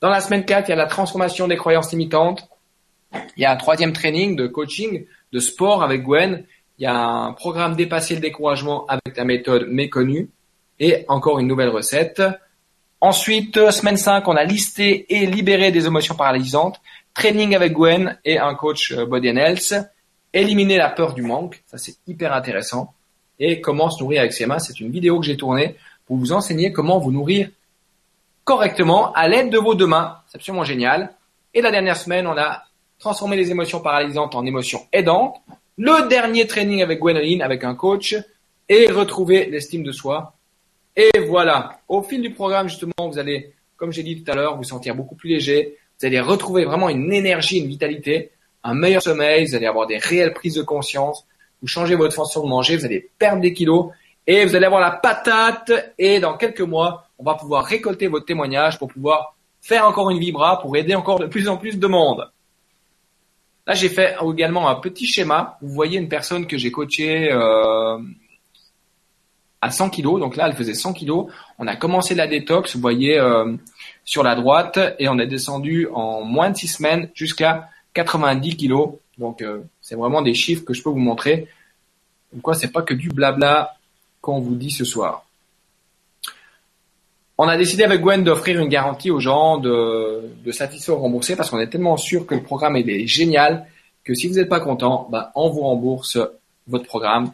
[0.00, 2.48] Dans la semaine 4, il y a la transformation des croyances limitantes.
[3.36, 6.44] Il y a un troisième training de coaching, de sport avec Gwen.
[6.82, 10.28] Il y a un programme dépasser le découragement avec la méthode méconnue
[10.80, 12.20] et encore une nouvelle recette.
[13.00, 16.80] Ensuite, semaine 5, on a listé et libéré des émotions paralysantes,
[17.14, 19.74] training avec Gwen et un coach euh, Body and Health,
[20.32, 22.92] éliminer la peur du manque, ça c'est hyper intéressant,
[23.38, 26.32] et comment se nourrir avec ses mains, c'est une vidéo que j'ai tournée pour vous
[26.32, 27.48] enseigner comment vous nourrir
[28.42, 31.14] correctement à l'aide de vos deux mains, c'est absolument génial.
[31.54, 32.64] Et la dernière semaine, on a
[32.98, 35.36] transformé les émotions paralysantes en émotions aidantes,
[35.78, 38.16] le dernier training avec Gwenoline, avec un coach,
[38.68, 40.34] et retrouver l'estime de soi.
[40.96, 44.56] Et voilà, au fil du programme, justement, vous allez, comme j'ai dit tout à l'heure,
[44.56, 48.30] vous sentir beaucoup plus léger, vous allez retrouver vraiment une énergie, une vitalité,
[48.64, 51.26] un meilleur sommeil, vous allez avoir des réelles prises de conscience,
[51.60, 53.90] vous changez votre façon de manger, vous allez perdre des kilos,
[54.26, 58.26] et vous allez avoir la patate, et dans quelques mois, on va pouvoir récolter votre
[58.26, 61.86] témoignage pour pouvoir faire encore une vibra, pour aider encore de plus en plus de
[61.86, 62.28] monde.
[63.66, 65.56] Là, j'ai fait également un petit schéma.
[65.62, 67.98] Vous voyez une personne que j'ai coachée euh,
[69.60, 70.20] à 100 kilos.
[70.20, 71.26] Donc là, elle faisait 100 kilos.
[71.58, 73.54] On a commencé la détox, vous voyez, euh,
[74.04, 78.94] sur la droite, et on est descendu en moins de 6 semaines jusqu'à 90 kilos.
[79.18, 81.48] Donc, euh, c'est vraiment des chiffres que je peux vous montrer.
[82.32, 83.74] Donc quoi, c'est pas que du blabla
[84.20, 85.24] qu'on vous dit ce soir.
[87.44, 91.58] On a décidé avec Gwen d'offrir une garantie aux gens de, satisfaire rembourser parce qu'on
[91.58, 93.66] est tellement sûr que le programme est génial
[94.04, 96.18] que si vous n'êtes pas content, bah, on vous rembourse
[96.68, 97.32] votre programme.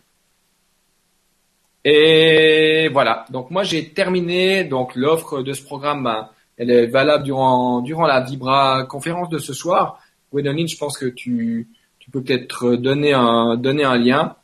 [1.84, 3.26] Et voilà.
[3.28, 4.64] Donc moi j'ai terminé.
[4.64, 9.36] Donc l'offre de ce programme, bah, elle est valable durant durant la Vibra conférence de
[9.36, 10.00] ce soir.
[10.32, 11.68] Gwendoline, je pense que tu
[11.98, 14.36] tu peux peut-être donner un donner un lien.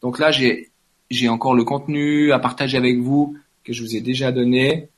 [0.00, 0.70] Donc là j'ai
[1.10, 4.88] j'ai encore le contenu à partager avec vous que je vous ai déjà donné.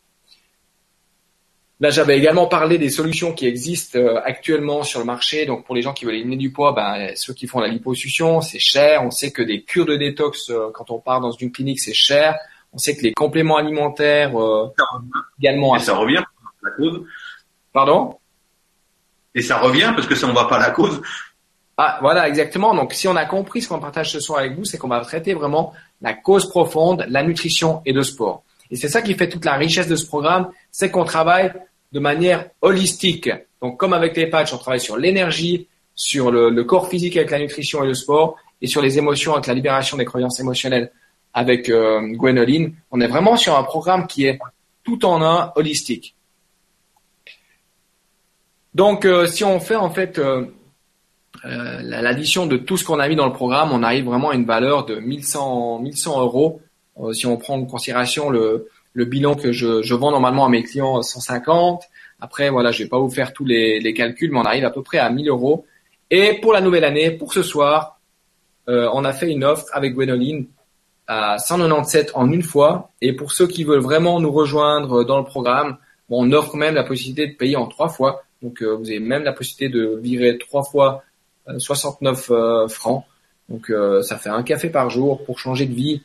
[1.82, 5.46] Là, j'avais également parlé des solutions qui existent euh, actuellement sur le marché.
[5.46, 8.40] Donc, pour les gens qui veulent éliminer du poids, ben, ceux qui font la liposuction,
[8.40, 9.02] c'est cher.
[9.02, 11.92] On sait que des cures de détox, euh, quand on part dans une clinique, c'est
[11.92, 12.38] cher.
[12.72, 14.72] On sait que les compléments alimentaires euh,
[15.40, 15.74] également.
[15.74, 16.24] Et ça revient à
[16.62, 17.02] la cause.
[17.72, 18.16] Pardon?
[19.34, 21.02] Et ça revient parce que ça on va pas à la cause.
[21.76, 22.76] Ah, voilà, exactement.
[22.76, 25.00] Donc, si on a compris ce qu'on partage ce soir avec vous, c'est qu'on va
[25.00, 28.44] traiter vraiment la cause profonde, la nutrition et le sport.
[28.70, 31.52] Et c'est ça qui fait toute la richesse de ce programme, c'est qu'on travaille
[31.92, 33.30] de manière holistique.
[33.60, 37.38] Donc, comme avec les patchs, on travaille sur l'énergie, sur le, corps physique avec la
[37.38, 40.90] nutrition et le sport, et sur les émotions avec la libération des croyances émotionnelles
[41.34, 42.74] avec euh, Gwenoline.
[42.90, 44.38] On est vraiment sur un programme qui est
[44.84, 46.14] tout en un, holistique.
[48.74, 50.46] Donc, euh, si on fait en fait euh,
[51.44, 54.34] euh, l'addition de tout ce qu'on a mis dans le programme, on arrive vraiment à
[54.34, 56.62] une valeur de 1100, 1100 euros.
[57.12, 61.02] si on prend en considération le, le bilan que je, vends normalement à mes clients
[61.02, 61.82] 150.
[62.20, 64.82] Après, voilà, je vais pas vous faire tous les, calculs, mais on arrive à peu
[64.82, 65.66] près à 1000 euros.
[66.10, 68.00] Et pour la nouvelle année, pour ce soir,
[68.68, 70.46] euh, on a fait une offre avec Gwenoline
[71.06, 72.90] à 197 en une fois.
[73.00, 75.78] Et pour ceux qui veulent vraiment nous rejoindre dans le programme,
[76.08, 78.22] on offre même la possibilité de payer en trois fois.
[78.42, 81.02] Donc, euh, vous avez même la possibilité de virer trois fois
[81.56, 83.04] 69 euh, euh, francs.
[83.48, 83.70] Donc,
[84.02, 86.02] ça fait un café par jour pour changer de vie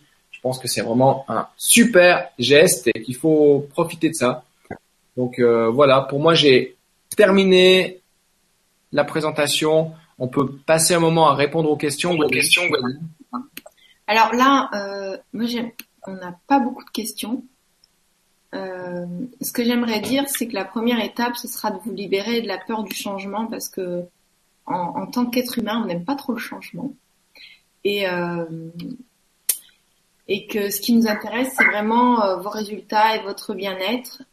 [0.47, 4.45] pense que c'est vraiment un super geste et qu'il faut profiter de ça.
[5.17, 6.77] Donc euh, voilà, pour moi j'ai
[7.17, 7.99] terminé
[8.93, 9.91] la présentation.
[10.17, 12.11] On peut passer un moment à répondre aux questions.
[12.11, 12.63] Aux questions.
[14.07, 15.47] Alors là, euh, moi
[16.07, 17.43] on n'a pas beaucoup de questions.
[18.55, 19.05] Euh,
[19.41, 22.47] ce que j'aimerais dire, c'est que la première étape, ce sera de vous libérer de
[22.47, 24.05] la peur du changement parce que
[24.65, 26.93] en, en tant qu'être humain, on n'aime pas trop le changement.
[27.83, 28.45] Et euh,
[30.27, 34.23] et que ce qui nous intéresse, c'est vraiment euh, vos résultats et votre bien-être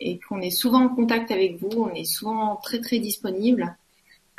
[0.00, 3.76] et qu'on est souvent en contact avec vous, on est souvent très très disponible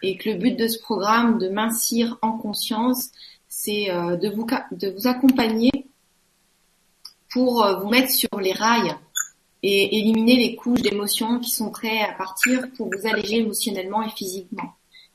[0.02, 3.10] et que le but de ce programme de mincir en conscience,
[3.48, 5.72] c'est euh, de vous de vous accompagner
[7.32, 8.96] pour euh, vous mettre sur les rails
[9.62, 14.10] et éliminer les couches d'émotions qui sont prêtes à partir pour vous alléger émotionnellement et
[14.10, 14.74] physiquement.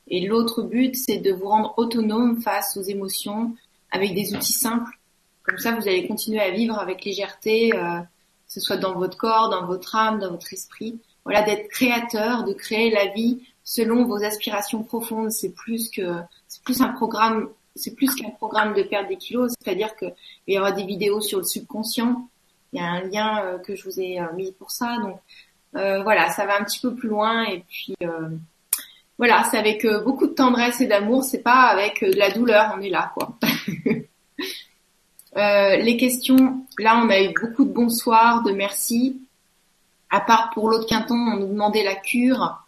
[0.09, 3.55] Et l'autre but, c'est de vous rendre autonome face aux émotions
[3.91, 4.99] avec des outils simples
[5.45, 9.17] comme ça, vous allez continuer à vivre avec légèreté, euh, que ce soit dans votre
[9.17, 14.05] corps, dans votre âme, dans votre esprit, voilà, d'être créateur, de créer la vie selon
[14.05, 15.31] vos aspirations profondes.
[15.31, 19.53] C'est plus que, c'est plus un programme, c'est plus qu'un programme de perte des kilos.
[19.61, 20.07] C'est-à-dire que
[20.47, 22.27] il y aura des vidéos sur le subconscient.
[22.73, 24.97] Il y a un lien euh, que je vous ai euh, mis pour ça.
[24.99, 25.21] Donc
[25.75, 27.97] voilà, ça va un petit peu plus loin et puis
[29.19, 31.25] voilà, c'est avec beaucoup de tendresse et d'amour.
[31.25, 32.73] C'est pas avec de la douleur.
[32.77, 33.37] On est là, quoi.
[35.37, 39.21] les questions, là, on a eu beaucoup de bonsoirs, de merci.
[40.11, 42.65] À part pour l'autre quinton, on nous demandait la cure.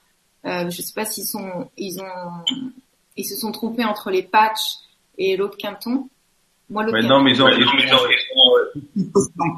[0.47, 2.65] Euh, je sais pas s'ils sont, ils ont,
[3.17, 4.79] ils se sont trompés entre les patchs
[5.19, 6.09] et l'autre quinton.
[6.71, 7.65] Moi, l'autre non, mais ils ont, ils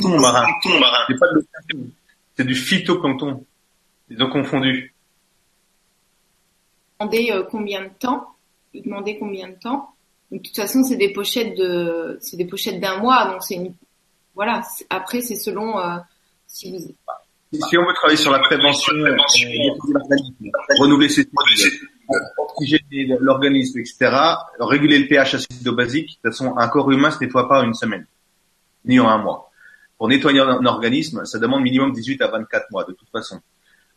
[0.07, 0.47] ont, marin.
[1.09, 1.47] C'est pas de
[2.37, 3.45] C'est du phytocanton.
[4.11, 4.95] Ils ont confondu.
[7.01, 8.35] Ils demandaient euh, combien de temps.
[8.73, 9.95] Ils demandaient combien de temps.
[10.31, 13.75] De toute façon, c'est des pochettes de, c'est des pochettes d'un mois, donc c'est une,
[14.35, 14.63] voilà.
[14.91, 15.97] Après, c'est selon euh,
[16.47, 16.79] si vous,
[17.53, 19.17] si on veut travailler sur la prévention, euh,
[20.79, 21.27] renouveler ses
[22.39, 24.17] oxygéner l'organisme, etc.,
[24.61, 27.75] réguler le pH acido-basique, de toute façon, un corps humain se nettoie pas en une
[27.75, 28.07] semaine,
[28.85, 29.51] ni en un mois.
[29.97, 33.41] Pour nettoyer un organisme, ça demande minimum 18 à 24 mois, de toute façon.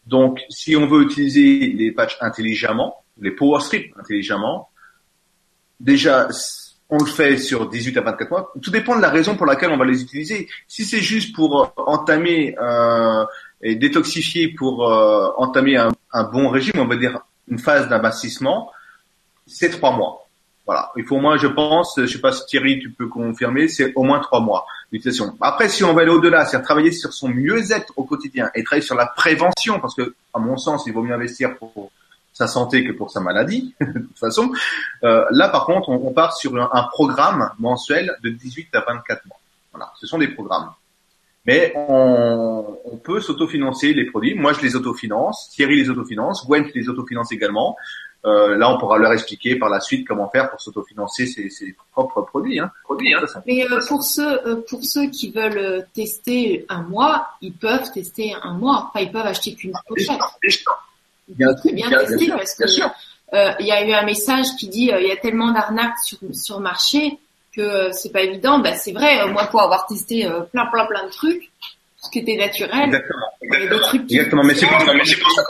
[0.08, 4.70] Donc, si on veut utiliser les patchs intelligemment, les power strips intelligemment,
[5.82, 6.30] déjà,
[6.90, 8.54] on le fait sur 18 à 24 mois.
[8.62, 10.48] Tout dépend de la raison pour laquelle on va les utiliser.
[10.68, 13.26] Si c'est juste pour euh, entamer euh,
[13.62, 18.72] et détoxifier pour euh, entamer un, bon régime, on va dire une phase d'amincissement,
[19.48, 20.28] c'est trois mois.
[20.66, 20.92] Voilà.
[20.98, 23.94] Il faut au moins, je pense, je sais pas si Thierry, tu peux confirmer, c'est
[23.96, 25.36] au moins trois mois d'utilisation.
[25.40, 28.86] Après, si on va aller au-delà, c'est-à-dire travailler sur son mieux-être au quotidien et travailler
[28.86, 31.92] sur la prévention, parce que, à mon sens, il vaut mieux investir pour
[32.34, 34.52] sa santé que pour sa maladie, de toute façon.
[35.04, 38.82] Euh, là, par contre, on, on part sur un, un, programme mensuel de 18 à
[38.82, 39.40] 24 mois.
[39.72, 40.72] Voilà, ce sont des programmes.
[41.46, 44.36] Mais on, on peut s'autofinancer les produits.
[44.36, 45.50] Moi, je les autofinance.
[45.50, 46.46] Thierry les autofinance.
[46.46, 47.76] Gwen les autofinance également.
[48.24, 51.76] Euh, là, on pourra leur expliquer par la suite comment faire pour s'autofinancer ses, ses,
[51.92, 52.60] propres produits.
[52.60, 52.72] Hein.
[52.84, 57.54] produits hein, Mais euh, pour ceux euh, pour ceux qui veulent tester un mois, ils
[57.54, 58.90] peuvent tester un mois.
[58.90, 60.60] Enfin, ils peuvent acheter qu'une pochette bien,
[61.58, 62.64] très bien, testé parce que
[63.34, 66.00] euh, il y a eu un message qui dit euh, il y a tellement d'arnaques
[66.04, 67.18] sur sur le marché
[67.56, 68.60] que euh, c'est pas évident.
[68.60, 71.50] Bah c'est vrai, moi pour avoir testé plein plein plein de trucs,
[71.98, 72.86] ce qui était naturel.
[72.86, 73.26] Exactement.
[73.42, 73.92] Exactement.
[73.94, 74.44] Exactement.
[74.44, 75.44] Mais c'est pour ça, mais c'est pour ça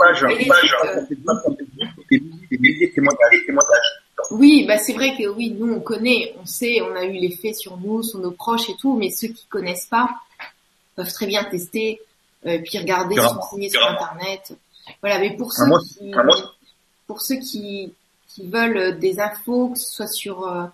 [4.32, 7.53] oui, bah c'est vrai que oui, nous on connaît, on sait, on a eu l'effet
[7.53, 10.10] sur nous, sur nos proches et tout, mais ceux qui connaissent pas
[10.95, 11.99] peuvent très bien tester,
[12.45, 14.53] euh, puis regarder, se renseigner sur internet.
[15.02, 16.11] Voilà, mais pour ceux qui,
[17.07, 17.94] pour ceux qui,
[18.28, 20.65] qui veulent des infos, que ce soit sur euh,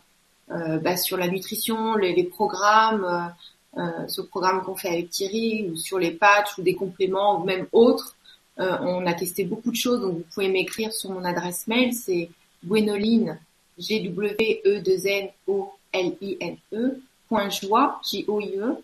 [0.51, 5.09] euh bah, sur la nutrition, les, les programmes, euh, euh, ce programme qu'on fait avec
[5.09, 8.15] Thierry, ou sur les patchs ou des compléments ou même autres,
[8.59, 10.01] euh, on a testé beaucoup de choses.
[10.01, 12.29] Donc vous pouvez m'écrire sur mon adresse mail, c'est
[12.65, 13.39] gwenoline
[13.77, 16.99] g w e 2 n o l i n e
[17.29, 18.81] point joie j o i e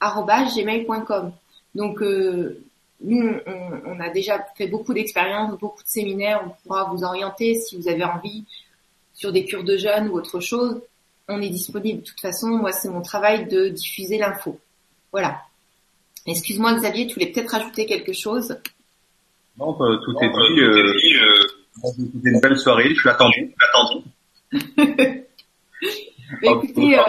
[0.00, 1.32] gmail.com.
[1.74, 2.60] Donc euh,
[3.00, 3.34] nous,
[3.86, 6.42] on, a déjà fait beaucoup d'expériences, beaucoup de séminaires.
[6.44, 8.44] On pourra vous orienter si vous avez envie
[9.12, 10.80] sur des cures de jeûne ou autre chose.
[11.28, 12.00] On est disponible.
[12.00, 14.58] De toute façon, moi, c'est mon travail de diffuser l'info.
[15.12, 15.42] Voilà.
[16.26, 18.56] Excuse-moi, Xavier, tu voulais peut-être rajouter quelque chose?
[19.58, 20.60] Non, bah, tout est dit.
[20.60, 20.92] Euh,
[21.96, 22.94] C'était une belle soirée.
[22.94, 23.54] Je suis attendu.
[24.52, 25.24] Je suis attendu.
[26.42, 27.02] écoutez, euh,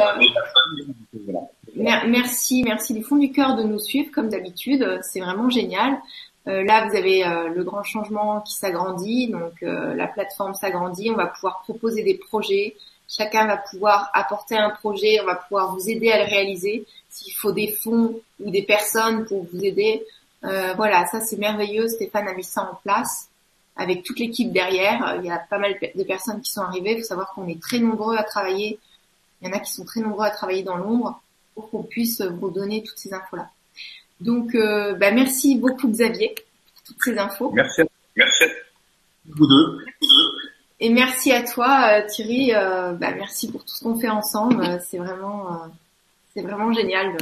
[1.75, 4.99] Merci, merci du fond du cœur de nous suivre comme d'habitude.
[5.01, 5.99] C'est vraiment génial.
[6.47, 11.11] Euh, là, vous avez euh, le grand changement qui s'agrandit, donc euh, la plateforme s'agrandit.
[11.11, 12.75] On va pouvoir proposer des projets.
[13.09, 15.19] Chacun va pouvoir apporter un projet.
[15.21, 16.85] On va pouvoir vous aider à le réaliser.
[17.09, 20.03] S'il faut des fonds ou des personnes pour vous aider,
[20.41, 21.87] voilà, ça c'est merveilleux.
[21.87, 23.29] Stéphane a mis ça en place
[23.75, 25.17] avec toute l'équipe derrière.
[25.19, 26.91] Il y a pas mal de personnes qui sont arrivées.
[26.91, 28.79] Il faut savoir qu'on est très nombreux à travailler.
[29.41, 31.21] Il y en a qui sont très nombreux à travailler dans l'ombre
[31.55, 33.49] pour qu'on puisse vous donner toutes ces infos-là.
[34.21, 37.51] Donc, euh, bah, merci beaucoup Xavier pour toutes ces infos.
[37.51, 37.81] Merci.
[38.15, 38.43] Merci.
[39.27, 39.85] Vous deux.
[40.79, 42.53] Et merci à toi euh, Thierry.
[42.53, 44.79] Euh, bah, merci pour tout ce qu'on fait ensemble.
[44.87, 45.61] C'est vraiment,
[46.33, 47.17] c'est vraiment génial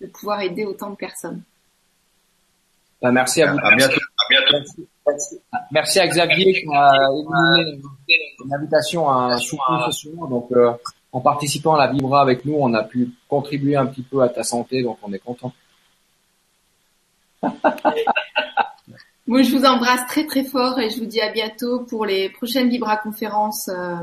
[0.00, 1.42] de, pouvoir aider autant de personnes.
[3.02, 3.58] Bah, merci à vous.
[3.62, 4.00] À bientôt.
[4.18, 4.82] À bientôt.
[5.72, 7.80] Merci, à Xavier qui a émis
[8.44, 10.50] une invitation à un souper ce Donc,
[11.12, 14.28] en participant à la Vibra avec nous, on a pu contribuer un petit peu à
[14.28, 15.52] ta santé, donc on est content.
[19.26, 22.30] Moi, je vous embrasse très très fort et je vous dis à bientôt pour les
[22.30, 23.96] prochaines Vibra conférences euh,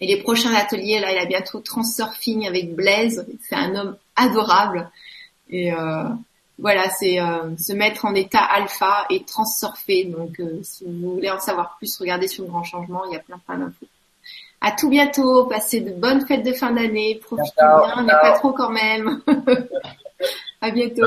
[0.00, 1.00] et les prochains ateliers.
[1.00, 3.26] Là, il a bientôt Transurfing avec Blaise.
[3.48, 4.90] C'est un homme adorable
[5.48, 6.04] et, euh,
[6.58, 7.18] voilà, c'est
[7.58, 10.04] se mettre en état alpha et transurfer.
[10.04, 13.04] Donc, si vous voulez en savoir plus, regardez sur le grand changement.
[13.06, 13.86] Il y a plein plein d'infos.
[14.66, 15.44] À tout bientôt.
[15.44, 17.20] Passez de bonnes fêtes de fin d'année.
[17.22, 19.22] Profitez bien, mais pas trop quand même.
[20.60, 21.06] à bientôt.